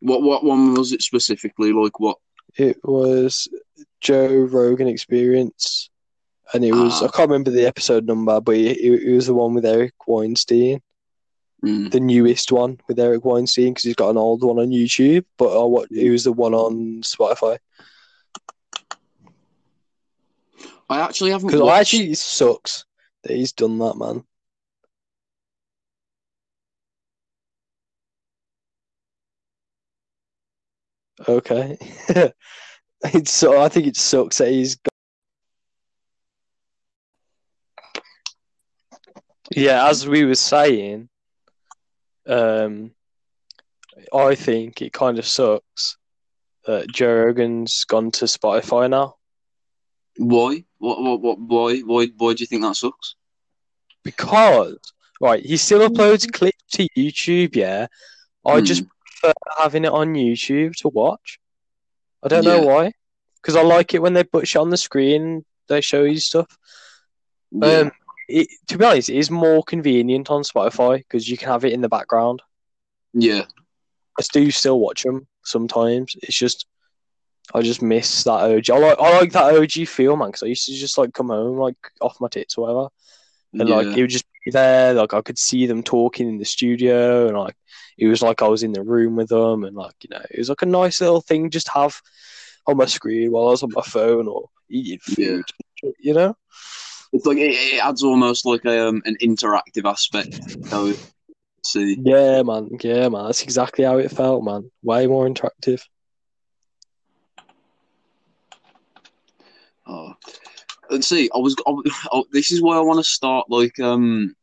What 0.02 0.22
what 0.22 0.44
one 0.44 0.74
was 0.74 0.92
it 0.92 1.02
specifically? 1.02 1.72
Like 1.74 2.00
what? 2.00 2.18
It 2.58 2.78
was 2.84 3.48
Joe 4.02 4.28
Rogan 4.52 4.88
Experience, 4.88 5.90
and 6.54 6.66
it 6.66 6.74
was 6.74 7.02
Ah. 7.02 7.06
I 7.06 7.08
can't 7.10 7.30
remember 7.30 7.52
the 7.52 7.66
episode 7.66 8.06
number, 8.06 8.42
but 8.42 8.56
it, 8.56 8.78
it 8.80 9.14
was 9.16 9.28
the 9.28 9.34
one 9.34 9.54
with 9.54 9.66
Eric 9.66 9.94
Weinstein, 10.08 10.82
Mm. 11.64 11.92
the 11.92 12.00
newest 12.00 12.52
one 12.52 12.80
with 12.88 13.00
Eric 13.00 13.24
Weinstein 13.24 13.70
because 13.74 13.84
he's 13.84 13.96
got 13.96 14.10
an 14.10 14.18
old 14.18 14.44
one 14.44 14.58
on 14.58 14.70
YouTube, 14.72 15.26
but 15.38 15.56
uh, 15.56 15.68
what 15.68 15.92
it 15.92 16.10
was 16.10 16.24
the 16.24 16.32
one 16.34 16.56
on 16.56 17.04
Spotify 17.04 17.60
I 20.90 21.02
actually 21.02 21.32
haven't 21.32 21.48
because 21.48 21.62
watched. 21.62 21.94
actually 21.94 22.12
it 22.12 22.18
sucks 22.18 22.86
that 23.24 23.34
he's 23.36 23.52
done 23.54 23.78
that, 23.80 23.96
man. 23.96 24.24
Okay, 31.28 31.78
it's 33.04 33.32
so 33.32 33.62
I 33.62 33.70
think 33.70 33.88
it 33.88 33.98
sucks 33.98 34.40
that 34.40 34.50
he's. 34.50 34.76
Got... 34.76 34.92
Yeah, 39.56 39.88
as 39.88 40.08
we 40.08 40.24
were 40.26 40.36
saying, 40.36 41.10
um, 42.28 42.92
I 44.14 44.36
think 44.36 44.82
it 44.82 44.94
kind 44.94 45.20
of 45.20 45.26
sucks 45.26 45.98
that 46.66 46.90
Joe 46.92 47.14
Rogan's 47.26 47.84
gone 47.86 48.12
to 48.12 48.26
Spotify 48.26 48.90
now 48.90 49.16
Why? 50.18 50.64
What 50.78 51.02
what 51.02 51.22
what? 51.22 51.40
Why 51.40 51.80
why 51.80 52.08
why 52.18 52.34
do 52.34 52.42
you 52.42 52.48
think 52.48 52.62
that 52.64 52.76
sucks? 52.76 53.16
because 54.04 54.78
right, 55.20 55.46
he 55.46 55.58
still 55.58 55.88
uploads 55.88 56.32
clips 56.32 56.64
to 56.74 56.88
YouTube. 56.98 57.56
Yeah, 57.56 57.88
I 58.46 58.60
Hmm. 58.60 58.66
just 58.66 58.84
prefer 59.22 59.34
having 59.58 59.86
it 59.86 59.92
on 59.92 60.14
YouTube 60.14 60.76
to 60.78 60.90
watch. 60.90 61.40
I 62.24 62.28
don't 62.28 62.46
know 62.46 62.62
why, 62.62 62.94
because 63.42 63.56
I 63.56 63.64
like 63.64 63.94
it 63.94 64.02
when 64.02 64.14
they 64.14 64.24
put 64.24 64.48
shit 64.48 64.62
on 64.62 64.70
the 64.70 64.78
screen. 64.78 65.44
They 65.68 65.82
show 65.82 66.04
you 66.04 66.20
stuff. 66.20 66.58
Yeah. 67.52 67.68
Um, 67.68 67.92
it, 68.28 68.48
to 68.68 68.78
be 68.78 68.86
honest, 68.86 69.10
it 69.10 69.18
is 69.18 69.32
more 69.32 69.64
convenient 69.64 70.30
on 70.30 70.44
Spotify 70.44 71.00
because 71.00 71.28
you 71.28 71.38
can 71.38 71.50
have 71.50 71.66
it 71.66 71.74
in 71.74 71.82
the 71.82 71.90
background. 71.90 72.42
yeah. 73.14 73.46
I 74.20 74.24
do 74.34 74.52
still 74.52 74.80
watch 74.80 75.04
them 75.04 75.26
sometimes. 75.44 76.16
It's 76.22 76.38
just 76.38 76.68
I 77.54 77.62
just 77.62 77.82
miss 77.82 78.26
that 78.26 78.30
OG. 78.32 78.70
I 78.70 78.78
like 78.78 79.00
I 79.00 79.20
like 79.20 79.32
that 79.32 79.56
OG 79.56 79.88
feel, 79.88 80.18
man. 80.18 80.28
Because 80.28 80.44
I 80.44 80.48
used 80.48 80.66
to 80.66 80.74
just 80.74 80.98
like 80.98 81.14
come 81.14 81.30
home 81.30 81.58
like 81.58 81.78
off 82.02 82.20
my 82.20 82.28
tits 82.28 82.58
or 82.58 82.66
whatever, 82.66 82.90
and 83.54 83.68
yeah. 83.68 83.76
like 83.76 83.98
it 83.98 84.02
would 84.02 84.10
just 84.10 84.26
be 84.46 84.52
there. 84.52 84.94
Like 84.94 85.14
I 85.14 85.22
could 85.22 85.38
see 85.38 85.66
them 85.66 85.84
talking 85.84 86.28
in 86.28 86.38
the 86.38 86.46
studio, 86.46 87.28
and 87.28 87.38
like 87.38 87.56
it 87.98 88.08
was 88.08 88.22
like 88.22 88.42
I 88.42 88.48
was 88.48 88.64
in 88.64 88.74
the 88.74 88.84
room 88.84 89.16
with 89.16 89.30
them, 89.30 89.64
and 89.64 89.76
like 89.76 89.96
you 90.04 90.10
know 90.12 90.24
it 90.30 90.38
was 90.38 90.50
like 90.50 90.62
a 90.62 90.68
nice 90.68 91.02
little 91.02 91.22
thing 91.22 91.50
just 91.50 91.70
have 91.70 92.02
on 92.68 92.78
my 92.78 92.86
screen 92.86 93.32
while 93.32 93.48
I 93.48 93.52
was 93.52 93.64
on 93.64 93.72
my 93.74 93.82
phone 93.82 94.28
or 94.28 94.50
eating 94.70 95.00
food. 95.00 95.44
You 96.00 96.14
know? 96.14 96.36
It's 97.14 97.26
like 97.26 97.38
it, 97.38 97.52
it 97.52 97.84
adds 97.84 98.04
almost 98.04 98.46
like 98.46 98.64
a, 98.66 98.88
um, 98.88 99.02
an 99.06 99.18
interactive 99.22 99.90
aspect. 99.90 100.68
So, 100.68 100.94
see, 101.66 101.98
Yeah, 102.02 102.44
man. 102.44 102.70
Yeah, 102.82 103.10
man. 103.10 103.26
That's 103.26 103.44
exactly 103.44 103.84
how 103.84 103.98
it 103.98 104.12
felt, 104.12 104.44
man. 104.44 104.72
Way 104.84 105.08
more 105.08 105.28
interactive. 105.28 105.82
oh. 109.88 110.14
And 110.92 111.04
see, 111.04 111.30
I 111.34 111.38
was. 111.38 111.56
I, 111.68 111.74
oh, 112.12 112.26
this 112.32 112.52
is 112.52 112.62
why 112.62 112.78
I 112.78 112.82
want 112.82 113.00
to 113.00 113.04
start 113.04 113.50
like 113.50 113.80
um 113.80 114.36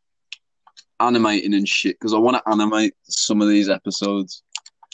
animating 1.01 1.55
and 1.55 1.68
shit 1.68 1.96
because 1.99 2.12
I 2.14 2.18
want 2.18 2.36
to 2.36 2.49
animate 2.51 2.94
some 3.03 3.40
of 3.40 3.49
these 3.49 3.68
episodes 3.68 4.42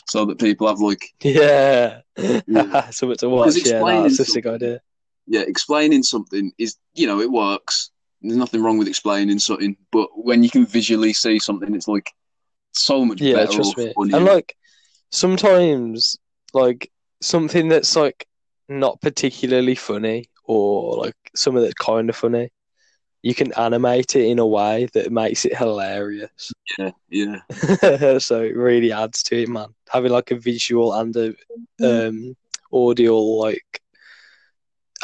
so 0.06 0.24
that 0.26 0.38
people 0.38 0.68
have 0.68 0.80
like 0.80 1.02
Yeah. 1.22 2.00
Yeah. 2.46 2.90
Something 2.90 3.16
to 3.18 3.28
watch. 3.28 3.56
Yeah, 3.56 3.60
explaining 3.80 4.02
that's 4.02 4.36
a 4.36 4.50
idea. 4.50 4.80
yeah, 5.26 5.40
explaining 5.42 6.02
something 6.02 6.52
is 6.58 6.76
you 6.94 7.06
know 7.06 7.20
it 7.20 7.30
works. 7.30 7.90
There's 8.20 8.36
nothing 8.36 8.62
wrong 8.62 8.78
with 8.78 8.88
explaining 8.88 9.38
something, 9.38 9.76
but 9.92 10.08
when 10.14 10.42
you 10.42 10.48
can 10.50 10.64
visually 10.64 11.12
see 11.12 11.38
something, 11.38 11.74
it's 11.74 11.88
like 11.88 12.10
so 12.72 13.04
much 13.04 13.20
Yeah, 13.20 13.34
better. 13.34 13.52
trust 13.52 13.76
me. 13.76 13.92
funnier. 13.94 14.16
And 14.16 14.24
like 14.24 14.56
sometimes 15.10 16.16
like 16.52 16.90
something 17.20 17.68
that's 17.68 17.96
like 17.96 18.26
not 18.68 19.00
particularly 19.00 19.74
funny 19.74 20.28
or 20.44 20.96
like 20.96 21.16
something 21.34 21.62
that's 21.62 21.74
kind 21.74 22.08
of 22.08 22.16
funny, 22.16 22.50
you 23.22 23.34
can 23.34 23.52
animate 23.54 24.16
it 24.16 24.26
in 24.26 24.38
a 24.38 24.46
way 24.46 24.86
that 24.94 25.10
makes 25.12 25.44
it 25.44 25.56
hilarious. 25.56 26.52
yeah, 26.78 26.90
yeah, 27.10 27.38
so 28.18 28.42
it 28.42 28.56
really 28.56 28.92
adds 28.92 29.22
to 29.24 29.42
it, 29.42 29.48
man. 29.48 29.68
Having 29.88 30.12
like 30.12 30.30
a 30.30 30.36
visual 30.36 30.92
and 30.92 31.14
a 31.16 31.34
um 31.82 32.36
audio 32.72 33.16
like 33.18 33.80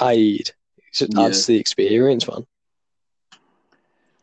aid 0.00 0.48
it 0.76 0.84
just 0.92 1.12
Yeah. 1.14 1.26
adds 1.26 1.46
to 1.46 1.52
the 1.52 1.58
experience, 1.60 2.26
man. 2.28 2.46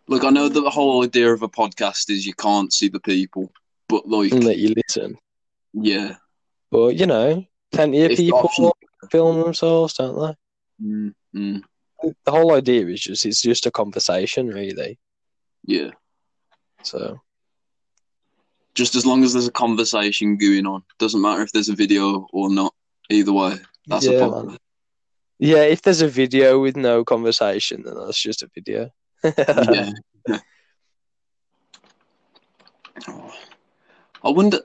Look, 0.07 0.23
I 0.23 0.29
know 0.29 0.47
that 0.47 0.61
the 0.61 0.69
whole 0.69 1.03
idea 1.03 1.31
of 1.33 1.41
a 1.43 1.49
podcast 1.49 2.09
is 2.09 2.25
you 2.25 2.33
can't 2.33 2.71
see 2.71 2.87
the 2.87 2.99
people, 2.99 3.51
but 3.89 4.07
like, 4.07 4.31
And 4.31 4.43
that 4.43 4.57
you 4.57 4.73
listen. 4.87 5.17
yeah, 5.73 6.15
But 6.71 6.95
you 6.95 7.05
know, 7.05 7.45
plenty 7.71 8.03
of 8.03 8.11
If 8.11 8.17
the 8.17 8.25
people 8.27 8.39
option- 8.39 8.71
film 9.11 9.41
themselves, 9.41 9.95
don't 9.95 10.15
they? 10.19 10.35
Mm, 10.83 11.13
mm, 11.35 11.61
The 12.25 12.31
whole 12.31 12.53
idea 12.53 12.85
is 12.87 13.01
just 13.01 13.25
it's 13.25 13.41
just 13.41 13.65
a 13.65 13.71
conversation, 13.71 14.47
really. 14.47 14.99
yeah. 15.65 15.91
So 16.83 17.19
Just 18.75 18.95
as 18.95 19.05
long 19.05 19.23
as 19.23 19.33
there's 19.33 19.47
a 19.47 19.51
conversation 19.51 20.37
going 20.37 20.65
on, 20.67 20.83
doesn't 20.99 21.21
matter 21.21 21.41
if 21.41 21.51
there's 21.51 21.69
a 21.69 21.75
video 21.75 22.27
or 22.31 22.49
not. 22.49 22.73
Either 23.09 23.33
way, 23.33 23.55
that's 23.87 24.05
yeah, 24.05 24.11
a 24.11 24.19
man. 24.19 24.29
problem. 24.29 24.57
yeah, 25.39 25.63
if 25.63 25.81
there's 25.81 26.01
a 26.01 26.07
video 26.07 26.59
with 26.59 26.75
no 26.77 27.03
conversation, 27.03 27.81
then 27.83 27.95
that's 27.95 28.21
just 28.21 28.43
a 28.43 28.49
video. 28.53 28.89
yeah. 29.23 29.91
Oh. 33.07 33.31
I 34.23 34.29
wonder 34.31 34.59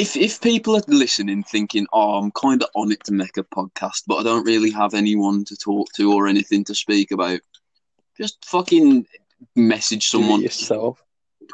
if 0.00 0.16
if 0.16 0.40
people 0.40 0.76
are 0.76 0.82
listening, 0.88 1.42
thinking, 1.44 1.86
"Oh, 1.92 2.14
I'm 2.18 2.30
kind 2.32 2.62
of 2.62 2.68
on 2.74 2.90
it 2.92 3.02
to 3.04 3.12
make 3.12 3.36
a 3.36 3.44
podcast, 3.44 4.02
but 4.06 4.16
I 4.16 4.22
don't 4.22 4.46
really 4.46 4.70
have 4.70 4.94
anyone 4.94 5.44
to 5.44 5.56
talk 5.56 5.88
to 5.96 6.12
or 6.12 6.26
anything 6.26 6.64
to 6.64 6.74
speak 6.74 7.10
about." 7.10 7.40
Just 8.16 8.44
fucking 8.44 9.06
message 9.56 10.10
Do 10.10 10.18
it 10.18 10.22
someone 10.22 10.42
yourself. 10.42 11.02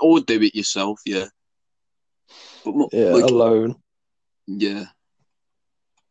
or 0.00 0.20
do 0.20 0.40
it 0.42 0.54
yourself. 0.54 1.00
Yeah. 1.06 1.26
But 2.64 2.88
Yeah, 2.92 3.12
like, 3.12 3.24
alone. 3.24 3.76
yeah. 4.46 4.86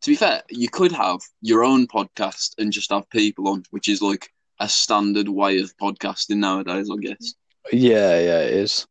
To 0.02 0.10
be 0.10 0.16
fair, 0.16 0.42
you 0.48 0.68
could 0.68 0.92
have 0.92 1.20
your 1.42 1.64
own 1.64 1.86
podcast 1.86 2.54
and 2.58 2.72
just 2.72 2.90
have 2.90 3.08
people 3.10 3.48
on, 3.48 3.64
which 3.70 3.88
is 3.88 4.00
like 4.00 4.32
a 4.58 4.68
standard 4.68 5.28
way 5.28 5.58
of 5.60 5.76
podcasting 5.76 6.36
nowadays, 6.38 6.88
I 6.90 6.96
guess. 6.96 7.34
Yeah, 7.72 8.18
yeah, 8.20 8.40
it 8.40 8.54
is. 8.54 8.86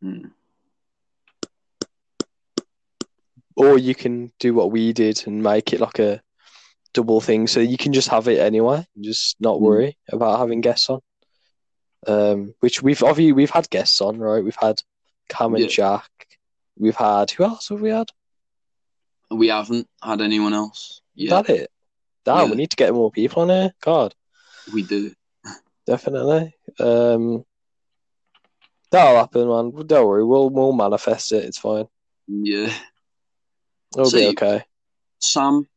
Hmm. 0.00 0.26
Or 3.56 3.78
you 3.78 3.94
can 3.94 4.32
do 4.38 4.54
what 4.54 4.70
we 4.70 4.92
did 4.92 5.26
and 5.26 5.42
make 5.42 5.72
it 5.72 5.80
like 5.80 5.98
a 5.98 6.20
double 6.94 7.20
thing, 7.20 7.46
so 7.46 7.60
you 7.60 7.76
can 7.76 7.92
just 7.92 8.08
have 8.08 8.28
it 8.28 8.38
anyway, 8.38 8.86
and 8.94 9.04
just 9.04 9.36
not 9.40 9.56
Mm. 9.58 9.60
worry 9.60 9.98
about 10.10 10.38
having 10.38 10.60
guests 10.60 10.88
on. 10.90 11.00
Um, 12.06 12.54
which 12.60 12.82
we've 12.82 13.02
obviously 13.02 13.32
we've 13.32 13.50
had 13.50 13.70
guests 13.70 14.00
on, 14.00 14.18
right? 14.18 14.42
We've 14.42 14.56
had 14.58 14.80
Cam 15.28 15.54
and 15.54 15.64
Yeah. 15.64 15.68
Jack. 15.70 16.10
We've 16.76 16.96
had 16.96 17.30
who 17.30 17.44
else 17.44 17.68
have 17.68 17.80
we 17.80 17.90
had? 17.90 18.08
We 19.30 19.48
haven't 19.48 19.88
had 20.02 20.20
anyone 20.20 20.52
else. 20.52 21.00
Is 21.16 21.30
Yeah, 21.30 21.42
that 21.42 21.50
it? 21.50 21.70
Damn, 22.24 22.38
Yeah. 22.38 22.50
we 22.50 22.56
need 22.56 22.70
to 22.70 22.76
get 22.76 22.92
more 22.94 23.10
people 23.10 23.42
on 23.42 23.48
here. 23.50 23.72
God, 23.80 24.14
we 24.72 24.82
do. 24.82 25.14
definitely. 25.86 26.54
Um, 26.78 27.44
that'll 28.90 29.16
happen, 29.16 29.48
man. 29.48 29.86
Don't 29.86 30.06
worry, 30.06 30.24
we'll 30.24 30.50
we'll 30.50 30.72
manifest 30.72 31.32
it. 31.32 31.44
It's 31.44 31.58
fine. 31.58 31.86
Yeah. 32.28 32.72
It'll 33.94 34.10
So 34.10 34.18
be 34.18 34.26
okay. 34.28 34.64
Sam 35.20 35.68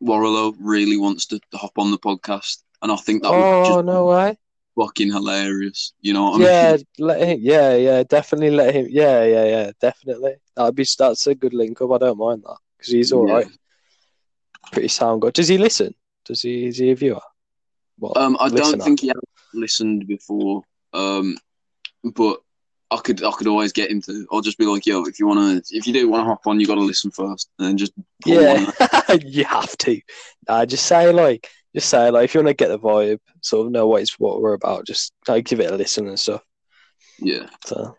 Warlow 0.00 0.52
really 0.60 0.96
wants 0.96 1.26
to 1.26 1.40
hop 1.54 1.72
on 1.78 1.90
the 1.90 1.98
podcast, 1.98 2.62
and 2.82 2.92
I 2.92 2.96
think 2.96 3.22
that 3.22 3.34
would 3.36 3.48
Oh 3.48 3.62
just 3.62 3.80
no 3.82 4.06
way! 4.06 4.36
be 4.76 4.82
fucking 4.82 5.12
hilarious. 5.12 5.92
You 6.00 6.12
know 6.14 6.24
what 6.30 6.40
I 6.40 6.44
Yeah, 6.44 6.76
mean? 6.76 6.86
let 6.98 7.20
him. 7.22 7.38
Yeah, 7.40 7.74
yeah, 7.76 8.02
definitely 8.02 8.50
let 8.50 8.74
him. 8.74 8.86
Yeah, 8.90 9.24
yeah, 9.24 9.44
yeah, 9.44 9.70
definitely. 9.80 10.34
That'd 10.56 10.74
be 10.74 10.86
that's 10.98 11.26
a 11.26 11.34
good 11.34 11.54
link 11.54 11.80
up. 11.80 11.92
I 11.92 11.98
don't 11.98 12.18
mind 12.18 12.42
that 12.46 12.58
because 12.78 12.92
he's 12.92 13.12
all 13.12 13.26
Yeah. 13.26 13.34
right. 13.34 13.46
Pretty 14.72 14.88
sound 14.88 15.22
good. 15.22 15.34
Does 15.34 15.48
he 15.48 15.58
listen? 15.58 15.94
Does 16.24 16.42
he? 16.42 16.66
Is 16.66 16.78
he 16.78 16.90
a 16.90 16.94
viewer? 16.94 17.20
What? 17.98 18.16
Um, 18.16 18.36
I 18.40 18.48
don't 18.48 18.82
think 18.82 19.00
he 19.00 19.08
has 19.08 19.16
listened 19.54 20.06
before. 20.06 20.62
Um, 20.92 21.36
but 22.04 22.40
I 22.90 22.98
could 22.98 23.22
I 23.24 23.32
could 23.32 23.48
always 23.48 23.72
get 23.72 23.90
him 23.90 24.00
to. 24.02 24.26
I'll 24.30 24.40
just 24.40 24.58
be 24.58 24.66
like, 24.66 24.86
yo, 24.86 25.04
if 25.04 25.18
you 25.18 25.26
wanna, 25.26 25.60
if 25.70 25.86
you 25.86 25.92
do 25.92 26.08
want 26.08 26.22
to 26.22 26.28
hop 26.28 26.46
on, 26.46 26.60
you 26.60 26.66
got 26.66 26.76
to 26.76 26.80
listen 26.80 27.10
first, 27.10 27.50
and 27.58 27.68
then 27.68 27.76
just 27.76 27.92
Yeah, 28.24 28.70
you 29.24 29.44
have 29.44 29.76
to. 29.78 30.00
Nah, 30.48 30.64
just 30.66 30.86
say 30.86 31.10
like, 31.12 31.48
just 31.74 31.88
say 31.88 32.10
like, 32.10 32.24
if 32.24 32.34
you 32.34 32.40
want 32.40 32.48
to 32.48 32.54
get 32.54 32.68
the 32.68 32.78
vibe, 32.78 33.18
sort 33.40 33.66
of 33.66 33.72
know 33.72 33.88
what 33.88 34.02
it's 34.02 34.18
what 34.20 34.40
we're 34.40 34.52
about. 34.52 34.86
Just 34.86 35.12
like 35.26 35.46
give 35.46 35.60
it 35.60 35.70
a 35.70 35.74
listen 35.74 36.06
and 36.06 36.18
stuff. 36.18 36.42
Yeah, 37.18 37.48
So, 37.64 37.96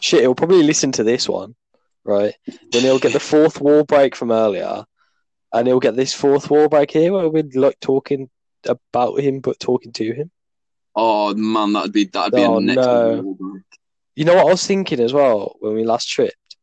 shit, 0.00 0.20
he'll 0.20 0.34
probably 0.34 0.62
listen 0.62 0.92
to 0.92 1.04
this 1.04 1.28
one, 1.28 1.54
right? 2.04 2.34
Then 2.70 2.82
he'll 2.82 2.98
get 2.98 3.14
the 3.14 3.20
fourth 3.20 3.60
wall 3.60 3.84
break 3.84 4.14
from 4.14 4.30
earlier, 4.30 4.84
and 5.52 5.66
he'll 5.66 5.80
get 5.80 5.96
this 5.96 6.14
fourth 6.14 6.50
wall 6.50 6.68
break 6.68 6.90
here 6.90 7.12
where 7.12 7.28
we're 7.28 7.48
like 7.54 7.80
talking 7.80 8.28
about 8.64 9.18
him, 9.18 9.40
but 9.40 9.58
talking 9.58 9.92
to 9.94 10.12
him. 10.12 10.30
Oh 10.94 11.34
man, 11.34 11.72
that'd 11.72 11.92
be 11.92 12.04
that'd 12.04 12.34
be 12.34 12.42
Oh, 12.44 12.58
a 12.58 12.60
next 12.60 12.76
no. 12.86 13.36
You 14.14 14.24
know 14.26 14.34
what 14.34 14.46
I 14.46 14.50
was 14.50 14.66
thinking 14.66 15.00
as 15.00 15.12
well 15.12 15.56
when 15.60 15.74
we 15.74 15.84
last 15.84 16.06
tripped. 16.08 16.56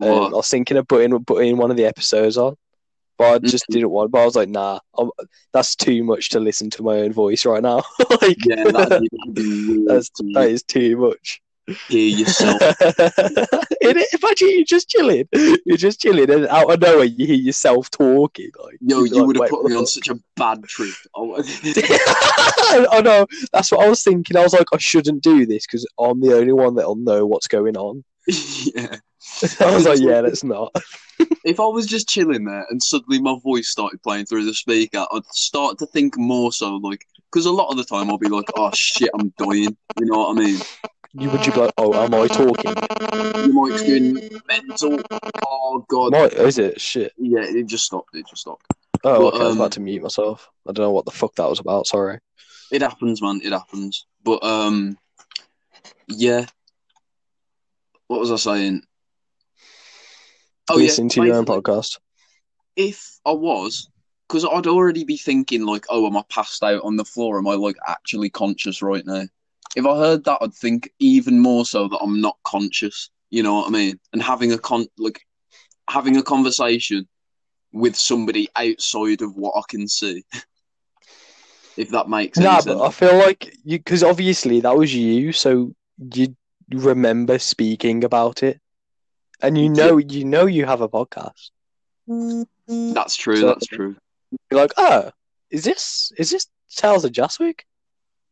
Um, 0.00 0.08
I 0.10 0.28
was 0.30 0.48
thinking 0.48 0.76
of 0.76 0.88
putting 0.88 1.22
putting 1.24 1.56
one 1.56 1.70
of 1.70 1.76
the 1.76 1.84
episodes 1.84 2.36
on, 2.38 2.56
but 3.18 3.24
I 3.34 3.38
just 3.38 3.64
Mhm. 3.68 3.72
didn't 3.74 3.90
want. 3.90 4.10
But 4.10 4.22
I 4.22 4.24
was 4.24 4.36
like, 4.36 4.48
nah, 4.48 4.78
I'm, 4.98 5.10
that's 5.52 5.76
too 5.76 6.02
much 6.02 6.30
to 6.30 6.40
listen 6.40 6.70
to 6.70 6.82
my 6.82 7.00
own 7.00 7.12
voice 7.12 7.44
right 7.44 7.62
now. 7.62 7.82
like, 8.22 8.38
Yeah, 8.46 8.64
that'd 8.70 9.02
be, 9.02 9.08
that'd 9.12 9.34
be 9.34 9.84
That's- 9.86 10.10
that 10.32 10.48
is 10.50 10.62
too 10.62 10.96
much. 10.96 11.40
Hear 11.88 12.18
yourself. 12.18 12.60
Imagine 13.80 14.50
you're 14.50 14.64
just 14.64 14.88
chilling, 14.88 15.28
you're 15.64 15.76
just 15.76 16.00
chilling, 16.00 16.30
and 16.30 16.46
out 16.48 16.72
of 16.72 16.80
nowhere 16.80 17.04
you 17.04 17.26
hear 17.26 17.36
yourself 17.36 17.90
talking. 17.90 18.50
Like, 18.62 18.78
Yo, 18.80 19.04
you're 19.04 19.18
like, 19.18 19.26
would 19.26 19.36
have 19.40 19.50
put 19.50 19.64
me 19.64 19.76
on 19.76 19.86
such 19.86 20.08
a 20.08 20.18
bad 20.36 20.62
trip. 20.64 20.94
Oh, 21.16 22.86
I 22.90 23.02
know. 23.02 23.26
That's 23.52 23.70
what 23.70 23.84
I 23.84 23.88
was 23.88 24.02
thinking. 24.02 24.36
I 24.36 24.42
was 24.42 24.52
like, 24.52 24.66
I 24.72 24.78
shouldn't 24.78 25.22
do 25.22 25.46
this 25.46 25.66
because 25.66 25.86
I'm 25.98 26.20
the 26.20 26.36
only 26.36 26.52
one 26.52 26.74
that'll 26.74 26.96
know 26.96 27.24
what's 27.26 27.46
going 27.46 27.76
on. 27.76 28.02
yeah. 28.26 28.96
I 29.60 29.74
was 29.74 29.86
like, 29.86 30.00
yeah, 30.00 30.20
let's 30.20 30.42
not. 30.42 30.74
If 31.44 31.60
I 31.60 31.66
was 31.66 31.86
just 31.86 32.08
chilling 32.08 32.44
there 32.44 32.66
and 32.70 32.82
suddenly 32.82 33.20
my 33.20 33.36
voice 33.42 33.68
started 33.68 34.02
playing 34.02 34.26
through 34.26 34.44
the 34.44 34.54
speaker, 34.54 35.06
I'd 35.12 35.26
start 35.26 35.78
to 35.78 35.86
think 35.86 36.16
more 36.16 36.52
so 36.52 36.76
like, 36.76 37.06
because 37.30 37.46
a 37.46 37.52
lot 37.52 37.70
of 37.70 37.76
the 37.76 37.84
time 37.84 38.10
I'll 38.10 38.18
be 38.18 38.28
like, 38.28 38.46
oh 38.56 38.70
shit, 38.74 39.10
I'm 39.18 39.32
dying. 39.38 39.76
You 39.98 40.06
know 40.06 40.18
what 40.18 40.36
I 40.36 40.40
mean? 40.40 40.60
You 41.16 41.30
would 41.30 41.46
you 41.46 41.52
be 41.52 41.60
like, 41.60 41.72
oh, 41.78 41.94
am 41.94 42.12
I 42.12 42.26
talking? 42.26 42.74
Your 42.74 43.68
mic's 43.68 43.82
going 43.82 44.40
mental. 44.48 45.00
Oh 45.46 45.84
god. 45.88 46.12
Is 46.32 46.58
it 46.58 46.80
shit? 46.80 47.12
Yeah, 47.16 47.42
it 47.44 47.66
just 47.66 47.84
stopped. 47.84 48.16
It 48.16 48.26
just 48.28 48.42
stopped. 48.42 48.66
Oh, 49.04 49.30
But, 49.30 49.34
okay. 49.34 49.38
I 49.38 49.44
was 49.44 49.52
um, 49.52 49.60
about 49.60 49.72
to 49.72 49.80
mute 49.80 50.02
myself. 50.02 50.50
I 50.68 50.72
don't 50.72 50.84
know 50.84 50.90
what 50.90 51.04
the 51.04 51.12
fuck 51.12 51.36
that 51.36 51.48
was 51.48 51.60
about. 51.60 51.86
Sorry. 51.86 52.18
It 52.72 52.82
happens, 52.82 53.22
man. 53.22 53.40
It 53.44 53.52
happens. 53.52 54.06
But 54.24 54.42
um, 54.42 54.98
yeah. 56.08 56.46
What 58.08 58.18
was 58.18 58.32
I 58.32 58.36
saying? 58.36 58.82
Oh 60.68 60.74
Listen 60.74 61.08
to 61.10 61.24
your 61.24 61.36
own 61.36 61.44
podcast. 61.44 61.98
If 62.74 63.20
I 63.24 63.30
was, 63.30 63.88
because 64.28 64.44
I'd 64.44 64.66
already 64.66 65.04
be 65.04 65.16
thinking 65.16 65.64
like, 65.64 65.84
oh, 65.90 66.08
am 66.08 66.16
I 66.16 66.24
passed 66.28 66.64
out 66.64 66.82
on 66.82 66.96
the 66.96 67.04
floor? 67.04 67.38
Am 67.38 67.46
I 67.46 67.54
like 67.54 67.76
actually 67.86 68.30
conscious 68.30 68.82
right 68.82 69.06
now? 69.06 69.22
If 69.76 69.86
I 69.86 69.96
heard 69.96 70.24
that, 70.24 70.38
I'd 70.40 70.54
think 70.54 70.90
even 70.98 71.40
more 71.40 71.64
so 71.64 71.88
that 71.88 71.98
I'm 71.98 72.20
not 72.20 72.36
conscious. 72.44 73.10
You 73.30 73.42
know 73.42 73.54
what 73.56 73.68
I 73.68 73.70
mean? 73.70 73.98
And 74.12 74.22
having 74.22 74.52
a 74.52 74.58
con 74.58 74.86
like 74.98 75.20
having 75.88 76.16
a 76.16 76.22
conversation 76.22 77.08
with 77.72 77.96
somebody 77.96 78.48
outside 78.54 79.22
of 79.22 79.34
what 79.36 79.54
I 79.56 79.62
can 79.68 79.88
see. 79.88 80.24
if 81.76 81.90
that 81.90 82.08
makes 82.08 82.38
Nah, 82.38 82.60
sense. 82.60 82.66
but 82.66 82.86
I 82.86 82.90
feel 82.90 83.16
like 83.18 83.56
you 83.64 83.78
because 83.78 84.02
obviously 84.04 84.60
that 84.60 84.76
was 84.76 84.94
you, 84.94 85.32
so 85.32 85.74
you 86.14 86.36
remember 86.70 87.38
speaking 87.38 88.04
about 88.04 88.42
it, 88.42 88.60
and 89.42 89.58
you 89.58 89.68
know 89.68 89.96
you 89.98 90.24
know 90.24 90.46
you 90.46 90.66
have 90.66 90.80
a 90.80 90.88
podcast. 90.88 91.50
That's 92.68 93.16
true. 93.16 93.36
So- 93.36 93.46
that's 93.46 93.66
true. 93.66 93.96
You're 94.50 94.60
like, 94.60 94.72
oh, 94.76 95.10
is 95.50 95.64
this 95.64 96.12
is 96.18 96.30
this 96.30 96.46
Tales 96.74 97.04
of 97.04 97.12
Jaswick? 97.12 97.60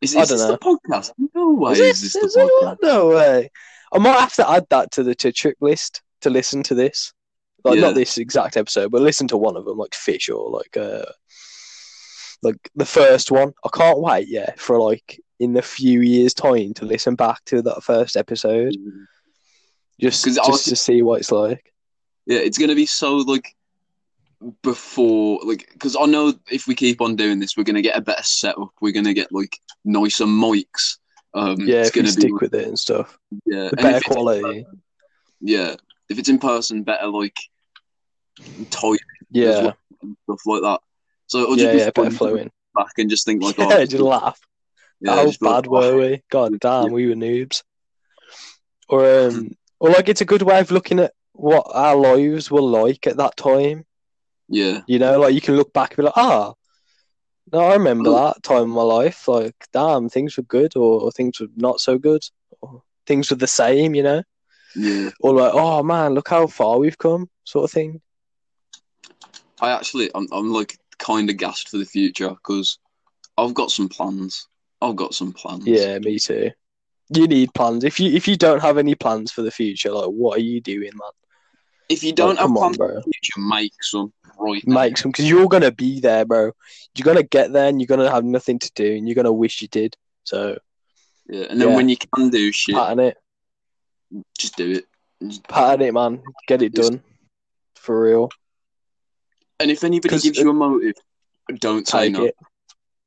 Is, 0.02 0.14
I 0.16 0.22
is 0.22 0.28
don't 0.28 0.38
this 0.38 0.46
know. 0.46 0.52
the 0.52 0.58
podcast? 0.58 1.12
No 1.34 1.52
way. 1.54 1.72
Is 1.72 1.80
Is, 1.80 2.02
this, 2.02 2.12
this 2.14 2.24
is 2.24 2.34
the 2.34 2.40
it? 2.42 2.50
podcast? 2.62 2.76
No 2.82 3.08
way. 3.08 3.50
I 3.92 3.98
might 3.98 4.18
have 4.20 4.34
to 4.34 4.50
add 4.50 4.66
that 4.70 4.90
to 4.92 5.02
the 5.02 5.14
to 5.16 5.32
trip 5.32 5.56
list 5.60 6.02
to 6.22 6.30
listen 6.30 6.62
to 6.64 6.74
this. 6.74 7.12
Like 7.64 7.76
Yeah. 7.76 7.82
not 7.82 7.94
this 7.94 8.18
exact 8.18 8.56
episode, 8.56 8.90
but 8.90 9.00
listen 9.02 9.28
to 9.28 9.36
one 9.36 9.56
of 9.56 9.64
them, 9.64 9.78
like 9.78 9.94
Fish 9.94 10.28
or 10.28 10.50
like 10.50 10.76
uh 10.76 11.04
like 12.42 12.56
the 12.74 12.84
first 12.84 13.30
one. 13.30 13.52
I 13.64 13.68
can't 13.72 14.00
wait, 14.00 14.26
yeah, 14.28 14.52
for 14.56 14.78
like 14.78 15.20
in 15.38 15.56
a 15.56 15.62
few 15.62 16.00
years' 16.00 16.34
time 16.34 16.74
to 16.74 16.84
listen 16.84 17.14
back 17.14 17.44
to 17.46 17.62
that 17.62 17.82
first 17.84 18.16
episode, 18.16 18.74
just 20.00 20.24
'Cause 20.24 20.38
I 20.38 20.46
just 20.46 20.50
was- 20.50 20.64
to 20.64 20.76
see 20.76 21.02
what 21.02 21.20
it's 21.20 21.30
like. 21.32 21.72
Yeah, 22.26 22.38
it's 22.38 22.58
gonna 22.58 22.74
be 22.74 22.86
so 22.86 23.16
like 23.18 23.54
before 24.62 25.40
like 25.44 25.68
because 25.72 25.96
I 25.98 26.06
know 26.06 26.34
if 26.50 26.66
we 26.66 26.74
keep 26.74 27.00
on 27.00 27.16
doing 27.16 27.38
this, 27.38 27.56
we're 27.56 27.64
gonna 27.64 27.82
get 27.82 27.96
a 27.96 28.00
better 28.00 28.22
setup. 28.22 28.70
We're 28.80 28.92
gonna 28.92 29.14
get 29.14 29.32
like 29.32 29.56
nicer 29.84 30.24
mics. 30.24 30.98
Um, 31.34 31.60
Yeah, 31.60 31.80
it's 31.80 31.90
if 31.90 31.94
gonna 31.96 32.08
stick 32.08 32.28
be 32.28 32.32
with 32.32 32.54
it 32.54 32.66
and 32.68 32.78
stuff, 32.78 33.18
yeah, 33.46 33.70
the 33.70 33.76
better 33.76 34.00
quality. 34.00 34.66
yeah, 35.40 35.76
if 36.08 36.18
it's 36.18 36.28
in 36.28 36.38
person, 36.38 36.82
better 36.82 37.06
like 37.08 37.36
type 38.70 39.00
Yeah, 39.30 39.62
well. 39.62 39.76
stuff 40.24 40.40
like 40.46 40.62
that. 40.62 40.80
So 41.26 41.38
it'll 41.40 41.56
just 41.56 41.66
yeah, 41.66 41.72
be 41.72 41.78
yeah, 41.78 41.90
better 41.90 42.10
flowing. 42.10 42.50
back 42.74 42.92
and 42.98 43.08
just 43.10 43.24
think 43.24 43.42
like, 43.42 43.56
Yeah, 43.58 43.66
oh, 43.70 43.84
just 43.86 44.00
laugh. 44.02 44.40
yeah, 45.00 45.14
How 45.14 45.26
just 45.26 45.40
bad 45.40 45.66
were 45.66 45.96
we? 45.96 46.22
God 46.30 46.58
damn, 46.60 46.92
we 46.92 47.06
were 47.06 47.14
noobs. 47.14 47.62
Or 48.88 49.26
um, 49.26 49.56
or 49.80 49.90
like 49.90 50.08
it's 50.08 50.20
a 50.20 50.26
good 50.26 50.42
way 50.42 50.60
of 50.60 50.70
looking 50.70 50.98
at 51.00 51.14
what 51.32 51.66
our 51.72 51.96
lives 51.96 52.50
were 52.50 52.60
like 52.60 53.06
at 53.06 53.16
that 53.16 53.36
time. 53.36 53.86
Yeah. 54.52 54.82
You 54.86 54.98
know, 54.98 55.18
like 55.18 55.32
you 55.34 55.40
can 55.40 55.56
look 55.56 55.72
back 55.72 55.90
and 55.92 55.96
be 55.96 56.02
like, 56.02 56.12
ah, 56.16 56.52
no, 57.52 57.58
I 57.58 57.72
remember 57.72 58.10
Oh. 58.10 58.26
that 58.26 58.42
time 58.42 58.64
in 58.64 58.68
my 58.70 58.82
life. 58.82 59.26
Like, 59.26 59.56
damn, 59.72 60.08
things 60.10 60.36
were 60.36 60.42
good, 60.44 60.76
or, 60.76 61.00
or 61.00 61.10
things 61.10 61.40
were 61.40 61.48
not 61.56 61.80
so 61.80 61.96
good, 61.98 62.22
or 62.60 62.82
things 63.06 63.30
were 63.30 63.36
the 63.36 63.46
same. 63.46 63.94
You 63.94 64.02
know, 64.02 64.22
Yeah. 64.76 65.08
or 65.20 65.32
like, 65.34 65.52
oh 65.54 65.82
man, 65.82 66.12
look 66.14 66.28
how 66.28 66.46
far 66.46 66.78
we've 66.78 66.98
come, 66.98 67.30
sort 67.44 67.64
of 67.64 67.70
thing. 67.72 68.02
I 69.60 69.70
actually, 69.70 70.10
I'm, 70.14 70.28
I'm 70.32 70.52
like 70.52 70.76
kind 70.98 71.30
of 71.30 71.36
gassed 71.38 71.68
for 71.70 71.78
the 71.78 71.86
future 71.86 72.28
because 72.30 72.78
I've 73.38 73.54
got 73.54 73.70
some 73.70 73.88
plans. 73.88 74.46
I've 74.82 74.96
got 74.96 75.14
some 75.14 75.32
plans. 75.32 75.64
Yeah, 75.66 75.98
me 75.98 76.18
too. 76.18 76.50
You 77.14 77.26
need 77.26 77.54
plans. 77.54 77.84
If 77.84 77.98
you 78.00 78.10
if 78.14 78.28
you 78.28 78.36
don't 78.36 78.60
have 78.60 78.76
any 78.76 78.94
plans 78.94 79.32
for 79.32 79.40
the 79.42 79.50
future, 79.50 79.92
like, 79.92 80.08
what 80.10 80.36
are 80.36 80.42
you 80.42 80.60
doing, 80.60 80.90
man? 80.92 81.10
If 81.92 82.02
you 82.02 82.12
don't 82.12 82.30
Like, 82.30 82.38
have 82.38 82.46
come 82.48 82.58
on, 82.58 82.72
for 82.74 82.88
bro. 82.88 82.94
the 82.96 83.02
future, 83.02 83.40
make 83.40 83.72
some 83.82 84.12
right 84.38 84.66
now. 84.66 84.74
Make 84.74 84.98
some 84.98 85.10
because 85.10 85.28
you're 85.28 85.48
gonna 85.48 85.70
be 85.72 86.00
there, 86.00 86.24
bro. 86.24 86.52
You're 86.96 87.04
gonna 87.04 87.22
get 87.22 87.52
there, 87.52 87.68
and 87.68 87.80
you're 87.80 87.86
gonna 87.86 88.10
have 88.10 88.24
nothing 88.24 88.58
to 88.58 88.70
do, 88.74 88.94
and 88.96 89.06
you're 89.08 89.14
gonna 89.14 89.32
wish 89.32 89.62
you 89.62 89.68
did. 89.68 89.96
So, 90.24 90.58
Yeah. 91.28 91.44
And 91.50 91.60
then 91.60 91.68
Yeah. 91.70 91.76
when 91.76 91.88
you 91.88 91.96
can 91.96 92.30
do 92.30 92.50
shit, 92.50 92.74
pattern 92.74 92.98
it, 92.98 93.16
just 94.36 94.56
do 94.56 94.72
it. 94.72 94.86
Just- 95.24 95.44
pattern 95.44 95.82
it, 95.82 95.94
man. 95.94 96.22
Get 96.48 96.62
it 96.62 96.74
Just- 96.74 96.90
done, 96.90 97.02
for 97.76 98.02
real. 98.02 98.28
And 99.60 99.70
if 99.70 99.84
anybody 99.84 100.18
gives 100.18 100.36
you 100.38 100.50
a 100.50 100.52
motive, 100.52 100.96
don't 101.60 101.86
Take 101.86 102.12
no. 102.14 102.24
it. 102.24 102.36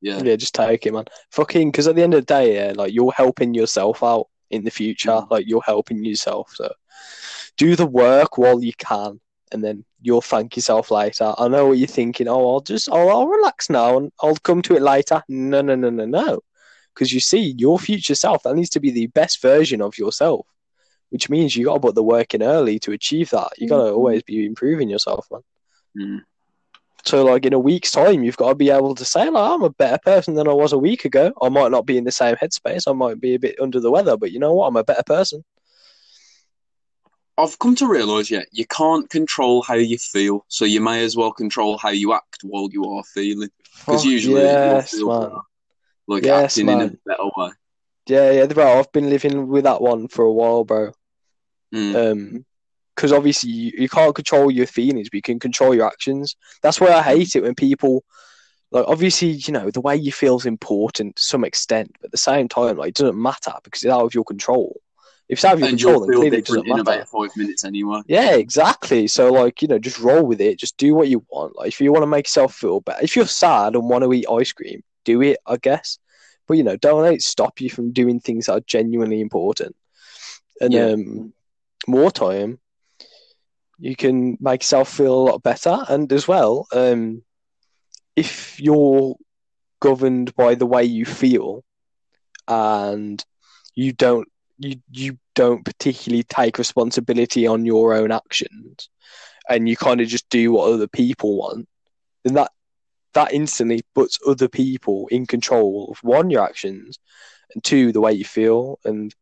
Yeah. 0.01 0.21
Yeah, 0.23 0.35
just 0.37 0.55
take 0.55 0.85
it, 0.85 0.93
man. 0.93 1.05
Fucking, 1.31 1.71
because 1.71 1.87
at 1.87 1.95
the 1.95 2.03
end 2.03 2.13
of 2.13 2.21
the 2.21 2.25
day, 2.33 2.55
yeah, 2.55 2.73
like 2.75 2.93
you're 2.93 3.11
helping 3.11 3.53
yourself 3.53 4.01
out 4.01 4.27
in 4.49 4.63
the 4.63 4.71
future. 4.71 5.09
Mm. 5.09 5.29
Like 5.29 5.45
you're 5.47 5.61
helping 5.61 6.03
yourself. 6.05 6.53
So 6.55 6.71
do 7.57 7.75
the 7.75 7.85
work 7.85 8.37
while 8.37 8.61
you 8.61 8.73
can, 8.77 9.19
and 9.51 9.63
then 9.63 9.85
you'll 10.01 10.21
thank 10.21 10.55
yourself 10.55 10.91
later. 10.91 11.33
I 11.37 11.47
know 11.47 11.67
what 11.67 11.77
you're 11.77 11.87
thinking. 11.87 12.27
Oh, 12.27 12.53
I'll 12.53 12.59
just, 12.61 12.89
oh, 12.91 13.07
I'll 13.09 13.27
relax 13.27 13.69
now 13.69 13.97
and 13.97 14.11
I'll 14.21 14.35
come 14.37 14.61
to 14.63 14.75
it 14.75 14.81
later. 14.81 15.23
No, 15.27 15.61
no, 15.61 15.75
no, 15.75 15.89
no, 15.89 16.05
no. 16.05 16.39
Because 16.93 17.11
you 17.11 17.19
see, 17.19 17.55
your 17.57 17.79
future 17.79 18.15
self 18.15 18.43
that 18.43 18.55
needs 18.55 18.69
to 18.71 18.79
be 18.79 18.91
the 18.91 19.07
best 19.07 19.41
version 19.41 19.81
of 19.81 19.97
yourself, 19.97 20.47
which 21.09 21.29
means 21.29 21.55
you 21.55 21.65
got 21.65 21.75
to 21.75 21.79
put 21.79 21.95
the 21.95 22.03
work 22.03 22.33
in 22.33 22.43
early 22.43 22.79
to 22.79 22.91
achieve 22.91 23.29
that. 23.31 23.49
You 23.57 23.67
got 23.67 23.83
to 23.83 23.91
Mhm. 23.91 23.95
always 23.95 24.23
be 24.23 24.45
improving 24.45 24.89
yourself, 24.89 25.27
man. 25.31 25.41
Mm. 25.97 26.21
So, 27.05 27.23
like 27.23 27.45
in 27.45 27.53
a 27.53 27.59
week's 27.59 27.91
time, 27.91 28.23
you've 28.23 28.37
got 28.37 28.49
to 28.49 28.55
be 28.55 28.71
able 28.71 28.95
to 28.95 29.05
say, 29.05 29.29
like, 29.29 29.51
I'm 29.51 29.61
a 29.61 29.69
better 29.69 29.99
person 30.03 30.33
than 30.33 30.47
I 30.47 30.53
was 30.53 30.73
a 30.73 30.77
week 30.77 31.05
ago. 31.05 31.31
I 31.41 31.49
might 31.49 31.71
not 31.71 31.85
be 31.85 31.97
in 31.97 32.03
the 32.03 32.11
same 32.11 32.35
headspace. 32.35 32.87
I 32.87 32.93
might 32.93 33.21
be 33.21 33.35
a 33.35 33.39
bit 33.39 33.59
under 33.59 33.79
the 33.79 33.91
weather, 33.91 34.17
but 34.17 34.31
you 34.31 34.39
know 34.39 34.53
what? 34.53 34.67
I'm 34.67 34.75
a 34.75 34.83
better 34.83 35.03
person. 35.03 35.43
I've 37.37 37.59
come 37.59 37.75
to 37.75 37.87
realise, 37.87 38.31
yeah, 38.31 38.43
you 38.51 38.65
can't 38.65 39.09
control 39.09 39.61
how 39.61 39.73
you 39.75 39.97
feel, 39.97 40.45
so 40.47 40.63
you 40.63 40.79
may 40.79 41.03
as 41.03 41.17
well 41.17 41.31
control 41.33 41.77
how 41.77 41.89
you 41.89 42.13
act 42.13 42.43
while 42.43 42.69
you 42.71 42.85
are 42.85 43.03
feeling. 43.03 43.49
Because 43.79 44.05
usually 44.05 44.41
yes, 44.41 44.91
feel 44.91 45.07
man. 45.07 45.21
better, 45.21 45.41
like 46.07 46.23
Yes, 46.23 46.57
acting 46.57 46.69
in 46.69 46.81
a 46.81 46.87
better 47.05 47.29
way. 47.35 47.49
Yeah, 48.07 48.31
yeah, 48.31 48.45
bro. 48.45 48.79
I've 48.79 48.91
been 48.91 49.09
living 49.09 49.47
with 49.47 49.65
that 49.65 49.81
one 49.81 50.07
for 50.07 50.23
a 50.23 50.31
while, 50.31 50.63
bro. 50.63 50.93
Mm. 51.73 52.11
Um, 52.11 52.45
because 52.95 53.11
obviously 53.11 53.49
you, 53.49 53.71
you 53.77 53.89
can't 53.89 54.15
control 54.15 54.49
your 54.49 54.67
feelings, 54.67 55.09
but 55.09 55.17
you 55.17 55.21
can 55.21 55.37
control 55.37 55.75
your 55.75 55.85
actions. 55.85 56.37
That's 56.61 56.79
why 56.79 56.93
I 56.93 57.01
hate 57.01 57.35
it 57.35 57.43
when 57.43 57.53
people, 57.53 58.05
like, 58.71 58.85
obviously, 58.87 59.31
you 59.31 59.51
know, 59.51 59.69
the 59.69 59.81
way 59.81 59.97
you 59.97 60.13
feel 60.13 60.37
is 60.37 60.45
important 60.45 61.17
to 61.17 61.21
some 61.21 61.43
extent, 61.43 61.91
but 61.99 62.05
at 62.05 62.11
the 62.11 62.17
same 62.17 62.47
time, 62.47 62.77
like, 62.77 62.89
it 62.89 62.95
doesn't 62.95 63.21
matter 63.21 63.51
because 63.63 63.83
it's 63.83 63.91
out 63.91 64.05
of 64.05 64.13
your 64.13 64.23
control. 64.23 64.79
If 65.27 65.43
of 65.43 65.53
and 65.53 65.69
control, 65.69 66.05
feel 66.05 66.19
clearly 66.19 66.37
it 66.37 66.45
doesn't 66.45 66.67
in 66.67 66.77
matter. 66.77 66.81
about 66.81 67.09
five 67.09 67.35
minutes 67.35 67.63
anyway. 67.63 68.01
Yeah, 68.07 68.35
exactly. 68.35 69.07
So, 69.07 69.31
like, 69.31 69.61
you 69.61 69.67
know, 69.67 69.79
just 69.79 69.99
roll 69.99 70.23
with 70.25 70.39
it. 70.39 70.59
Just 70.59 70.77
do 70.77 70.93
what 70.93 71.07
you 71.07 71.25
want. 71.29 71.55
Like, 71.57 71.69
if 71.69 71.81
you 71.81 71.91
want 71.91 72.03
to 72.03 72.07
make 72.07 72.25
yourself 72.27 72.53
feel 72.53 72.81
better, 72.81 73.03
if 73.03 73.15
you're 73.15 73.25
sad 73.25 73.73
and 73.75 73.89
want 73.89 74.03
to 74.03 74.13
eat 74.13 74.27
ice 74.31 74.51
cream, 74.51 74.83
do 75.03 75.21
it, 75.23 75.39
I 75.47 75.57
guess. 75.57 75.97
But, 76.47 76.57
you 76.57 76.63
know, 76.63 76.77
don't 76.77 77.01
let 77.01 77.13
it 77.13 77.23
stop 77.23 77.59
you 77.59 77.69
from 77.71 77.91
doing 77.91 78.19
things 78.19 78.45
that 78.45 78.53
are 78.53 78.61
genuinely 78.67 79.19
important. 79.19 79.75
And 80.61 80.73
Yeah. 80.73 80.89
um, 80.91 81.33
more 81.87 82.11
time, 82.11 82.59
you 83.79 83.95
can 83.95 84.37
make 84.39 84.61
yourself 84.61 84.89
feel 84.89 85.13
a 85.13 85.25
lot 85.31 85.43
better. 85.43 85.77
And 85.89 86.11
as 86.13 86.27
well, 86.27 86.67
um, 86.71 87.23
if 88.15 88.59
you're 88.59 89.15
governed 89.79 90.35
by 90.35 90.55
the 90.55 90.65
way 90.65 90.83
you 90.83 91.05
feel 91.05 91.63
and 92.47 93.23
you 93.73 93.91
don't 93.91 94.27
you 94.57 94.75
you 94.91 95.17
don't 95.35 95.65
particularly 95.65 96.23
take 96.23 96.57
responsibility 96.57 97.45
on 97.47 97.65
your 97.65 97.93
own 97.93 98.11
actions 98.11 98.89
and 99.49 99.67
you 99.67 99.75
kind 99.75 100.01
of 100.01 100.07
just 100.07 100.29
do 100.29 100.51
what 100.51 100.71
other 100.71 100.87
people 100.87 101.37
want 101.37 101.67
then 102.23 102.33
that 102.35 102.51
that 103.13 103.33
instantly 103.33 103.81
puts 103.93 104.19
other 104.27 104.47
people 104.47 105.07
in 105.11 105.25
control 105.25 105.89
of 105.91 105.97
one 106.03 106.29
your 106.29 106.43
actions 106.43 106.99
and 107.53 107.63
two 107.63 107.91
the 107.91 108.01
way 108.01 108.13
you 108.13 108.25
feel 108.25 108.79
and 108.85 109.13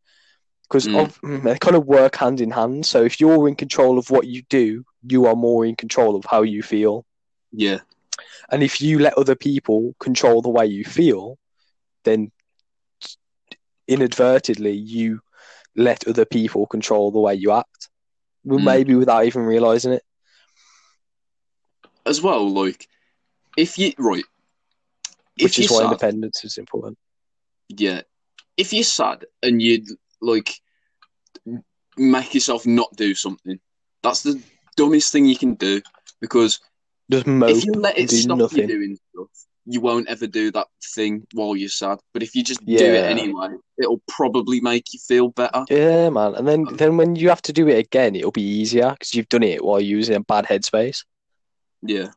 because 0.63 0.88
Mm. 0.88 1.43
they 1.43 1.57
kind 1.59 1.75
of 1.75 1.86
work 1.86 2.15
hand 2.15 2.41
in 2.41 2.49
hand. 2.49 2.86
So 2.86 3.03
if 3.03 3.19
you're 3.19 3.47
in 3.47 3.55
control 3.55 3.99
of 3.99 4.09
what 4.09 4.25
you 4.25 4.41
do 4.49 4.84
you 5.05 5.25
are 5.25 5.36
more 5.36 5.65
in 5.65 5.75
control 5.75 6.15
of 6.15 6.25
how 6.25 6.41
you 6.41 6.63
feel. 6.63 7.05
Yeah, 7.51 7.79
and 8.49 8.63
if 8.63 8.81
you 8.81 8.99
let 8.99 9.17
other 9.17 9.36
people 9.36 9.93
control 9.99 10.41
the 10.41 10.49
way 10.49 10.65
you 10.65 10.84
feel, 10.84 11.38
then 12.05 12.31
inadvertently 13.88 14.71
you 14.71 15.19
let 15.75 16.07
other 16.07 16.25
people 16.25 16.65
control 16.67 17.11
the 17.11 17.19
way 17.19 17.36
you 17.36 17.51
act. 17.51 17.89
Mm. 18.47 18.63
Maybe 18.63 18.95
without 18.95 19.25
even 19.25 19.43
realizing 19.43 19.93
it. 19.93 20.03
as 22.05 22.21
well, 22.21 22.47
like 22.49 22.88
if 23.57 23.77
you 23.77 23.93
right, 23.97 24.23
if 25.38 25.43
Which 25.43 25.59
is 25.59 25.69
why 25.69 25.79
sad, 25.79 25.86
independence 25.86 26.43
is 26.43 26.57
important. 26.57 26.97
yeah, 27.69 28.01
if 28.57 28.73
you're 28.73 28.84
sad 28.84 29.25
and 29.41 29.61
you 29.61 29.84
like 30.21 30.59
make 31.97 32.34
yourself 32.34 32.65
not 32.65 32.89
do 32.95 33.13
something, 33.15 33.59
that's 34.01 34.23
the 34.23 34.41
dumbest 34.75 35.11
thing 35.11 35.25
you 35.25 35.38
can 35.38 35.55
do 35.55 35.81
because 36.21 36.59
Just 37.11 37.25
if 37.27 37.65
you 37.65 37.73
let 37.73 37.97
it 37.97 38.09
stop 38.11 38.38
nothing. 38.39 38.61
you 38.61 38.67
doing 38.67 38.97
stuff, 39.11 39.29
you 39.66 39.80
won't 39.80 40.09
ever 40.09 40.28
do 40.28 40.51
that 40.51 40.68
thing 40.93 41.26
while 41.34 41.55
you're 41.55 41.70
sad. 41.70 41.99
But 42.14 42.24
if 42.24 42.36
you 42.36 42.43
just 42.43 42.66
do 42.66 42.74
it 42.76 43.05
anyway, 43.05 43.49
it'll 43.78 44.01
probably 44.07 44.59
make 44.59 44.93
you 44.93 44.99
feel 44.99 45.30
better. 45.30 45.66
Yeah, 45.70 46.09
man. 46.09 46.36
And 46.36 46.47
then, 46.47 46.66
then 46.74 46.97
when 46.97 47.16
you 47.16 47.30
have 47.30 47.41
to 47.43 47.53
do 47.53 47.68
it 47.70 47.78
again, 47.78 48.16
it'll 48.16 48.32
be 48.32 48.41
easier 48.41 48.91
because 48.91 49.14
you've 49.14 49.30
done 49.30 49.43
it 49.43 49.64
while 49.64 49.80
you're 49.80 49.99
in 49.99 50.14
a 50.14 50.20
bad 50.20 50.45
headspace. 50.45 51.05
Yeah. 51.82 52.09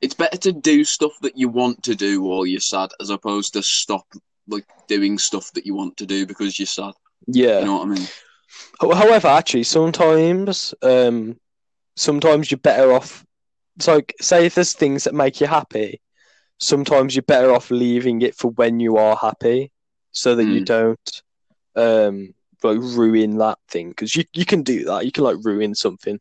It's 0.00 0.14
better 0.14 0.38
to 0.38 0.52
do 0.52 0.84
stuff 0.84 1.12
that 1.22 1.36
you 1.36 1.48
want 1.48 1.82
to 1.84 1.94
do 1.94 2.22
while 2.22 2.46
you're 2.46 2.60
sad 2.60 2.90
as 3.00 3.10
opposed 3.10 3.54
to 3.54 3.62
stop 3.62 4.06
like 4.48 4.66
doing 4.88 5.18
stuff 5.18 5.52
that 5.54 5.66
you 5.66 5.74
want 5.74 5.96
to 5.98 6.06
do 6.06 6.26
because 6.26 6.58
you're 6.58 6.66
sad. 6.66 6.92
Yeah. 7.26 7.60
You 7.60 7.66
know 7.66 7.78
what 7.78 7.88
I 7.88 7.90
mean? 7.90 8.08
However, 8.80 9.28
actually, 9.28 9.62
sometimes, 9.62 10.74
um, 10.82 11.38
sometimes 11.96 12.50
you're 12.50 12.58
better 12.58 12.92
off. 12.92 13.24
It's 13.76 13.88
like, 13.88 14.14
say, 14.20 14.46
if 14.46 14.54
there's 14.54 14.72
things 14.72 15.04
that 15.04 15.14
make 15.14 15.40
you 15.40 15.46
happy, 15.46 16.00
sometimes 16.62 17.14
you're 17.14 17.22
better 17.22 17.52
off 17.52 17.70
leaving 17.70 18.22
it 18.22 18.34
for 18.34 18.50
when 18.52 18.80
you 18.80 18.96
are 18.96 19.16
happy, 19.16 19.70
so 20.12 20.34
that 20.36 20.44
you 20.44 20.60
Mm. 20.62 20.64
don't, 20.66 21.22
um, 21.76 22.34
like 22.62 22.78
ruin 22.80 23.38
that 23.38 23.58
thing. 23.68 23.88
Because 23.90 24.14
you 24.14 24.24
you 24.32 24.44
can 24.44 24.62
do 24.62 24.84
that. 24.84 25.04
You 25.04 25.12
can 25.12 25.24
like 25.24 25.36
ruin 25.42 25.74
something 25.74 26.20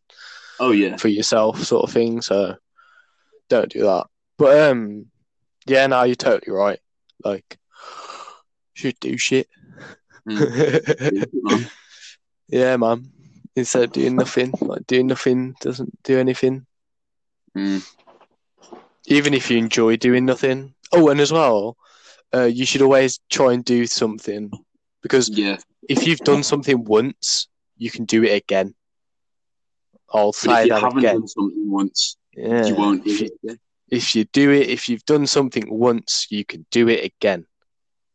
Oh 0.59 0.71
yeah. 0.71 0.97
for 0.97 1.07
yourself, 1.07 1.63
sort 1.63 1.83
of 1.87 1.93
thing. 1.93 2.21
So 2.21 2.55
don't 3.49 3.69
do 3.71 3.81
that. 3.83 4.07
But 4.37 4.59
um, 4.69 5.07
yeah, 5.67 5.85
no, 5.87 6.03
you're 6.03 6.15
totally 6.15 6.51
right. 6.55 6.79
Like, 7.23 7.57
should 8.73 8.99
do 8.99 9.17
shit. 9.17 9.47
Mm. 10.27 11.67
Yeah, 12.47 12.75
man. 12.75 13.09
Instead 13.55 13.83
of 13.83 13.91
doing 13.93 14.17
nothing, 14.17 14.53
like 14.61 14.85
doing 14.85 15.07
nothing 15.07 15.55
doesn't 15.61 16.03
do 16.03 16.19
anything. 16.19 16.65
Mm. 17.57 17.85
Even 19.07 19.33
if 19.33 19.49
you 19.49 19.57
enjoy 19.57 19.97
doing 19.97 20.25
nothing. 20.25 20.73
Oh, 20.91 21.09
and 21.09 21.19
as 21.19 21.31
well, 21.31 21.77
uh, 22.33 22.43
you 22.43 22.65
should 22.65 22.81
always 22.81 23.19
try 23.29 23.53
and 23.53 23.63
do 23.65 23.85
something 23.85 24.51
because 25.01 25.29
Yeah. 25.29 25.57
if 25.89 26.05
you've 26.05 26.19
done 26.19 26.43
something 26.43 26.83
once, 26.83 27.47
you 27.77 27.89
can 27.89 28.05
do 28.05 28.23
it 28.23 28.33
again. 28.35 28.75
I'll 30.13 30.33
say 30.33 30.51
if 30.51 30.65
you 30.65 30.69
that 30.73 30.81
haven't 30.81 30.99
again. 30.99 31.15
done 31.15 31.27
something 31.27 31.71
once, 31.71 32.17
Yeah. 32.35 32.65
you 32.65 32.75
won't 32.75 33.03
do 33.03 33.11
If 33.11 33.21
you, 33.21 33.25
it 33.27 33.33
again. 33.43 33.59
if 33.89 34.15
you 34.15 34.25
do 34.25 34.51
it, 34.51 34.69
if 34.69 34.89
you've 34.89 35.05
done 35.05 35.25
something 35.27 35.65
once, 35.69 36.27
you 36.29 36.45
can 36.45 36.65
do 36.71 36.87
it 36.89 37.03
again. 37.05 37.45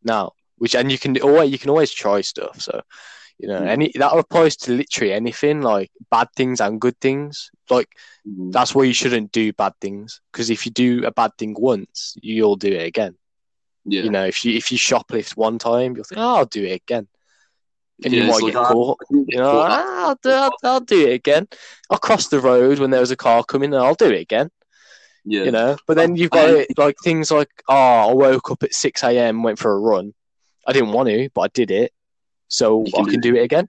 Now, 0.02 0.32
which 0.58 0.74
and 0.74 0.90
you 0.92 0.98
can 0.98 1.18
always 1.20 1.50
you 1.50 1.58
can 1.58 1.70
always 1.70 1.92
try 1.92 2.20
stuff. 2.20 2.60
So, 2.60 2.82
you 3.38 3.48
know, 3.48 3.60
Mm. 3.60 3.68
any 3.68 3.92
that 3.96 4.16
applies 4.16 4.56
to 4.56 4.72
literally 4.72 5.12
anything, 5.12 5.60
like 5.60 5.90
bad 6.10 6.28
things 6.36 6.60
and 6.60 6.80
good 6.80 6.98
things. 7.00 7.50
Like 7.70 7.88
Mm. 8.26 8.52
that's 8.52 8.74
why 8.74 8.84
you 8.84 8.92
shouldn't 8.94 9.30
do 9.32 9.52
bad 9.52 9.74
things 9.80 10.20
because 10.32 10.50
if 10.50 10.64
you 10.66 10.72
do 10.72 11.04
a 11.04 11.10
bad 11.12 11.32
thing 11.38 11.54
once, 11.58 12.16
you'll 12.22 12.56
do 12.56 12.68
it 12.72 12.86
again. 12.86 13.16
Yeah. 13.84 14.02
You 14.02 14.10
know, 14.10 14.24
if 14.26 14.44
you 14.44 14.54
if 14.56 14.72
you 14.72 14.78
shoplift 14.78 15.36
one 15.36 15.58
time, 15.58 15.94
you'll 15.94 16.04
think, 16.04 16.18
"Oh, 16.20 16.36
I'll 16.36 16.46
do 16.46 16.64
it 16.64 16.82
again," 16.82 17.06
and 18.02 18.12
Yeah, 18.12 18.22
you 18.22 18.26
might 18.28 18.42
like, 18.42 18.52
get 18.52 18.62
"Ah, 18.62 18.72
caught. 18.72 18.98
You 19.10 19.26
know, 19.38 19.64
ah, 19.64 20.08
I'll, 20.08 20.18
do, 20.22 20.30
I'll, 20.30 20.52
I'll 20.64 20.80
do 20.80 21.06
it 21.06 21.12
again. 21.12 21.46
I'll 21.90 21.98
cross 21.98 22.28
the 22.28 22.40
road 22.40 22.78
when 22.80 22.90
there 22.90 23.00
was 23.00 23.12
a 23.12 23.16
car 23.16 23.44
coming, 23.44 23.72
and 23.72 23.82
I'll 23.82 23.94
do 23.94 24.10
it 24.10 24.20
again. 24.20 24.50
Yeah. 25.28 25.42
you 25.44 25.50
know. 25.50 25.76
But 25.86 25.96
then 25.96 26.14
you've 26.16 26.30
got 26.30 26.48
it, 26.50 26.78
like 26.78 26.96
things 27.02 27.30
like, 27.32 27.50
oh, 27.68 28.10
I 28.10 28.12
woke 28.14 28.50
up 28.50 28.62
at 28.62 28.72
six 28.74 29.02
a.m., 29.02 29.42
went 29.42 29.58
for 29.58 29.72
a 29.72 29.78
run. 29.78 30.14
I 30.66 30.72
didn't 30.72 30.92
want 30.92 31.08
to, 31.08 31.28
but 31.34 31.40
I 31.42 31.48
did 31.48 31.70
it, 31.70 31.92
so 32.48 32.84
can 32.84 33.06
I 33.06 33.10
can 33.10 33.20
do 33.20 33.32
do 33.32 33.38
it 33.38 33.44
again. 33.44 33.68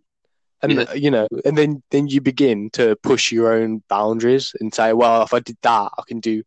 And 0.64 0.72
Yeah. 0.72 0.86
uh, 0.90 0.94
you 0.94 1.12
know, 1.12 1.28
and 1.46 1.58
then 1.58 1.84
then 1.92 2.08
you 2.08 2.22
begin 2.22 2.70
to 2.72 2.96
push 3.04 3.32
your 3.32 3.54
own 3.54 3.84
boundaries 3.90 4.54
and 4.60 4.74
say, 4.74 4.94
well, 4.94 5.22
if 5.24 5.34
I 5.34 5.40
did 5.40 5.58
that, 5.62 5.92
I 5.98 6.04
can 6.08 6.20
do 6.20 6.44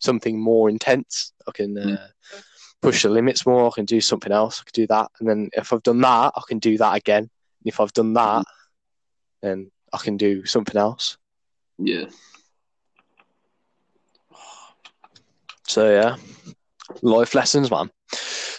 something 0.00 0.40
more 0.40 0.68
intense. 0.68 1.32
I 1.46 1.52
can 1.52 1.76
uh, 1.78 1.82
Mm. 1.82 1.98
push 2.82 3.02
the 3.02 3.08
limits 3.08 3.46
more. 3.46 3.66
I 3.66 3.70
can 3.74 3.84
do 3.84 4.00
something 4.00 4.32
else. 4.32 4.60
I 4.60 4.64
can 4.64 4.82
do 4.82 4.86
that, 4.88 5.10
and 5.20 5.28
then 5.28 5.50
if 5.52 5.72
I've 5.72 5.82
done 5.82 6.00
that, 6.00 6.32
I 6.36 6.42
can 6.48 6.58
do 6.58 6.76
that 6.78 6.96
again. 6.96 7.22
And 7.22 7.66
if 7.66 7.80
I've 7.80 7.92
done 7.92 8.12
that, 8.14 8.44
then 9.42 9.70
I 9.92 9.98
can 9.98 10.16
do 10.16 10.44
something 10.44 10.76
else. 10.76 11.16
Yeah. 11.78 12.06
So 15.68 15.90
yeah, 15.90 16.16
life 17.02 17.34
lessons, 17.34 17.70
man. 17.70 17.90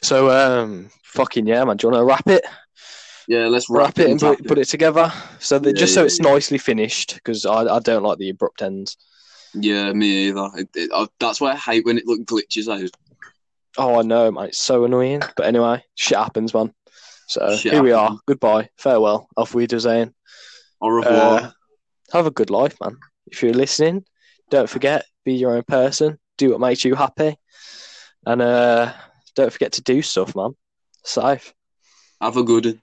So 0.02 0.30
um, 0.32 0.90
fucking 1.04 1.48
yeah, 1.48 1.64
man. 1.64 1.78
Do 1.78 1.88
you 1.88 1.92
want 1.92 2.02
to 2.02 2.06
wrap 2.06 2.28
it? 2.28 2.46
Yeah, 3.28 3.48
let's 3.48 3.70
Wrap, 3.70 4.00
it 4.00 4.10
and 4.10 4.20
put, 4.20 4.48
put 4.48 4.58
it 4.58 4.70
together. 4.70 5.12
So 5.40 5.60
that 5.60 5.76
Yeah, 5.76 5.80
just 5.80 5.94
so 5.94 6.02
yeah, 6.02 6.06
it's 6.06 6.20
yeah. 6.20 6.32
nicely 6.32 6.58
finished, 6.58 7.16
because 7.16 7.46
I, 7.46 7.64
I 7.64 7.80
don't 7.80 8.04
like 8.04 8.18
the 8.18 8.30
abrupt 8.30 8.62
ends. 8.62 8.96
Yeah, 9.54 9.92
me 9.92 10.30
either. 10.30 10.50
It, 10.56 10.70
it, 10.76 10.92
I, 10.94 11.08
that's 11.20 11.42
why 11.42 11.52
I 11.52 11.56
hate 11.56 11.86
when 11.86 11.98
it 11.98 12.08
look 12.08 12.22
glitches 12.22 12.68
out. 12.72 12.90
Oh, 13.78 14.00
I 14.00 14.02
know, 14.04 14.32
man. 14.32 14.46
It's 14.46 14.60
so 14.60 14.86
annoying. 14.86 15.22
But 15.36 15.46
anyway, 15.46 15.84
shit 15.96 16.18
happens, 16.18 16.54
man. 16.54 16.74
So 17.28 17.56
Shit 17.58 17.74
here 17.74 17.84
we 17.84 17.92
are. 17.92 18.18
Goodbye. 18.26 18.70
Farewell. 18.78 19.28
Auf 19.36 19.54
Wiedersehen. 19.54 20.14
Au 20.82 20.90
revoir. 20.90 21.42
Uh, 21.42 21.52
have 22.14 22.28
a 22.28 22.32
good 22.32 22.50
life, 22.50 22.76
man. 22.82 22.98
If 23.28 23.44
you're 23.44 23.54
listening, 23.54 24.06
don't 24.50 24.70
forget, 24.70 25.06
be 25.26 25.34
your 25.34 25.56
own 25.56 25.64
person. 25.64 26.18
Do 26.38 26.52
what 26.52 26.62
makes 26.62 26.86
you 26.86 26.96
happy. 26.96 27.38
And 28.26 28.42
uh, 28.42 28.94
don't 29.36 29.52
forget 29.52 29.74
to 29.74 29.82
do 29.82 30.02
stuff, 30.02 30.36
man. 30.36 30.56
Safe. 31.04 31.54
Have 32.22 32.38
a 32.38 32.44
good 32.44 32.66
one. 32.66 32.82